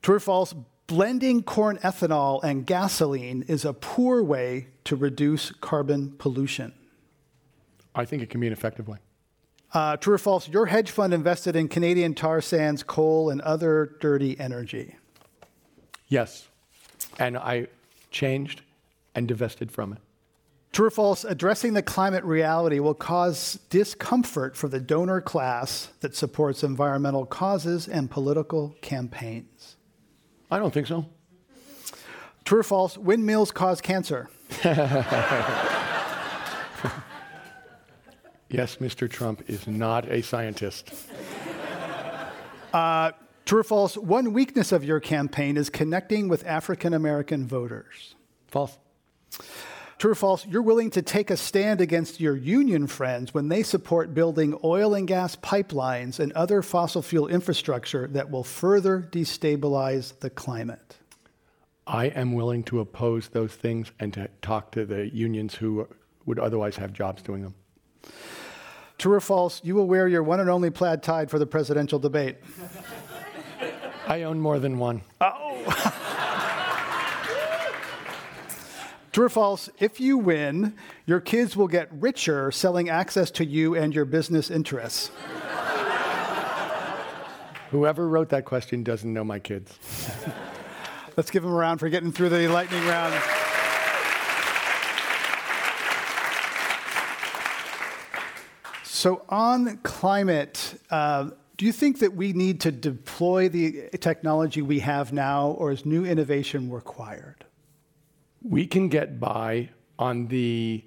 True 0.00 0.16
or 0.16 0.18
false? 0.18 0.52
Blending 0.88 1.44
corn 1.44 1.78
ethanol 1.84 2.42
and 2.42 2.66
gasoline 2.66 3.44
is 3.46 3.64
a 3.64 3.72
poor 3.72 4.24
way 4.24 4.70
to 4.82 4.96
reduce 4.96 5.52
carbon 5.52 6.16
pollution. 6.18 6.72
I 7.94 8.04
think 8.04 8.24
it 8.24 8.30
can 8.30 8.40
be 8.40 8.48
an 8.48 8.52
effective 8.52 8.88
way. 8.88 8.98
Uh, 9.72 9.96
true 9.98 10.14
or 10.14 10.18
false? 10.18 10.48
Your 10.48 10.66
hedge 10.66 10.90
fund 10.90 11.14
invested 11.14 11.54
in 11.54 11.68
Canadian 11.68 12.12
tar 12.12 12.40
sands, 12.40 12.82
coal, 12.82 13.30
and 13.30 13.40
other 13.42 13.96
dirty 14.00 14.36
energy. 14.40 14.96
Yes. 16.08 16.48
And 17.20 17.38
I 17.38 17.68
changed 18.10 18.62
and 19.14 19.28
divested 19.28 19.70
from 19.70 19.92
it. 19.92 20.00
True 20.72 20.86
or 20.86 20.90
false? 20.90 21.24
Addressing 21.24 21.74
the 21.74 21.82
climate 21.82 22.24
reality 22.24 22.80
will 22.80 22.94
cause 22.94 23.58
discomfort 23.68 24.56
for 24.56 24.68
the 24.68 24.80
donor 24.80 25.20
class 25.20 25.88
that 26.00 26.16
supports 26.16 26.64
environmental 26.64 27.26
causes 27.26 27.86
and 27.86 28.10
political 28.10 28.74
campaigns. 28.80 29.76
I 30.50 30.58
don't 30.58 30.72
think 30.72 30.86
so. 30.86 31.06
True 32.44 32.60
or 32.60 32.64
false? 32.64 32.96
Windmills 32.96 33.52
cause 33.52 33.80
cancer. 33.80 34.28
Yes, 38.52 38.76
Mr. 38.76 39.10
Trump 39.10 39.48
is 39.48 39.66
not 39.66 40.06
a 40.12 40.20
scientist. 40.20 40.92
Uh, 42.70 43.12
true 43.46 43.60
or 43.60 43.64
false? 43.64 43.96
One 43.96 44.34
weakness 44.34 44.72
of 44.72 44.84
your 44.84 45.00
campaign 45.00 45.56
is 45.56 45.70
connecting 45.70 46.28
with 46.28 46.46
African 46.46 46.92
American 46.92 47.46
voters. 47.46 48.14
False. 48.48 48.76
True 50.02 50.10
or 50.10 50.16
false? 50.16 50.44
You're 50.44 50.62
willing 50.62 50.90
to 50.90 51.02
take 51.02 51.30
a 51.30 51.36
stand 51.36 51.80
against 51.80 52.18
your 52.18 52.34
union 52.34 52.88
friends 52.88 53.32
when 53.32 53.48
they 53.48 53.62
support 53.62 54.12
building 54.12 54.58
oil 54.64 54.94
and 54.94 55.06
gas 55.06 55.36
pipelines 55.36 56.18
and 56.18 56.32
other 56.32 56.60
fossil 56.60 57.02
fuel 57.02 57.28
infrastructure 57.28 58.08
that 58.08 58.28
will 58.28 58.42
further 58.42 59.08
destabilize 59.12 60.18
the 60.18 60.28
climate. 60.28 60.96
I 61.86 62.06
am 62.06 62.32
willing 62.32 62.64
to 62.64 62.80
oppose 62.80 63.28
those 63.28 63.54
things 63.54 63.92
and 64.00 64.12
to 64.14 64.28
talk 64.40 64.72
to 64.72 64.84
the 64.84 65.08
unions 65.14 65.54
who 65.54 65.86
would 66.26 66.40
otherwise 66.40 66.74
have 66.78 66.92
jobs 66.92 67.22
doing 67.22 67.42
them. 67.44 67.54
True 68.98 69.14
or 69.14 69.20
false, 69.20 69.60
you 69.62 69.76
will 69.76 69.86
wear 69.86 70.08
your 70.08 70.24
one 70.24 70.40
and 70.40 70.50
only 70.50 70.70
plaid 70.70 71.04
tie 71.04 71.26
for 71.26 71.38
the 71.38 71.46
presidential 71.46 72.00
debate. 72.00 72.38
I 74.08 74.24
own 74.24 74.40
more 74.40 74.58
than 74.58 74.80
one. 74.80 75.02
Oh. 75.20 75.92
True 79.12 79.26
or 79.26 79.28
false, 79.28 79.68
if 79.78 80.00
you 80.00 80.16
win, 80.16 80.74
your 81.04 81.20
kids 81.20 81.54
will 81.54 81.68
get 81.68 81.88
richer 81.92 82.50
selling 82.50 82.88
access 82.88 83.30
to 83.32 83.44
you 83.44 83.74
and 83.76 83.94
your 83.94 84.06
business 84.06 84.50
interests. 84.50 85.10
Whoever 87.70 88.08
wrote 88.08 88.30
that 88.30 88.46
question 88.46 88.82
doesn't 88.82 89.12
know 89.12 89.22
my 89.22 89.38
kids. 89.38 89.78
Let's 91.18 91.30
give 91.30 91.42
them 91.42 91.52
a 91.52 91.54
round 91.54 91.78
for 91.78 91.90
getting 91.90 92.10
through 92.10 92.30
the 92.30 92.48
lightning 92.48 92.82
round. 92.86 93.22
So, 98.82 99.26
on 99.28 99.78
climate, 99.82 100.80
uh, 100.90 101.30
do 101.58 101.66
you 101.66 101.72
think 101.72 101.98
that 101.98 102.14
we 102.14 102.32
need 102.32 102.62
to 102.62 102.72
deploy 102.72 103.50
the 103.50 103.90
technology 104.00 104.62
we 104.62 104.78
have 104.78 105.12
now, 105.12 105.48
or 105.48 105.70
is 105.70 105.84
new 105.84 106.06
innovation 106.06 106.70
required? 106.70 107.44
We 108.42 108.66
can 108.66 108.88
get 108.88 109.20
by 109.20 109.70
on 109.98 110.26
the 110.26 110.84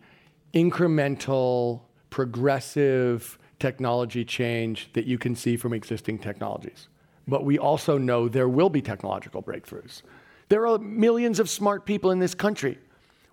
incremental, 0.54 1.82
progressive 2.10 3.38
technology 3.60 4.26
change 4.26 4.90
that 4.94 5.06
you 5.06 5.18
can 5.18 5.36
see 5.36 5.58
from 5.58 5.74
existing 5.74 6.20
technologies. 6.20 6.88
But 7.28 7.44
we 7.44 7.58
also 7.58 7.98
know 7.98 8.28
there 8.28 8.50
will 8.50 8.70
be 8.70 8.82
technological 8.82 9.42
breakthroughs. 9.42 10.02
There 10.50 10.68
are 10.68 10.78
millions 10.78 11.40
of 11.40 11.50
smart 11.50 11.86
people 11.86 12.12
in 12.12 12.20
this 12.20 12.36
country 12.36 12.78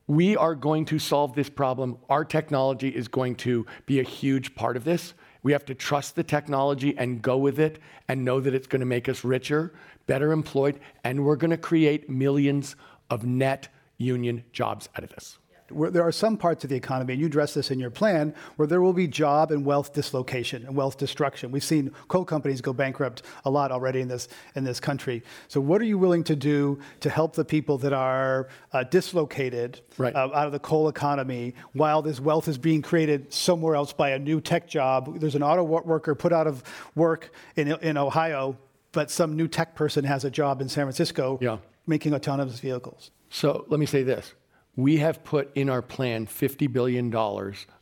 we 0.06 0.36
are 0.36 0.54
going 0.54 0.84
to 0.86 0.98
solve 0.98 1.34
this 1.34 1.48
problem. 1.48 1.96
Our 2.10 2.24
technology 2.24 2.88
is 2.88 3.08
going 3.08 3.36
to 3.36 3.66
be 3.86 4.00
a 4.00 4.02
huge 4.02 4.54
part 4.54 4.76
of 4.76 4.84
this. 4.84 5.14
We 5.42 5.52
have 5.52 5.64
to 5.66 5.74
trust 5.74 6.16
the 6.16 6.22
technology 6.22 6.96
and 6.98 7.22
go 7.22 7.38
with 7.38 7.58
it 7.58 7.78
and 8.08 8.24
know 8.24 8.40
that 8.40 8.54
it's 8.54 8.66
going 8.66 8.80
to 8.80 8.86
make 8.86 9.08
us 9.08 9.24
richer, 9.24 9.72
better 10.06 10.32
employed, 10.32 10.80
and 11.04 11.24
we're 11.24 11.36
going 11.36 11.50
to 11.50 11.56
create 11.56 12.10
millions 12.10 12.76
of 13.10 13.24
net 13.24 13.68
union 13.98 14.44
jobs 14.52 14.88
out 14.96 15.04
of 15.04 15.10
this 15.10 15.38
where 15.72 15.90
there 15.90 16.02
are 16.02 16.12
some 16.12 16.36
parts 16.36 16.64
of 16.64 16.70
the 16.70 16.76
economy, 16.76 17.14
and 17.14 17.20
you 17.20 17.26
address 17.26 17.54
this 17.54 17.70
in 17.70 17.78
your 17.78 17.90
plan, 17.90 18.34
where 18.56 18.68
there 18.68 18.80
will 18.80 18.92
be 18.92 19.06
job 19.06 19.50
and 19.50 19.64
wealth 19.64 19.92
dislocation 19.92 20.64
and 20.64 20.76
wealth 20.76 20.98
destruction. 20.98 21.50
We've 21.50 21.64
seen 21.64 21.92
coal 22.08 22.24
companies 22.24 22.60
go 22.60 22.72
bankrupt 22.72 23.22
a 23.44 23.50
lot 23.50 23.72
already 23.72 24.00
in 24.00 24.08
this 24.08 24.28
in 24.54 24.64
this 24.64 24.80
country. 24.80 25.22
So, 25.48 25.60
what 25.60 25.80
are 25.80 25.84
you 25.84 25.98
willing 25.98 26.24
to 26.24 26.36
do 26.36 26.78
to 27.00 27.10
help 27.10 27.34
the 27.34 27.44
people 27.44 27.78
that 27.78 27.92
are 27.92 28.48
uh, 28.72 28.84
dislocated 28.84 29.80
right. 29.98 30.14
uh, 30.14 30.30
out 30.34 30.46
of 30.46 30.52
the 30.52 30.58
coal 30.58 30.88
economy 30.88 31.54
while 31.72 32.02
this 32.02 32.20
wealth 32.20 32.48
is 32.48 32.58
being 32.58 32.82
created 32.82 33.32
somewhere 33.32 33.74
else 33.74 33.92
by 33.92 34.10
a 34.10 34.18
new 34.18 34.40
tech 34.40 34.68
job? 34.68 35.18
There's 35.18 35.34
an 35.34 35.42
auto 35.42 35.62
worker 35.64 36.14
put 36.14 36.32
out 36.32 36.46
of 36.46 36.62
work 36.94 37.32
in 37.56 37.72
in 37.76 37.96
Ohio, 37.96 38.56
but 38.92 39.10
some 39.10 39.36
new 39.36 39.48
tech 39.48 39.74
person 39.74 40.04
has 40.04 40.24
a 40.24 40.30
job 40.30 40.60
in 40.60 40.68
San 40.68 40.84
Francisco 40.84 41.38
yeah. 41.40 41.58
making 41.86 42.14
autonomous 42.14 42.60
vehicles. 42.60 43.10
So, 43.34 43.64
let 43.68 43.80
me 43.80 43.86
say 43.86 44.02
this 44.02 44.34
we 44.76 44.98
have 44.98 45.24
put 45.24 45.50
in 45.54 45.70
our 45.70 45.80
plan 45.80 46.26
$50 46.26 46.70
billion 46.70 47.12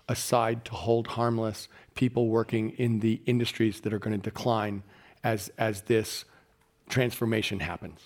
aside 0.08 0.64
to 0.64 0.72
hold 0.72 1.08
harmless 1.08 1.66
people 1.96 2.28
working 2.28 2.70
in 2.70 3.00
the 3.00 3.20
industries 3.26 3.80
that 3.80 3.92
are 3.92 3.98
going 3.98 4.16
to 4.16 4.22
decline 4.22 4.84
as, 5.24 5.50
as 5.58 5.82
this 5.82 6.24
transformation 6.88 7.58
happens. 7.58 8.00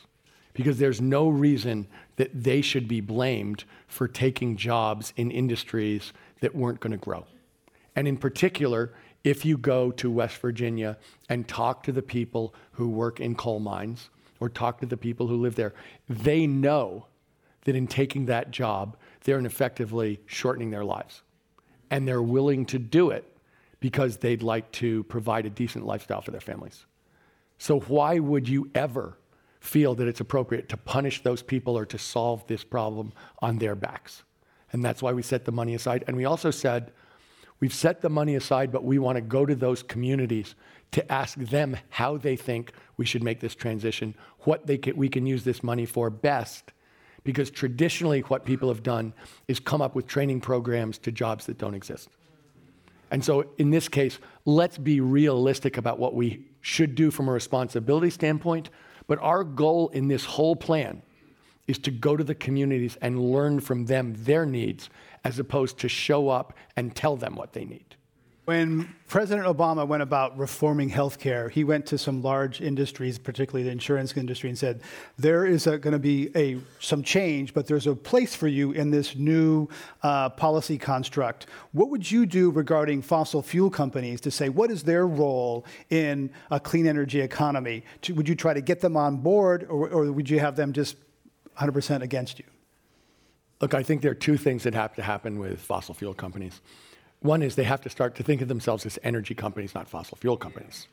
Because 0.55 0.79
there's 0.79 1.03
no 1.03 1.29
reason 1.29 1.87
that 2.17 2.31
they 2.33 2.63
should 2.63 2.89
be 2.89 3.03
blamed 3.03 3.65
for 3.89 4.09
taking 4.09 4.57
jobs 4.57 5.13
in 5.17 5.31
industries 5.31 6.15
that 6.41 6.55
weren't 6.55 6.81
going 6.81 6.93
to 6.93 6.97
grow. 6.97 7.27
And 7.95 8.09
in 8.09 8.17
particular, 8.17 8.95
if 9.23 9.45
you 9.45 9.59
go 9.59 9.91
to 9.93 10.11
West 10.11 10.39
Virginia 10.39 10.97
and 11.29 11.47
talk 11.47 11.83
to 11.83 11.93
the 11.93 12.03
people 12.03 12.55
who 12.73 12.89
work 12.89 13.21
in 13.21 13.35
coal 13.35 13.61
mines 13.61 14.09
or 14.41 14.49
talk 14.49 14.81
to 14.81 14.87
the 14.87 14.97
people 14.97 15.27
who 15.27 15.37
live 15.37 15.57
there, 15.57 15.75
they 16.09 16.47
know 16.47 17.07
that 17.65 17.75
in 17.75 17.87
taking 17.87 18.27
that 18.27 18.51
job, 18.51 18.97
they're 19.25 19.39
effectively 19.39 20.21
shortening 20.27 20.71
their 20.71 20.85
lives. 20.85 21.23
And 21.91 22.07
they're 22.07 22.23
willing 22.23 22.67
to 22.67 22.79
do 22.79 23.11
it 23.11 23.25
because 23.81 24.17
they'd 24.17 24.43
like 24.43 24.71
to 24.73 25.05
provide 25.05 25.47
a 25.47 25.51
decent 25.51 25.85
lifestyle 25.87 26.21
for 26.21 26.31
their 26.31 26.41
families. 26.41 26.87
So, 27.59 27.81
why 27.81 28.19
would 28.19 28.49
you 28.49 28.71
ever 28.75 29.19
feel 29.61 29.95
that 29.95 30.09
it's 30.09 30.21
appropriate 30.21 30.69
to 30.71 30.77
punish 30.77 31.23
those 31.23 31.43
people 31.43 31.79
or 31.79 31.87
to 31.87 31.99
solve 31.99 32.47
this 32.47 32.65
problem 32.65 33.13
on 33.41 33.59
their 33.59 33.75
backs? 33.75 34.23
And 34.73 34.85
that's 34.85 35.03
why 35.03 35.13
we 35.13 35.23
set 35.23 35.45
the 35.45 35.53
money 35.53 35.75
aside. 35.75 36.05
And 36.07 36.17
we 36.17 36.25
also 36.25 36.51
said, 36.51 36.93
we've 37.61 37.73
set 37.73 38.01
the 38.01 38.11
money 38.11 38.35
aside, 38.35 38.73
but 38.73 38.85
we 38.85 38.99
want 38.99 39.17
to 39.17 39.23
go 39.23 39.47
to 39.47 39.55
those 39.55 39.83
communities 39.83 40.57
to 40.91 41.13
ask 41.13 41.39
them 41.39 41.77
how 41.91 42.17
they 42.17 42.37
think 42.37 42.73
we 42.97 43.05
should 43.05 43.23
make 43.23 43.41
this 43.41 43.55
transition, 43.55 44.15
what 44.41 44.67
they 44.67 44.79
can, 44.79 44.97
we 44.97 45.09
can 45.09 45.27
use 45.27 45.45
this 45.45 45.63
money 45.63 45.87
for 45.87 46.11
best 46.11 46.73
because 47.25 47.51
traditionally, 47.51 48.21
what 48.21 48.45
people 48.45 48.69
have 48.69 48.83
done 48.83 49.15
is 49.49 49.59
come 49.59 49.83
up 49.83 49.95
with 49.95 50.07
training 50.07 50.41
programs 50.41 50.99
to 50.99 51.11
jobs 51.11 51.47
that 51.47 51.59
don't 51.59 51.75
exist. 51.75 52.09
And 53.11 53.25
so, 53.25 53.47
in 53.59 53.71
this 53.71 53.89
case, 53.89 54.19
let's 54.45 54.79
be 54.79 55.01
realistic 55.01 55.77
about 55.77 55.99
what 55.99 56.15
we 56.15 56.47
should 56.61 56.95
do 56.95 57.11
from 57.11 57.29
a 57.29 57.33
responsibility 57.33 58.11
standpoint. 58.11 58.71
But 59.07 59.19
our 59.21 59.45
goal 59.45 59.89
in 59.91 60.09
this 60.09 60.25
whole 60.25 60.57
plan 60.57 61.03
is 61.67 61.79
to 61.79 61.91
go 61.91 62.17
to 62.17 62.25
the 62.25 62.35
communities 62.35 62.97
and 63.01 63.33
learn 63.33 63.61
from 63.61 63.87
them 63.87 64.15
their 64.19 64.45
needs 64.45 64.91
as 65.25 65.39
opposed 65.39 65.79
to 65.79 65.89
show 65.89 66.29
up 66.29 66.55
and 66.77 66.95
tell 66.95 67.17
them 67.17 67.37
what 67.37 67.53
they 67.53 67.65
need. 67.65 67.97
When 68.45 68.95
President 69.09 69.47
Obama 69.47 69.89
went 69.89 70.03
about 70.03 70.37
reforming 70.37 70.91
healthcare, 70.91 71.51
he 71.51 71.65
went 71.65 71.87
to 71.87 71.97
some 71.97 72.21
large 72.21 72.61
industries, 72.61 73.19
particularly 73.19 73.63
the 73.65 73.71
insurance 73.71 74.15
industry, 74.15 74.51
and 74.51 74.59
said, 74.59 74.83
"There 75.17 75.47
is 75.47 75.65
going 75.65 75.93
to 75.93 75.99
be 75.99 76.31
a 76.37 76.59
some 76.79 77.03
change, 77.03 77.55
but 77.55 77.67
there's 77.67 77.87
a 77.87 77.95
place 77.95 78.35
for 78.35 78.47
you 78.47 78.73
in 78.73 78.91
this 78.91 79.17
new 79.17 79.69
uh, 80.03 80.29
policy 80.29 80.77
construct." 80.77 81.47
What 81.73 81.89
would 81.89 82.11
you 82.11 82.27
do 82.27 82.51
regarding 82.51 83.01
fossil 83.01 83.41
fuel 83.41 83.71
companies 83.71 84.21
to 84.23 84.31
say 84.31 84.51
what 84.51 84.71
is 84.71 84.83
their 84.83 85.07
role 85.07 85.65
in 85.89 86.31
a 86.51 86.61
clean 86.61 86.87
energy 86.87 87.23
economy? 87.23 87.83
Would 88.11 88.29
you 88.29 88.35
try 88.35 88.53
to 88.53 88.61
get 88.61 88.81
them 88.81 88.95
on 88.95 89.17
board, 89.17 89.65
or, 89.71 89.89
or 89.89 90.13
would 90.13 90.29
you 90.29 90.39
have 90.41 90.55
them 90.55 90.75
just 90.75 90.97
100% 91.59 92.03
against 92.03 92.39
you? 92.39 92.45
Look, 93.63 93.73
I 93.73 93.83
think 93.83 94.03
there 94.03 94.11
are 94.11 94.15
two 94.15 94.37
things 94.37 94.65
that 94.65 94.75
have 94.75 94.95
to 94.97 95.03
happen 95.03 95.39
with 95.39 95.61
fossil 95.61 95.95
fuel 95.95 96.13
companies. 96.13 96.61
One 97.25 97.43
is 97.43 97.55
they 97.55 97.65
have 97.65 97.81
to 97.81 97.89
start 97.89 98.17
to 98.17 98.23
think 98.23 98.43
of 98.43 98.49
themselves 98.49 98.85
as 98.85 98.99
energy 99.03 99.35
companies, 99.35 99.75
not 99.75 99.89
fossil 99.89 100.19
fuel 100.19 100.37
companies. 100.37 100.89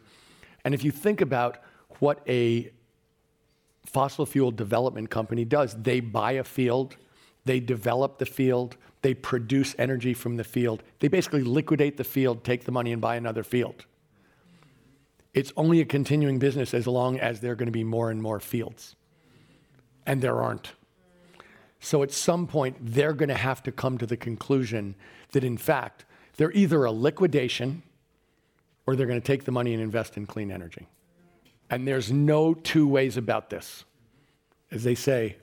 And 0.63 0.73
if 0.73 0.81
you 0.81 0.89
think 0.89 1.19
about 1.19 1.57
what 1.99 2.21
a 2.25 2.71
fossil 3.85 4.25
fuel 4.25 4.49
development 4.49 5.09
company 5.09 5.43
does, 5.43 5.75
they 5.75 5.99
buy 5.99 6.31
a 6.31 6.45
field, 6.45 6.95
they 7.43 7.59
develop 7.59 8.17
the 8.17 8.25
field, 8.25 8.77
they 9.01 9.13
produce 9.13 9.75
energy 9.77 10.13
from 10.13 10.37
the 10.37 10.45
field. 10.45 10.83
They 11.01 11.09
basically 11.09 11.43
liquidate 11.43 11.97
the 11.97 12.05
field, 12.05 12.45
take 12.45 12.63
the 12.63 12.71
money, 12.71 12.93
and 12.93 13.01
buy 13.01 13.17
another 13.17 13.43
field. 13.43 13.85
It's 15.33 15.51
only 15.57 15.81
a 15.81 15.85
continuing 15.85 16.39
business 16.39 16.73
as 16.73 16.87
long 16.87 17.19
as 17.19 17.41
there 17.41 17.51
are 17.51 17.55
going 17.55 17.65
to 17.65 17.73
be 17.73 17.83
more 17.83 18.09
and 18.09 18.21
more 18.21 18.39
fields. 18.39 18.95
And 20.05 20.21
there 20.21 20.41
aren't. 20.41 20.71
So 21.81 22.03
at 22.03 22.13
some 22.13 22.47
point, 22.47 22.77
they're 22.79 23.11
going 23.11 23.27
to 23.27 23.35
have 23.35 23.61
to 23.63 23.71
come 23.73 23.97
to 23.97 24.05
the 24.05 24.15
conclusion 24.15 24.95
that, 25.33 25.43
in 25.43 25.57
fact, 25.57 26.05
they're 26.41 26.51
either 26.53 26.85
a 26.85 26.91
liquidation 26.91 27.83
or 28.87 28.95
they're 28.95 29.05
going 29.05 29.21
to 29.21 29.25
take 29.25 29.43
the 29.43 29.51
money 29.51 29.75
and 29.75 29.83
invest 29.83 30.17
in 30.17 30.25
clean 30.25 30.49
energy. 30.49 30.87
And 31.69 31.87
there's 31.87 32.11
no 32.11 32.55
two 32.55 32.87
ways 32.87 33.15
about 33.15 33.51
this. 33.51 33.85
As 34.71 34.83
they 34.83 34.95
say, 34.95 35.35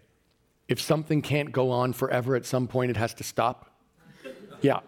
if 0.67 0.81
something 0.81 1.23
can't 1.23 1.53
go 1.53 1.71
on 1.71 1.93
forever, 1.93 2.35
at 2.35 2.45
some 2.45 2.67
point 2.67 2.91
it 2.91 2.97
has 2.97 3.15
to 3.15 3.23
stop. 3.23 3.71
Yeah. 4.61 4.81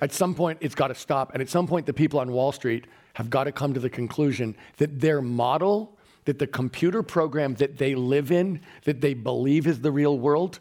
At 0.00 0.10
some 0.10 0.34
point, 0.34 0.58
it's 0.60 0.74
got 0.74 0.88
to 0.88 0.96
stop. 0.96 1.32
And 1.32 1.40
at 1.40 1.48
some 1.48 1.68
point, 1.68 1.86
the 1.86 1.92
people 1.92 2.18
on 2.18 2.32
Wall 2.32 2.50
Street 2.50 2.88
have 3.14 3.30
got 3.30 3.44
to 3.44 3.52
come 3.52 3.72
to 3.72 3.78
the 3.78 3.88
conclusion 3.88 4.56
that 4.78 4.98
their 4.98 5.22
model, 5.22 5.96
that 6.24 6.40
the 6.40 6.46
computer 6.48 7.04
program 7.04 7.54
that 7.54 7.78
they 7.78 7.94
live 7.94 8.32
in, 8.32 8.62
that 8.82 9.00
they 9.00 9.14
believe 9.14 9.68
is 9.68 9.80
the 9.80 9.92
real 9.92 10.18
world, 10.18 10.58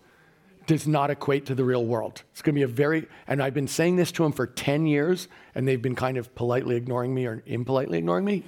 does 0.72 0.88
not 0.88 1.11
equate 1.11 1.47
to 1.47 1.53
the 1.53 1.65
real 1.65 1.86
world. 1.86 2.24
It's 2.32 2.41
going 2.41 2.55
to 2.55 2.59
be 2.59 2.63
a 2.63 2.67
very, 2.67 3.05
and 3.28 3.43
I've 3.43 3.53
been 3.53 3.67
saying 3.67 3.97
this 3.97 4.09
to 4.13 4.24
them 4.24 4.32
for 4.32 4.47
10 4.47 4.86
years, 4.86 5.28
and 5.53 5.67
they've 5.67 5.82
been 5.82 5.95
kind 5.95 6.15
of 6.15 6.34
politely 6.34 6.78
ignoring 6.78 7.13
me 7.13 7.26
or 7.26 7.43
impolitely 7.45 7.97
ignoring 7.97 8.24
me. 8.24 8.45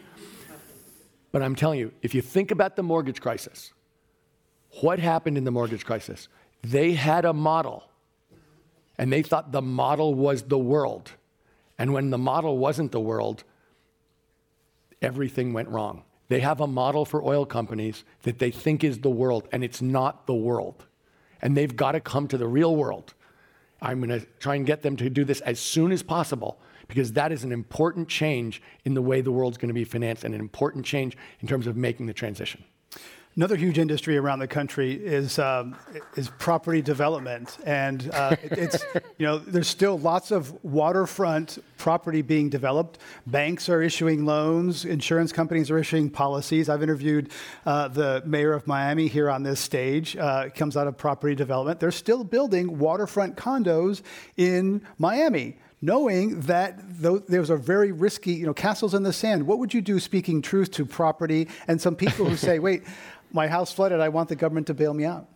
But 1.33 1.41
I'm 1.41 1.53
telling 1.53 1.79
you, 1.79 1.91
if 2.01 2.15
you 2.15 2.21
think 2.21 2.51
about 2.51 2.77
the 2.77 2.81
mortgage 2.81 3.19
crisis, 3.19 3.73
what 4.79 4.99
happened 4.99 5.37
in 5.37 5.43
the 5.43 5.51
mortgage 5.51 5.85
crisis? 5.85 6.29
They 6.61 6.93
had 6.93 7.25
a 7.25 7.33
model, 7.33 7.83
and 8.97 9.11
they 9.11 9.21
thought 9.21 9.51
the 9.51 9.61
model 9.61 10.13
was 10.13 10.43
the 10.43 10.57
world. 10.57 11.11
And 11.77 11.91
when 11.91 12.09
the 12.09 12.17
model 12.17 12.57
wasn't 12.57 12.93
the 12.93 13.01
world, 13.01 13.43
everything 15.01 15.51
went 15.51 15.67
wrong. 15.67 16.03
They 16.29 16.39
have 16.39 16.61
a 16.61 16.67
model 16.67 17.03
for 17.03 17.21
oil 17.21 17.45
companies 17.45 18.05
that 18.21 18.39
they 18.39 18.49
think 18.49 18.81
is 18.81 18.99
the 18.99 19.09
world, 19.09 19.49
and 19.51 19.61
it's 19.61 19.81
not 19.81 20.25
the 20.25 20.33
world. 20.33 20.85
And 21.43 21.55
they've 21.55 21.75
got 21.75 21.91
to 21.91 21.99
come 21.99 22.27
to 22.29 22.37
the 22.37 22.47
real 22.47 22.75
world. 22.75 23.13
I'm 23.81 23.99
going 23.99 24.17
to 24.19 24.25
try 24.39 24.55
and 24.55 24.65
get 24.65 24.81
them 24.81 24.95
to 24.95 25.09
do 25.09 25.23
this 25.23 25.41
as 25.41 25.59
soon 25.59 25.91
as 25.91 26.01
possible 26.01 26.57
because 26.87 27.13
that 27.13 27.31
is 27.31 27.43
an 27.43 27.51
important 27.51 28.07
change 28.07 28.61
in 28.85 28.93
the 28.93 29.01
way 29.01 29.21
the 29.21 29.31
world's 29.31 29.57
going 29.57 29.67
to 29.67 29.73
be 29.73 29.83
financed 29.83 30.23
and 30.23 30.33
an 30.33 30.39
important 30.39 30.85
change 30.85 31.17
in 31.41 31.47
terms 31.47 31.67
of 31.67 31.75
making 31.75 32.05
the 32.05 32.13
transition. 32.13 32.63
Another 33.35 33.55
huge 33.55 33.79
industry 33.79 34.15
around 34.15 34.37
the 34.37 34.47
country 34.47 34.93
is 34.93 35.39
um, 35.39 35.75
is 36.15 36.29
property 36.37 36.83
development, 36.83 37.57
and 37.65 38.11
uh, 38.13 38.35
it, 38.43 38.51
it's 38.51 38.85
you 39.17 39.25
know 39.25 39.39
there's 39.39 39.67
still 39.67 39.97
lots 39.97 40.29
of 40.29 40.63
waterfront 40.63 41.57
property 41.79 42.21
being 42.21 42.51
developed. 42.51 42.99
Banks 43.25 43.69
are 43.69 43.81
issuing 43.81 44.23
loans, 44.23 44.85
insurance 44.85 45.31
companies 45.31 45.71
are 45.71 45.79
issuing 45.79 46.11
policies. 46.11 46.69
I've 46.69 46.83
interviewed 46.83 47.31
uh, 47.65 47.87
the 47.87 48.21
mayor 48.23 48.53
of 48.53 48.67
Miami 48.67 49.07
here 49.07 49.31
on 49.31 49.41
this 49.41 49.59
stage. 49.59 50.15
Uh, 50.15 50.49
comes 50.49 50.77
out 50.77 50.85
of 50.85 50.95
property 50.95 51.33
development. 51.33 51.79
They're 51.79 51.89
still 51.89 52.23
building 52.23 52.77
waterfront 52.77 53.35
condos 53.35 54.03
in 54.37 54.85
Miami 54.99 55.57
knowing 55.83 56.39
that 56.39 56.79
those 57.01 57.51
are 57.51 57.57
very 57.57 57.91
risky, 57.91 58.31
you 58.31 58.45
know, 58.45 58.53
castles 58.53 58.93
in 58.93 59.03
the 59.03 59.11
sand. 59.11 59.45
What 59.45 59.59
would 59.59 59.73
you 59.73 59.81
do 59.81 59.99
speaking 59.99 60.41
truth 60.41 60.71
to 60.71 60.85
property 60.85 61.49
and 61.67 61.79
some 61.79 61.93
people 61.97 62.25
who 62.25 62.37
say, 62.37 62.57
wait, 62.67 62.83
my 63.33 63.47
house 63.47 63.73
flooded. 63.73 63.99
I 63.99 64.09
want 64.09 64.29
the 64.29 64.35
government 64.35 64.67
to 64.67 64.73
bail 64.73 64.93
me 64.93 65.03
out. 65.03 65.27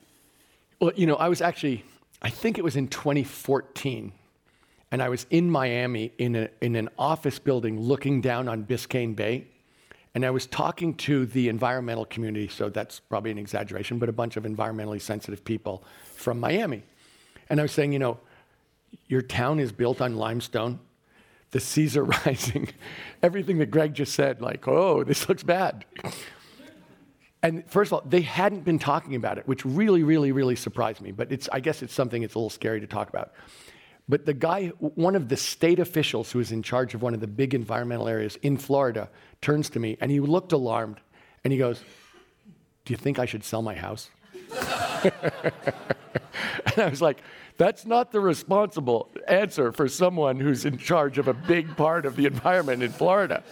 Well, 0.80 0.92
you 0.96 1.08
know, 1.08 1.16
I 1.16 1.28
was 1.28 1.42
actually, 1.42 1.84
I 2.22 2.30
think 2.30 2.58
it 2.58 2.64
was 2.64 2.76
in 2.76 2.88
2014, 2.88 4.14
and 4.92 5.02
I 5.02 5.10
was 5.10 5.26
in 5.30 5.50
Miami 5.50 6.14
in, 6.18 6.36
a, 6.36 6.50
in 6.62 6.76
an 6.76 6.90
office 6.98 7.40
building 7.40 7.80
looking 7.80 8.22
down 8.22 8.48
on 8.48 8.64
Biscayne 8.64 9.16
Bay. 9.16 9.48
And 10.16 10.26
I 10.26 10.30
was 10.30 10.48
talking 10.48 10.96
to 10.96 11.26
the 11.26 11.50
environmental 11.50 12.06
community, 12.06 12.48
so 12.48 12.70
that's 12.70 13.00
probably 13.00 13.32
an 13.32 13.38
exaggeration, 13.38 14.00
but 14.00 14.10
a 14.10 14.14
bunch 14.14 14.38
of 14.38 14.46
environmentally 14.46 15.02
sensitive 15.02 15.44
people 15.44 15.84
from 16.16 16.40
Miami. 16.40 16.84
And 17.50 17.60
I 17.60 17.64
was 17.64 17.72
saying, 17.72 17.94
you 17.94 18.00
know, 18.00 18.20
your 19.08 19.22
town 19.22 19.60
is 19.60 19.72
built 19.72 20.02
on 20.02 20.16
limestone. 20.16 20.80
The 21.52 21.60
seas 21.60 21.96
are 21.98 22.04
rising. 22.26 22.70
Everything 23.22 23.58
that 23.60 23.72
Greg 23.72 23.94
just 23.94 24.14
said, 24.14 24.42
like, 24.42 24.68
oh, 24.68 25.04
this 25.04 25.28
looks 25.30 25.44
bad. 25.44 25.86
And 27.44 27.70
first 27.70 27.90
of 27.90 27.94
all, 27.94 28.02
they 28.06 28.22
hadn't 28.22 28.66
been 28.66 28.80
talking 28.80 29.16
about 29.16 29.38
it, 29.38 29.48
which 29.48 29.64
really, 29.64 30.04
really, 30.04 30.32
really 30.32 30.56
surprised 30.56 31.02
me. 31.02 31.12
But 31.12 31.32
it's, 31.32 31.48
I 31.52 31.60
guess 31.60 31.84
it's 31.84 31.94
something 31.94 32.24
it's 32.24 32.36
a 32.36 32.40
little 32.40 32.50
scary 32.50 32.80
to 32.80 32.88
talk 32.88 33.10
about. 33.10 33.34
But 34.10 34.26
the 34.26 34.34
guy, 34.34 34.68
one 34.80 35.16
of 35.16 35.28
the 35.30 35.38
state 35.38 35.80
officials 35.80 36.32
who 36.32 36.40
is 36.40 36.52
in 36.52 36.64
charge 36.64 36.94
of 36.94 37.02
one 37.02 37.14
of 37.14 37.20
the 37.20 37.28
big 37.28 37.54
environmental 37.54 38.08
areas 38.08 38.38
in 38.42 38.58
Florida, 38.58 39.10
turns 39.42 39.70
to 39.72 39.80
me 39.80 39.98
and 40.00 40.10
he 40.10 40.20
looked 40.20 40.54
alarmed 40.54 41.00
and 41.44 41.52
he 41.52 41.60
goes, 41.60 41.84
Do 42.86 42.94
you 42.94 42.98
think 42.98 43.20
I 43.20 43.26
should 43.26 43.44
sell 43.44 43.62
my 43.62 43.76
house? 43.76 44.10
and 45.04 45.14
I 46.78 46.88
was 46.90 47.02
like, 47.02 47.22
That's 47.58 47.86
not 47.86 48.14
the 48.14 48.22
responsible 48.22 49.10
answer 49.28 49.74
for 49.74 49.90
someone 49.90 50.40
who's 50.40 50.64
in 50.64 50.78
charge 50.78 51.18
of 51.18 51.28
a 51.28 51.34
big 51.34 51.76
part 51.76 52.06
of 52.06 52.16
the 52.16 52.26
environment 52.28 52.84
in 52.84 52.92
Florida. 52.92 53.44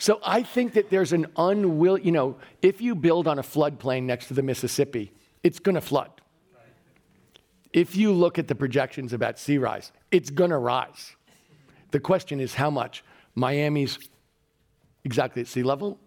So 0.00 0.18
I 0.24 0.42
think 0.42 0.72
that 0.72 0.88
there's 0.88 1.12
an 1.12 1.26
unwill, 1.36 2.02
you 2.02 2.10
know, 2.10 2.36
if 2.62 2.80
you 2.80 2.94
build 2.94 3.28
on 3.28 3.38
a 3.38 3.42
floodplain 3.42 4.04
next 4.04 4.28
to 4.28 4.34
the 4.34 4.42
Mississippi, 4.42 5.12
it's 5.42 5.58
going 5.58 5.74
to 5.74 5.82
flood. 5.82 6.10
If 7.74 7.94
you 7.94 8.10
look 8.10 8.38
at 8.38 8.48
the 8.48 8.54
projections 8.54 9.12
about 9.12 9.38
sea 9.38 9.58
rise, 9.58 9.92
it's 10.10 10.30
going 10.30 10.50
to 10.50 10.56
rise. 10.56 11.14
The 11.90 12.00
question 12.00 12.40
is 12.40 12.54
how 12.54 12.70
much? 12.70 13.04
Miami's 13.34 13.98
exactly 15.04 15.42
at 15.42 15.48
sea 15.48 15.62
level. 15.62 16.00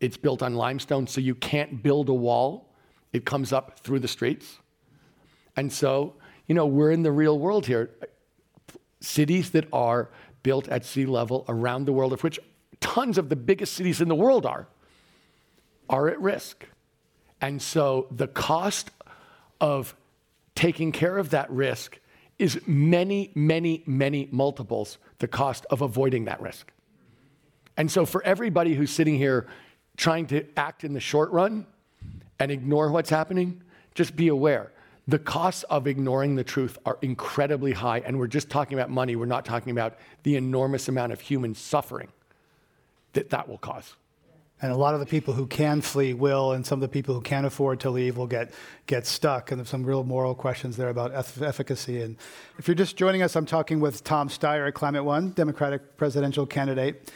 It's 0.00 0.16
built 0.16 0.42
on 0.42 0.56
limestone, 0.56 1.06
so 1.06 1.20
you 1.20 1.36
can't 1.36 1.84
build 1.84 2.08
a 2.08 2.14
wall. 2.14 2.74
It 3.12 3.24
comes 3.24 3.52
up 3.52 3.78
through 3.78 4.00
the 4.00 4.08
streets. 4.08 4.58
And 5.56 5.72
so, 5.72 6.16
you 6.48 6.56
know, 6.56 6.66
we're 6.66 6.90
in 6.90 7.04
the 7.04 7.12
real 7.12 7.38
world 7.38 7.66
here. 7.66 7.90
Cities 9.00 9.50
that 9.50 9.68
are 9.72 10.10
built 10.42 10.68
at 10.68 10.84
sea 10.84 11.06
level 11.06 11.44
around 11.48 11.84
the 11.84 11.92
world, 11.92 12.12
of 12.12 12.24
which 12.24 12.40
tons 12.80 13.18
of 13.18 13.28
the 13.28 13.36
biggest 13.36 13.74
cities 13.74 14.00
in 14.00 14.08
the 14.08 14.14
world 14.14 14.46
are, 14.46 14.66
are 15.88 16.08
at 16.08 16.20
risk. 16.20 16.66
And 17.40 17.60
so 17.60 18.06
the 18.10 18.26
cost 18.26 18.90
of 19.60 19.94
taking 20.54 20.92
care 20.92 21.16
of 21.18 21.30
that 21.30 21.50
risk 21.50 21.98
is 22.38 22.60
many, 22.66 23.30
many, 23.34 23.82
many 23.86 24.28
multiples 24.30 24.98
the 25.18 25.28
cost 25.28 25.66
of 25.70 25.82
avoiding 25.82 26.24
that 26.24 26.40
risk. 26.40 26.72
And 27.76 27.90
so 27.90 28.06
for 28.06 28.22
everybody 28.24 28.74
who's 28.74 28.90
sitting 28.90 29.16
here 29.16 29.46
trying 29.96 30.26
to 30.28 30.46
act 30.56 30.82
in 30.82 30.94
the 30.94 31.00
short 31.00 31.30
run 31.30 31.66
and 32.38 32.50
ignore 32.50 32.90
what's 32.90 33.10
happening, 33.10 33.62
just 33.94 34.16
be 34.16 34.28
aware. 34.28 34.72
The 35.06 35.18
costs 35.18 35.62
of 35.64 35.86
ignoring 35.86 36.36
the 36.36 36.44
truth 36.44 36.78
are 36.86 36.98
incredibly 37.02 37.72
high, 37.72 37.98
and 38.00 38.18
we're 38.18 38.26
just 38.28 38.48
talking 38.48 38.78
about 38.78 38.90
money. 38.90 39.16
We're 39.16 39.26
not 39.26 39.44
talking 39.44 39.72
about 39.72 39.98
the 40.22 40.36
enormous 40.36 40.88
amount 40.88 41.12
of 41.12 41.20
human 41.20 41.54
suffering 41.54 42.08
that 43.12 43.30
that 43.30 43.48
will 43.48 43.58
cause. 43.58 43.94
And 44.62 44.70
a 44.70 44.76
lot 44.76 44.92
of 44.92 45.00
the 45.00 45.06
people 45.06 45.32
who 45.32 45.46
can 45.46 45.80
flee 45.80 46.12
will, 46.12 46.52
and 46.52 46.66
some 46.66 46.76
of 46.76 46.82
the 46.82 46.92
people 46.92 47.14
who 47.14 47.22
can't 47.22 47.46
afford 47.46 47.80
to 47.80 47.90
leave 47.90 48.18
will 48.18 48.26
get, 48.26 48.52
get 48.86 49.06
stuck. 49.06 49.50
And 49.50 49.58
there's 49.58 49.70
some 49.70 49.84
real 49.84 50.04
moral 50.04 50.34
questions 50.34 50.76
there 50.76 50.90
about 50.90 51.14
efficacy. 51.14 52.02
And 52.02 52.16
if 52.58 52.68
you're 52.68 52.74
just 52.74 52.94
joining 52.96 53.22
us, 53.22 53.36
I'm 53.36 53.46
talking 53.46 53.80
with 53.80 54.04
Tom 54.04 54.28
Steyer 54.28 54.68
at 54.68 54.74
Climate 54.74 55.02
One, 55.02 55.30
Democratic 55.30 55.96
presidential 55.96 56.44
candidate. 56.44 57.10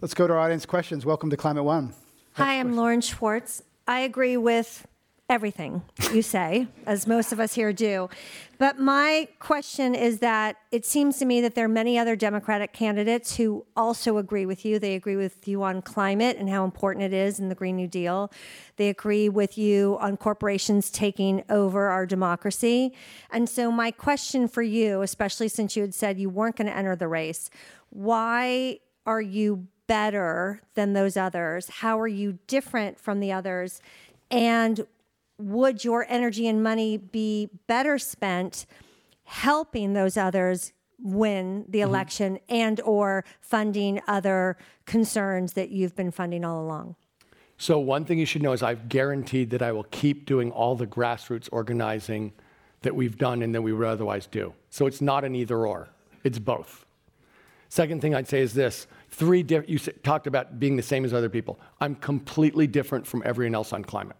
Let's 0.00 0.14
go 0.14 0.28
to 0.28 0.34
our 0.34 0.38
audience 0.38 0.66
questions. 0.66 1.04
Welcome 1.04 1.30
to 1.30 1.36
Climate 1.36 1.64
One. 1.64 1.94
Hi, 2.34 2.60
I'm 2.60 2.76
Lauren 2.76 3.00
Schwartz. 3.00 3.62
I 3.88 4.00
agree 4.00 4.36
with 4.36 4.86
everything 5.30 5.82
you 6.12 6.20
say, 6.20 6.68
as 6.86 7.06
most 7.06 7.32
of 7.32 7.40
us 7.40 7.54
here 7.54 7.72
do. 7.72 8.10
But 8.58 8.78
my 8.78 9.26
question 9.38 9.94
is 9.94 10.18
that 10.18 10.56
it 10.70 10.84
seems 10.84 11.18
to 11.18 11.24
me 11.24 11.40
that 11.40 11.54
there 11.54 11.64
are 11.64 11.68
many 11.68 11.98
other 11.98 12.14
Democratic 12.14 12.74
candidates 12.74 13.36
who 13.36 13.64
also 13.74 14.18
agree 14.18 14.44
with 14.44 14.66
you. 14.66 14.78
They 14.78 14.94
agree 14.94 15.16
with 15.16 15.48
you 15.48 15.62
on 15.62 15.80
climate 15.80 16.36
and 16.36 16.50
how 16.50 16.64
important 16.64 17.04
it 17.04 17.14
is 17.14 17.40
in 17.40 17.48
the 17.48 17.54
Green 17.54 17.76
New 17.76 17.88
Deal. 17.88 18.30
They 18.76 18.90
agree 18.90 19.30
with 19.30 19.56
you 19.56 19.96
on 19.98 20.18
corporations 20.18 20.90
taking 20.90 21.42
over 21.48 21.88
our 21.88 22.04
democracy. 22.04 22.92
And 23.30 23.48
so, 23.48 23.72
my 23.72 23.90
question 23.90 24.46
for 24.46 24.62
you, 24.62 25.00
especially 25.00 25.48
since 25.48 25.74
you 25.74 25.82
had 25.82 25.94
said 25.94 26.18
you 26.18 26.28
weren't 26.28 26.56
going 26.56 26.68
to 26.68 26.76
enter 26.76 26.96
the 26.96 27.08
race, 27.08 27.48
why 27.88 28.78
are 29.06 29.22
you 29.22 29.68
better 29.86 30.60
than 30.74 30.92
those 30.92 31.16
others? 31.16 31.68
How 31.68 31.98
are 31.98 32.08
you 32.08 32.38
different 32.46 32.98
from 33.00 33.20
the 33.20 33.32
others? 33.32 33.80
And 34.30 34.86
would 35.38 35.84
your 35.84 36.06
energy 36.08 36.46
and 36.46 36.62
money 36.62 36.96
be 36.96 37.48
better 37.66 37.98
spent 37.98 38.66
helping 39.24 39.92
those 39.92 40.16
others 40.16 40.72
win 40.98 41.64
the 41.68 41.80
mm-hmm. 41.80 41.88
election 41.88 42.34
mm-hmm. 42.34 42.54
and 42.54 42.80
or 42.82 43.24
funding 43.40 44.00
other 44.06 44.56
concerns 44.86 45.54
that 45.54 45.70
you've 45.70 45.96
been 45.96 46.10
funding 46.10 46.44
all 46.44 46.62
along? 46.62 46.96
So 47.56 47.78
one 47.78 48.04
thing 48.04 48.18
you 48.18 48.26
should 48.26 48.42
know 48.42 48.52
is 48.52 48.62
I've 48.62 48.88
guaranteed 48.88 49.50
that 49.50 49.62
I 49.62 49.72
will 49.72 49.84
keep 49.84 50.26
doing 50.26 50.50
all 50.50 50.74
the 50.74 50.86
grassroots 50.86 51.48
organizing 51.52 52.32
that 52.82 52.94
we've 52.94 53.16
done 53.16 53.42
and 53.42 53.54
that 53.54 53.62
we 53.62 53.72
would 53.72 53.86
otherwise 53.86 54.26
do. 54.26 54.52
So 54.70 54.86
it's 54.86 55.00
not 55.00 55.24
an 55.24 55.34
either 55.34 55.66
or, 55.66 55.88
it's 56.24 56.38
both. 56.38 56.84
Second 57.68 58.02
thing 58.02 58.14
I'd 58.14 58.28
say 58.28 58.40
is 58.40 58.54
this 58.54 58.86
three 59.10 59.42
di- 59.42 59.64
you 59.66 59.78
talked 59.78 60.26
about 60.26 60.58
being 60.58 60.76
the 60.76 60.82
same 60.82 61.04
as 61.04 61.14
other 61.14 61.28
people. 61.28 61.58
I'm 61.80 61.94
completely 61.94 62.66
different 62.66 63.06
from 63.06 63.22
everyone 63.24 63.54
else 63.54 63.72
on 63.72 63.84
climate. 63.84 64.16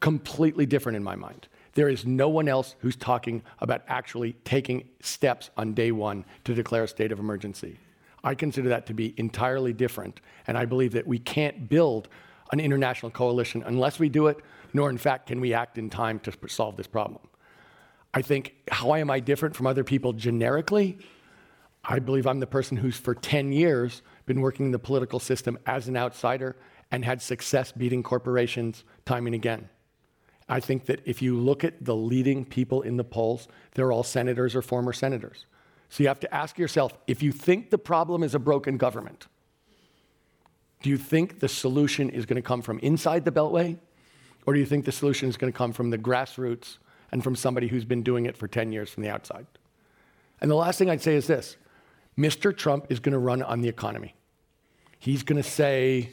Completely 0.00 0.66
different 0.66 0.96
in 0.96 1.02
my 1.02 1.16
mind. 1.16 1.48
There 1.74 1.88
is 1.88 2.06
no 2.06 2.28
one 2.28 2.48
else 2.48 2.76
who's 2.78 2.96
talking 2.96 3.42
about 3.60 3.82
actually 3.88 4.34
taking 4.44 4.88
steps 5.00 5.50
on 5.56 5.74
day 5.74 5.90
one 5.90 6.24
to 6.44 6.54
declare 6.54 6.84
a 6.84 6.88
state 6.88 7.10
of 7.10 7.18
emergency. 7.18 7.78
I 8.22 8.34
consider 8.34 8.68
that 8.70 8.86
to 8.86 8.94
be 8.94 9.12
entirely 9.16 9.72
different, 9.72 10.20
and 10.46 10.56
I 10.56 10.64
believe 10.64 10.92
that 10.92 11.06
we 11.06 11.18
can't 11.18 11.68
build 11.68 12.08
an 12.52 12.60
international 12.60 13.10
coalition 13.10 13.62
unless 13.66 13.98
we 13.98 14.08
do 14.08 14.28
it, 14.28 14.38
nor 14.72 14.88
in 14.88 14.98
fact 14.98 15.26
can 15.26 15.40
we 15.40 15.52
act 15.52 15.76
in 15.78 15.90
time 15.90 16.20
to 16.20 16.32
solve 16.48 16.76
this 16.76 16.86
problem. 16.86 17.20
I 18.14 18.22
think, 18.22 18.54
how 18.70 18.94
am 18.94 19.10
I 19.10 19.18
different 19.20 19.56
from 19.56 19.66
other 19.66 19.82
people 19.82 20.12
generically? 20.12 20.98
I 21.84 21.98
believe 21.98 22.26
I'm 22.26 22.40
the 22.40 22.46
person 22.46 22.76
who's 22.76 22.96
for 22.96 23.14
10 23.14 23.52
years 23.52 24.02
been 24.26 24.40
working 24.40 24.66
in 24.66 24.72
the 24.72 24.78
political 24.78 25.18
system 25.18 25.58
as 25.66 25.88
an 25.88 25.96
outsider 25.96 26.56
and 26.90 27.04
had 27.04 27.20
success 27.20 27.72
beating 27.72 28.02
corporations 28.02 28.84
time 29.04 29.26
and 29.26 29.34
again. 29.34 29.68
I 30.48 30.60
think 30.60 30.86
that 30.86 31.00
if 31.04 31.22
you 31.22 31.38
look 31.38 31.64
at 31.64 31.84
the 31.84 31.96
leading 31.96 32.44
people 32.44 32.82
in 32.82 32.96
the 32.96 33.04
polls, 33.04 33.48
they're 33.74 33.92
all 33.92 34.02
senators 34.02 34.54
or 34.54 34.62
former 34.62 34.92
senators. 34.92 35.46
So 35.88 36.02
you 36.02 36.08
have 36.08 36.20
to 36.20 36.34
ask 36.34 36.58
yourself 36.58 36.92
if 37.06 37.22
you 37.22 37.32
think 37.32 37.70
the 37.70 37.78
problem 37.78 38.22
is 38.22 38.34
a 38.34 38.38
broken 38.38 38.76
government, 38.76 39.26
do 40.82 40.90
you 40.90 40.98
think 40.98 41.40
the 41.40 41.48
solution 41.48 42.10
is 42.10 42.26
going 42.26 42.36
to 42.36 42.46
come 42.46 42.60
from 42.60 42.78
inside 42.80 43.24
the 43.24 43.32
Beltway? 43.32 43.78
Or 44.46 44.52
do 44.52 44.60
you 44.60 44.66
think 44.66 44.84
the 44.84 44.92
solution 44.92 45.28
is 45.30 45.38
going 45.38 45.50
to 45.50 45.56
come 45.56 45.72
from 45.72 45.88
the 45.88 45.96
grassroots 45.96 46.76
and 47.10 47.24
from 47.24 47.34
somebody 47.34 47.68
who's 47.68 47.86
been 47.86 48.02
doing 48.02 48.26
it 48.26 48.36
for 48.36 48.46
10 48.46 48.70
years 48.70 48.90
from 48.90 49.02
the 49.02 49.08
outside? 49.08 49.46
And 50.42 50.50
the 50.50 50.56
last 50.56 50.78
thing 50.78 50.90
I'd 50.90 51.00
say 51.00 51.14
is 51.14 51.26
this 51.26 51.56
Mr. 52.18 52.54
Trump 52.54 52.86
is 52.90 53.00
going 53.00 53.14
to 53.14 53.18
run 53.18 53.42
on 53.42 53.62
the 53.62 53.68
economy. 53.68 54.14
He's 54.98 55.22
going 55.22 55.42
to 55.42 55.48
say 55.48 56.10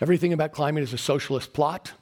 everything 0.00 0.34
about 0.34 0.52
climate 0.52 0.82
is 0.82 0.92
a 0.92 0.98
socialist 0.98 1.52
plot. 1.54 1.92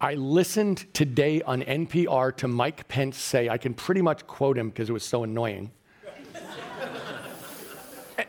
I 0.00 0.12
listened 0.12 0.92
today 0.92 1.40
on 1.40 1.62
NPR 1.62 2.36
to 2.36 2.48
Mike 2.48 2.86
Pence 2.86 3.16
say, 3.16 3.48
I 3.48 3.56
can 3.56 3.72
pretty 3.72 4.02
much 4.02 4.26
quote 4.26 4.58
him 4.58 4.68
because 4.68 4.90
it 4.90 4.92
was 4.92 5.04
so 5.04 5.24
annoying. 5.24 5.70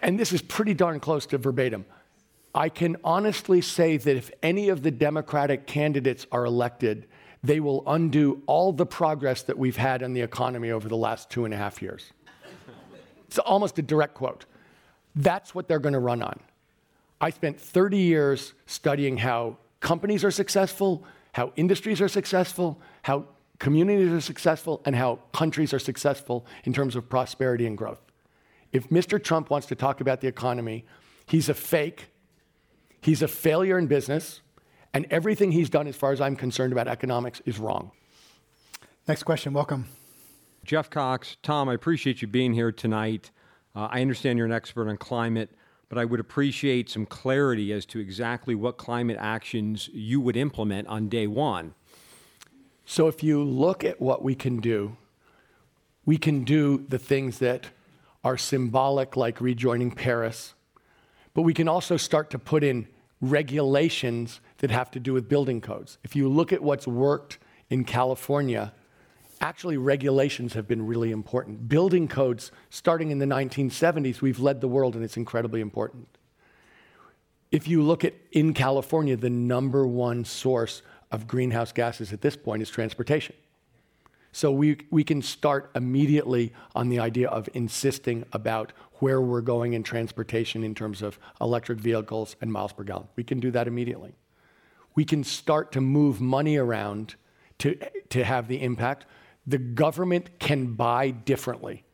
and 0.02 0.18
this 0.18 0.32
is 0.32 0.42
pretty 0.42 0.74
darn 0.74 1.02
close 1.02 1.26
to 1.28 1.38
verbatim. 1.38 1.86
I 2.56 2.70
can 2.70 2.96
honestly 3.04 3.60
say 3.60 3.98
that 3.98 4.16
if 4.16 4.32
any 4.42 4.70
of 4.70 4.82
the 4.82 4.92
Democratic 4.92 5.68
candidates 5.68 6.26
are 6.32 6.46
elected, 6.46 7.06
they 7.44 7.60
will 7.60 7.84
undo 7.86 8.42
all 8.46 8.72
the 8.72 8.86
progress 8.86 9.44
that 9.44 9.58
we've 9.58 9.76
had 9.76 10.02
in 10.02 10.14
the 10.14 10.22
economy 10.22 10.72
over 10.72 10.88
the 10.88 10.96
last 10.96 11.30
two 11.30 11.44
and 11.44 11.54
a 11.54 11.58
half 11.58 11.82
years. 11.82 12.14
It's 13.28 13.40
almost 13.40 13.78
a 13.78 13.82
direct 13.82 14.14
quote. 14.14 14.46
That's 15.16 15.54
what 15.54 15.68
they're 15.68 15.80
going 15.80 15.94
to 15.94 16.00
run 16.00 16.22
on. 16.22 16.40
I 17.20 17.30
spent 17.30 17.60
30 17.60 17.98
years 17.98 18.54
studying 18.68 19.18
how 19.18 19.58
companies 19.82 20.24
are 20.24 20.32
successful, 20.32 21.04
how 21.38 21.54
industries 21.56 22.02
are 22.02 22.08
successful, 22.08 22.82
how 23.04 23.24
communities 23.60 24.12
are 24.12 24.20
successful, 24.20 24.82
and 24.86 24.96
how 24.96 25.20
countries 25.34 25.72
are 25.72 25.78
successful 25.78 26.48
in 26.64 26.74
terms 26.74 26.96
of 26.96 27.08
prosperity 27.08 27.68
and 27.68 27.78
growth. 27.78 28.02
If 28.72 28.90
Mr. 28.90 29.24
Trump 29.24 29.52
wants 29.52 29.68
to 29.68 29.76
talk 29.76 30.02
about 30.02 30.20
the 30.22 30.28
economy, 30.28 30.84
he's 31.28 31.48
a 31.48 31.54
fake, 31.54 32.08
he's 33.02 33.22
a 33.22 33.28
failure 33.28 33.78
in 33.78 33.86
business, 33.86 34.42
and 34.96 35.06
everything 35.12 35.52
he's 35.52 35.70
done, 35.70 35.86
as 35.86 35.96
far 35.96 36.12
as 36.12 36.20
I'm 36.20 36.36
concerned 36.36 36.74
about 36.74 36.88
economics, 36.88 37.40
is 37.46 37.60
wrong. 37.60 37.92
Next 39.08 39.22
question, 39.22 39.54
welcome. 39.54 39.86
Jeff 40.66 40.90
Cox, 40.90 41.38
Tom, 41.44 41.70
I 41.70 41.76
appreciate 41.76 42.24
you 42.24 42.28
being 42.28 42.52
here 42.52 42.72
tonight. 42.72 43.30
Uh, 43.76 43.88
I 43.92 44.02
understand 44.02 44.40
you're 44.40 44.48
an 44.48 44.54
expert 44.54 44.90
on 44.90 44.98
climate 44.98 45.52
but 45.90 45.98
I 45.98 46.06
would 46.06 46.20
appreciate 46.20 46.90
some 46.90 47.06
clarity 47.06 47.72
as 47.72 47.86
to 47.88 48.00
exactly 48.00 48.56
what 48.56 48.78
climate 48.78 49.18
actions 49.20 49.90
you 49.94 50.20
would 50.22 50.36
implement 50.36 50.88
on 50.88 51.10
day 51.10 51.28
one. 51.28 51.74
So, 52.86 53.08
if 53.08 53.24
you 53.24 53.44
look 53.44 53.84
at 53.84 54.02
what 54.02 54.24
we 54.24 54.36
can 54.36 54.60
do, 54.60 54.98
we 56.06 56.18
can 56.18 56.44
do 56.44 56.86
the 56.88 57.00
things 57.00 57.40
that 57.40 57.68
are 58.24 58.38
symbolic, 58.38 59.18
like 59.18 59.42
rejoining 59.42 59.92
Paris, 59.92 60.54
but 61.34 61.42
we 61.42 61.54
can 61.54 61.68
also 61.68 61.98
start 61.98 62.30
to 62.32 62.40
put 62.40 62.64
in 62.64 62.88
regulations 63.22 64.40
that 64.60 64.72
have 64.72 64.92
to 64.92 65.00
do 65.00 65.14
with 65.14 65.28
building 65.28 65.62
codes. 65.62 65.98
If 66.04 66.16
you 66.16 66.30
look 66.30 66.54
at 66.54 66.62
what's 66.62 66.88
worked 66.88 67.40
in 67.70 67.84
California, 67.84 68.74
actually 69.42 69.78
regulations 69.78 70.54
have 70.54 70.68
been 70.68 70.86
really 70.86 71.12
important. 71.12 71.68
Building 71.70 72.08
codes, 72.08 72.52
starting 72.70 73.12
in 73.12 73.20
the 73.20 73.26
1970s, 73.26 74.22
we've 74.22 74.40
led 74.40 74.62
the 74.62 74.68
world 74.68 74.96
and 74.96 75.04
it's 75.04 75.18
incredibly 75.18 75.62
important. 75.62 76.08
If 77.52 77.68
you 77.68 77.82
look 77.82 78.04
at 78.04 78.14
in 78.32 78.54
California, 78.54 79.16
the 79.16 79.30
number 79.30 79.88
one 79.88 80.26
source 80.26 80.82
of 81.12 81.28
greenhouse 81.28 81.72
gases 81.72 82.12
at 82.12 82.22
this 82.22 82.36
point 82.36 82.62
is 82.62 82.70
transportation. 82.70 83.36
So 84.32 84.52
we, 84.52 84.78
we 84.92 85.04
can 85.04 85.22
start 85.22 85.72
immediately 85.74 86.54
on 86.76 86.90
the 86.90 87.00
idea 87.00 87.30
of 87.30 87.50
insisting 87.54 88.26
about 88.34 88.74
where 89.00 89.22
we're 89.22 89.42
going 89.42 89.74
in 89.74 89.84
transportation 89.84 90.64
in 90.64 90.76
terms 90.76 91.02
of 91.02 91.18
electric 91.40 91.80
vehicles 91.80 92.36
and 92.42 92.52
miles 92.52 92.74
per 92.74 92.84
gallon. 92.84 93.08
We 93.16 93.24
can 93.24 93.40
do 93.40 93.52
that 93.52 93.68
immediately. 93.68 94.14
We 94.96 95.06
can 95.06 95.24
start 95.24 95.72
to 95.74 95.82
move 95.82 96.20
money 96.20 96.58
around 96.58 97.16
to, 97.60 97.78
to 98.10 98.24
have 98.24 98.48
the 98.48 98.62
impact 98.62 99.06
the 99.48 99.58
government 99.58 100.40
can 100.40 100.74
buy 100.74 101.10
differently. 101.10 101.86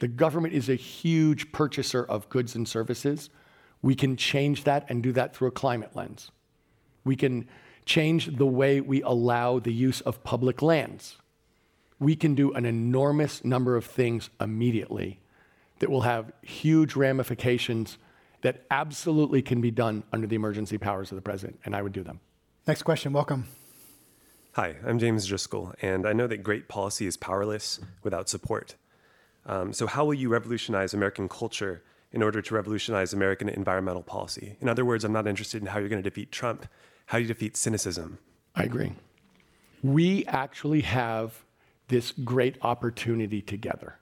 The 0.00 0.08
government 0.08 0.52
is 0.52 0.68
a 0.68 0.74
huge 0.74 1.52
purchaser 1.52 2.04
of 2.04 2.28
goods 2.28 2.56
and 2.56 2.66
services. 2.66 3.30
We 3.82 3.94
can 3.94 4.16
change 4.16 4.64
that 4.64 4.84
and 4.88 5.02
do 5.02 5.12
that 5.12 5.34
through 5.34 5.48
a 5.48 5.52
climate 5.52 5.94
lens. 5.94 6.32
We 7.04 7.14
can 7.16 7.48
change 7.86 8.36
the 8.36 8.46
way 8.46 8.80
we 8.80 9.00
allow 9.02 9.60
the 9.60 9.72
use 9.72 10.00
of 10.00 10.24
public 10.24 10.60
lands. 10.60 11.16
We 11.98 12.16
can 12.16 12.34
do 12.34 12.52
an 12.52 12.64
enormous 12.64 13.44
number 13.44 13.76
of 13.76 13.84
things 13.84 14.30
immediately 14.40 15.20
that 15.78 15.90
will 15.90 16.02
have 16.02 16.32
huge 16.42 16.96
ramifications 16.96 17.98
that 18.42 18.64
absolutely 18.70 19.42
can 19.42 19.60
be 19.60 19.70
done 19.70 20.02
under 20.12 20.26
the 20.26 20.36
emergency 20.36 20.78
powers 20.78 21.12
of 21.12 21.16
the 21.16 21.22
president, 21.22 21.60
and 21.64 21.76
I 21.76 21.82
would 21.82 21.92
do 21.92 22.02
them. 22.02 22.20
Next 22.66 22.82
question, 22.82 23.12
welcome. 23.12 23.46
Hi, 24.54 24.74
I'm 24.84 24.98
James 24.98 25.26
Driscoll, 25.26 25.72
and 25.80 26.04
I 26.04 26.12
know 26.12 26.26
that 26.26 26.38
great 26.38 26.66
policy 26.66 27.06
is 27.06 27.16
powerless 27.16 27.78
without 28.02 28.28
support. 28.28 28.74
Um, 29.46 29.72
so, 29.72 29.86
how 29.86 30.04
will 30.04 30.14
you 30.14 30.28
revolutionize 30.28 30.92
American 30.92 31.28
culture 31.28 31.84
in 32.10 32.20
order 32.20 32.42
to 32.42 32.54
revolutionize 32.56 33.12
American 33.12 33.48
environmental 33.48 34.02
policy? 34.02 34.56
In 34.60 34.68
other 34.68 34.84
words, 34.84 35.04
I'm 35.04 35.12
not 35.12 35.28
interested 35.28 35.62
in 35.62 35.68
how 35.68 35.78
you're 35.78 35.88
going 35.88 36.02
to 36.02 36.10
defeat 36.10 36.32
Trump. 36.32 36.66
How 37.06 37.18
do 37.18 37.22
you 37.22 37.28
defeat 37.28 37.56
cynicism? 37.56 38.18
I 38.56 38.64
agree. 38.64 38.92
We 39.84 40.26
actually 40.26 40.80
have 40.80 41.44
this 41.86 42.10
great 42.10 42.56
opportunity 42.62 43.42
together. 43.42 44.00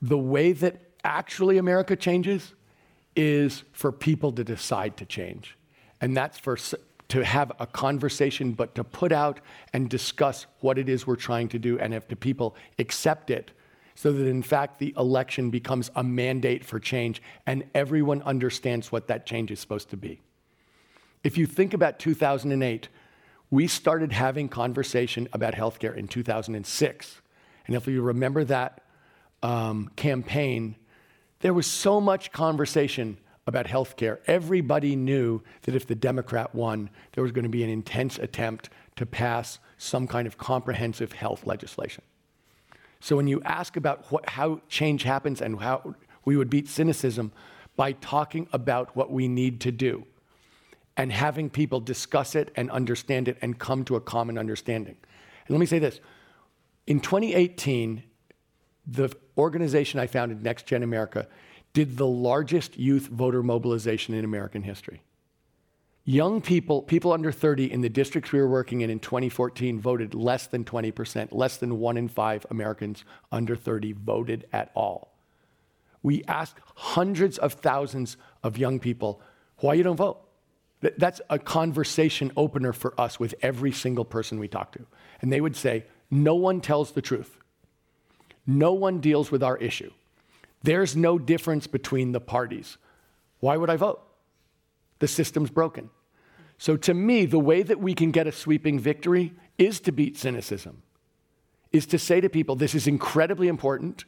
The 0.00 0.18
way 0.18 0.52
that 0.52 0.82
actually 1.02 1.58
America 1.58 1.96
changes 1.96 2.54
is 3.16 3.64
for 3.72 3.90
people 3.90 4.30
to 4.32 4.44
decide 4.44 4.96
to 4.98 5.04
change. 5.04 5.58
And 6.00 6.16
that's 6.16 6.38
for 6.38 6.56
to 7.08 7.24
have 7.24 7.52
a 7.58 7.66
conversation, 7.66 8.52
but 8.52 8.74
to 8.74 8.84
put 8.84 9.12
out 9.12 9.40
and 9.72 9.88
discuss 9.88 10.46
what 10.60 10.78
it 10.78 10.88
is 10.88 11.06
we're 11.06 11.16
trying 11.16 11.48
to 11.48 11.58
do 11.58 11.78
and 11.78 11.94
if 11.94 12.06
the 12.08 12.16
people 12.16 12.54
accept 12.78 13.30
it 13.30 13.50
so 13.94 14.12
that 14.12 14.26
in 14.26 14.42
fact 14.42 14.78
the 14.78 14.94
election 14.96 15.50
becomes 15.50 15.90
a 15.96 16.04
mandate 16.04 16.64
for 16.64 16.78
change 16.78 17.20
and 17.46 17.64
everyone 17.74 18.22
understands 18.22 18.92
what 18.92 19.08
that 19.08 19.26
change 19.26 19.50
is 19.50 19.58
supposed 19.58 19.90
to 19.90 19.96
be. 19.96 20.20
If 21.24 21.36
you 21.36 21.46
think 21.46 21.74
about 21.74 21.98
2008, 21.98 22.88
we 23.50 23.66
started 23.66 24.12
having 24.12 24.48
conversation 24.48 25.28
about 25.32 25.54
healthcare 25.54 25.96
in 25.96 26.06
2006. 26.06 27.22
And 27.66 27.74
if 27.74 27.86
you 27.88 28.02
remember 28.02 28.44
that 28.44 28.82
um, 29.42 29.90
campaign, 29.96 30.76
there 31.40 31.54
was 31.54 31.66
so 31.66 32.00
much 32.00 32.30
conversation 32.30 33.18
about 33.48 33.66
health 33.66 33.96
care. 33.96 34.20
Everybody 34.26 34.94
knew 34.94 35.42
that 35.62 35.74
if 35.74 35.86
the 35.86 35.94
Democrat 35.94 36.54
won, 36.54 36.90
there 37.12 37.22
was 37.22 37.32
going 37.32 37.44
to 37.44 37.48
be 37.48 37.64
an 37.64 37.70
intense 37.70 38.18
attempt 38.18 38.68
to 38.96 39.06
pass 39.06 39.58
some 39.78 40.06
kind 40.06 40.26
of 40.26 40.36
comprehensive 40.36 41.12
health 41.12 41.46
legislation. 41.46 42.04
So 43.00 43.16
when 43.16 43.26
you 43.26 43.40
ask 43.44 43.76
about 43.76 44.04
what, 44.12 44.28
how 44.28 44.60
change 44.68 45.04
happens 45.04 45.40
and 45.40 45.58
how 45.58 45.94
we 46.26 46.36
would 46.36 46.50
beat 46.50 46.68
cynicism 46.68 47.32
by 47.74 47.92
talking 47.92 48.48
about 48.52 48.94
what 48.94 49.10
we 49.10 49.28
need 49.28 49.60
to 49.62 49.72
do 49.72 50.04
and 50.96 51.10
having 51.10 51.48
people 51.48 51.80
discuss 51.80 52.34
it 52.34 52.50
and 52.54 52.70
understand 52.70 53.28
it 53.28 53.38
and 53.40 53.58
come 53.58 53.82
to 53.84 53.96
a 53.96 54.00
common 54.00 54.36
understanding. 54.36 54.96
And 55.46 55.56
let 55.56 55.58
me 55.58 55.66
say 55.66 55.78
this. 55.78 56.00
In 56.86 57.00
2018, 57.00 58.02
the 58.86 59.10
organization 59.38 60.00
I 60.00 60.06
founded, 60.06 60.42
Next 60.42 60.66
Gen 60.66 60.82
America, 60.82 61.28
did 61.72 61.96
the 61.96 62.06
largest 62.06 62.78
youth 62.78 63.06
voter 63.06 63.42
mobilization 63.42 64.14
in 64.14 64.24
American 64.24 64.62
history. 64.62 65.02
Young 66.04 66.40
people, 66.40 66.80
people 66.80 67.12
under 67.12 67.30
30 67.30 67.70
in 67.70 67.82
the 67.82 67.90
districts 67.90 68.32
we 68.32 68.40
were 68.40 68.48
working 68.48 68.80
in 68.80 68.88
in 68.88 68.98
2014 68.98 69.78
voted 69.78 70.14
less 70.14 70.46
than 70.46 70.64
20%. 70.64 71.28
Less 71.32 71.58
than 71.58 71.78
one 71.78 71.98
in 71.98 72.08
five 72.08 72.46
Americans 72.50 73.04
under 73.30 73.54
30 73.54 73.92
voted 73.92 74.46
at 74.50 74.70
all. 74.74 75.12
We 76.02 76.24
asked 76.24 76.60
hundreds 76.74 77.36
of 77.36 77.52
thousands 77.52 78.16
of 78.42 78.56
young 78.56 78.80
people 78.80 79.20
why 79.58 79.74
you 79.74 79.82
don't 79.82 79.96
vote. 79.96 80.20
That's 80.80 81.20
a 81.28 81.38
conversation 81.38 82.32
opener 82.36 82.72
for 82.72 82.98
us 82.98 83.20
with 83.20 83.34
every 83.42 83.72
single 83.72 84.06
person 84.06 84.38
we 84.38 84.48
talk 84.48 84.72
to. 84.72 84.86
And 85.20 85.30
they 85.30 85.42
would 85.42 85.56
say, 85.56 85.84
No 86.10 86.36
one 86.36 86.62
tells 86.62 86.92
the 86.92 87.02
truth. 87.02 87.36
No 88.46 88.72
one 88.72 89.00
deals 89.00 89.30
with 89.30 89.42
our 89.42 89.58
issue. 89.58 89.90
There's 90.62 90.96
no 90.96 91.18
difference 91.18 91.66
between 91.66 92.12
the 92.12 92.20
parties. 92.20 92.78
Why 93.40 93.56
would 93.56 93.70
I 93.70 93.76
vote? 93.76 94.02
The 94.98 95.08
system's 95.08 95.50
broken. 95.50 95.90
So, 96.58 96.76
to 96.76 96.94
me, 96.94 97.24
the 97.24 97.38
way 97.38 97.62
that 97.62 97.78
we 97.78 97.94
can 97.94 98.10
get 98.10 98.26
a 98.26 98.32
sweeping 98.32 98.80
victory 98.80 99.32
is 99.58 99.78
to 99.80 99.92
beat 99.92 100.18
cynicism, 100.18 100.82
is 101.70 101.86
to 101.86 101.98
say 101.98 102.20
to 102.20 102.28
people, 102.28 102.56
this 102.56 102.74
is 102.74 102.88
incredibly 102.88 103.46
important. 103.46 104.04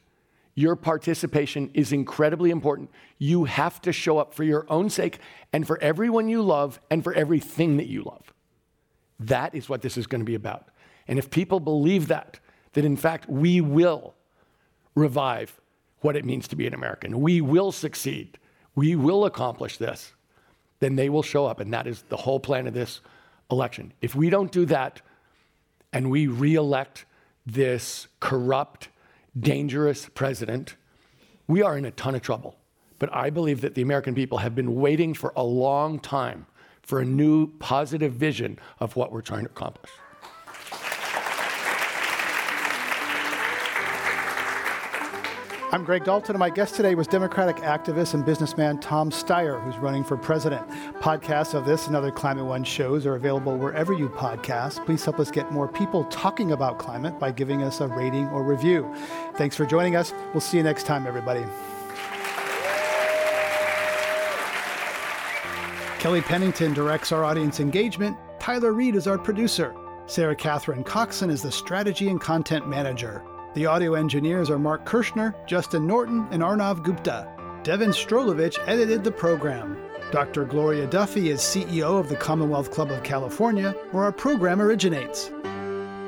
Your 0.57 0.74
participation 0.74 1.70
is 1.74 1.92
incredibly 1.92 2.51
important. 2.51 2.90
You 3.18 3.44
have 3.44 3.80
to 3.82 3.92
show 3.92 4.18
up 4.18 4.34
for 4.34 4.42
your 4.42 4.66
own 4.68 4.90
sake 4.90 5.20
and 5.53 5.64
for 5.64 5.80
everyone 5.80 6.28
you 6.28 6.42
love 6.42 6.80
and 6.90 7.05
for 7.05 7.14
everything 7.14 7.76
that 7.76 7.86
you 7.86 8.03
love. 8.03 8.32
That 9.20 9.55
is 9.55 9.68
what 9.68 9.82
this 9.82 9.96
is 9.96 10.09
going 10.09 10.20
to 10.20 10.24
be 10.24 10.34
about. 10.34 10.68
And 11.07 11.18
if 11.18 11.30
people 11.30 11.61
believe 11.61 12.09
that, 12.09 12.40
that 12.72 12.84
in 12.84 12.96
fact 12.96 13.28
we 13.28 13.61
will 13.61 14.14
revive 14.96 15.61
what 16.01 16.16
it 16.16 16.24
means 16.24 16.48
to 16.48 16.57
be 16.57 16.66
an 16.66 16.74
American, 16.74 17.20
we 17.20 17.40
will 17.40 17.72
succeed, 17.72 18.38
we 18.74 18.96
will 18.96 19.24
accomplish 19.24 19.76
this, 19.76 20.12
then 20.80 20.96
they 20.96 21.09
will 21.09 21.22
show 21.22 21.46
up. 21.46 21.61
And 21.61 21.72
that 21.72 21.86
is 21.86 22.03
the 22.09 22.16
whole 22.16 22.40
plan 22.40 22.66
of 22.66 22.74
this 22.74 23.01
election. 23.51 23.92
If 24.01 24.14
we 24.14 24.30
don't 24.30 24.51
do 24.51 24.64
that 24.66 25.03
and 25.92 26.11
we 26.11 26.26
reelect 26.26 27.05
this 27.44 28.07
corrupt, 28.20 28.88
dangerous 29.38 30.09
president, 30.14 30.76
we 31.46 31.62
are 31.62 31.76
in 31.76 31.84
a 31.84 31.90
ton 31.90 32.14
of 32.14 32.22
trouble. 32.22 32.57
But 32.98 33.14
I 33.14 33.30
believe 33.30 33.61
that 33.62 33.74
the 33.74 33.82
American 33.82 34.14
people 34.14 34.38
have 34.38 34.55
been 34.55 34.76
waiting 34.76 35.14
for 35.14 35.32
a 35.36 35.42
long 35.42 35.98
time 35.98 36.46
for 36.82 37.01
a 37.01 37.05
new 37.05 37.46
positive 37.59 38.12
vision 38.12 38.59
of 38.78 38.96
what 38.96 39.12
we're 39.12 39.20
trying 39.20 39.44
to 39.44 39.51
accomplish. 39.51 39.90
I'm 45.72 45.84
Greg 45.84 46.02
Dalton, 46.02 46.34
and 46.34 46.40
my 46.40 46.50
guest 46.50 46.74
today 46.74 46.96
was 46.96 47.06
Democratic 47.06 47.58
activist 47.58 48.14
and 48.14 48.24
businessman 48.24 48.80
Tom 48.80 49.08
Steyer, 49.08 49.62
who's 49.62 49.78
running 49.78 50.02
for 50.02 50.16
president. 50.16 50.68
Podcasts 50.98 51.54
of 51.54 51.64
this 51.64 51.86
and 51.86 51.94
other 51.94 52.10
Climate 52.10 52.44
One 52.44 52.64
shows 52.64 53.06
are 53.06 53.14
available 53.14 53.56
wherever 53.56 53.92
you 53.92 54.08
podcast. 54.08 54.84
Please 54.84 55.04
help 55.04 55.20
us 55.20 55.30
get 55.30 55.52
more 55.52 55.68
people 55.68 56.02
talking 56.06 56.50
about 56.50 56.80
climate 56.80 57.20
by 57.20 57.30
giving 57.30 57.62
us 57.62 57.80
a 57.80 57.86
rating 57.86 58.26
or 58.30 58.42
review. 58.42 58.92
Thanks 59.36 59.54
for 59.54 59.64
joining 59.64 59.94
us. 59.94 60.12
We'll 60.34 60.40
see 60.40 60.56
you 60.56 60.64
next 60.64 60.86
time, 60.86 61.06
everybody. 61.06 61.44
Kelly 66.00 66.22
Pennington 66.22 66.74
directs 66.74 67.12
our 67.12 67.24
audience 67.24 67.60
engagement. 67.60 68.16
Tyler 68.40 68.72
Reed 68.72 68.96
is 68.96 69.06
our 69.06 69.18
producer. 69.18 69.72
Sarah 70.06 70.34
Catherine 70.34 70.82
Coxon 70.82 71.30
is 71.30 71.42
the 71.42 71.52
strategy 71.52 72.08
and 72.08 72.20
content 72.20 72.66
manager. 72.66 73.22
The 73.53 73.66
audio 73.66 73.94
engineers 73.94 74.48
are 74.48 74.61
Mark 74.61 74.84
Kirschner, 74.84 75.34
Justin 75.44 75.84
Norton, 75.84 76.24
and 76.30 76.40
Arnav 76.40 76.84
Gupta. 76.84 77.28
Devin 77.64 77.90
Strolovich 77.90 78.57
edited 78.68 79.03
the 79.03 79.11
program. 79.11 79.76
Dr. 80.12 80.44
Gloria 80.44 80.86
Duffy 80.86 81.30
is 81.30 81.40
CEO 81.40 81.98
of 81.98 82.09
the 82.09 82.14
Commonwealth 82.14 82.70
Club 82.70 82.92
of 82.92 83.03
California, 83.03 83.72
where 83.90 84.05
our 84.05 84.12
program 84.12 84.62
originates. 84.62 85.32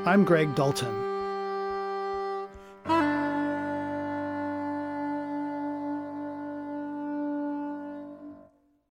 I'm 0.06 0.24
Greg 0.24 0.54
Dalton. 0.54 1.01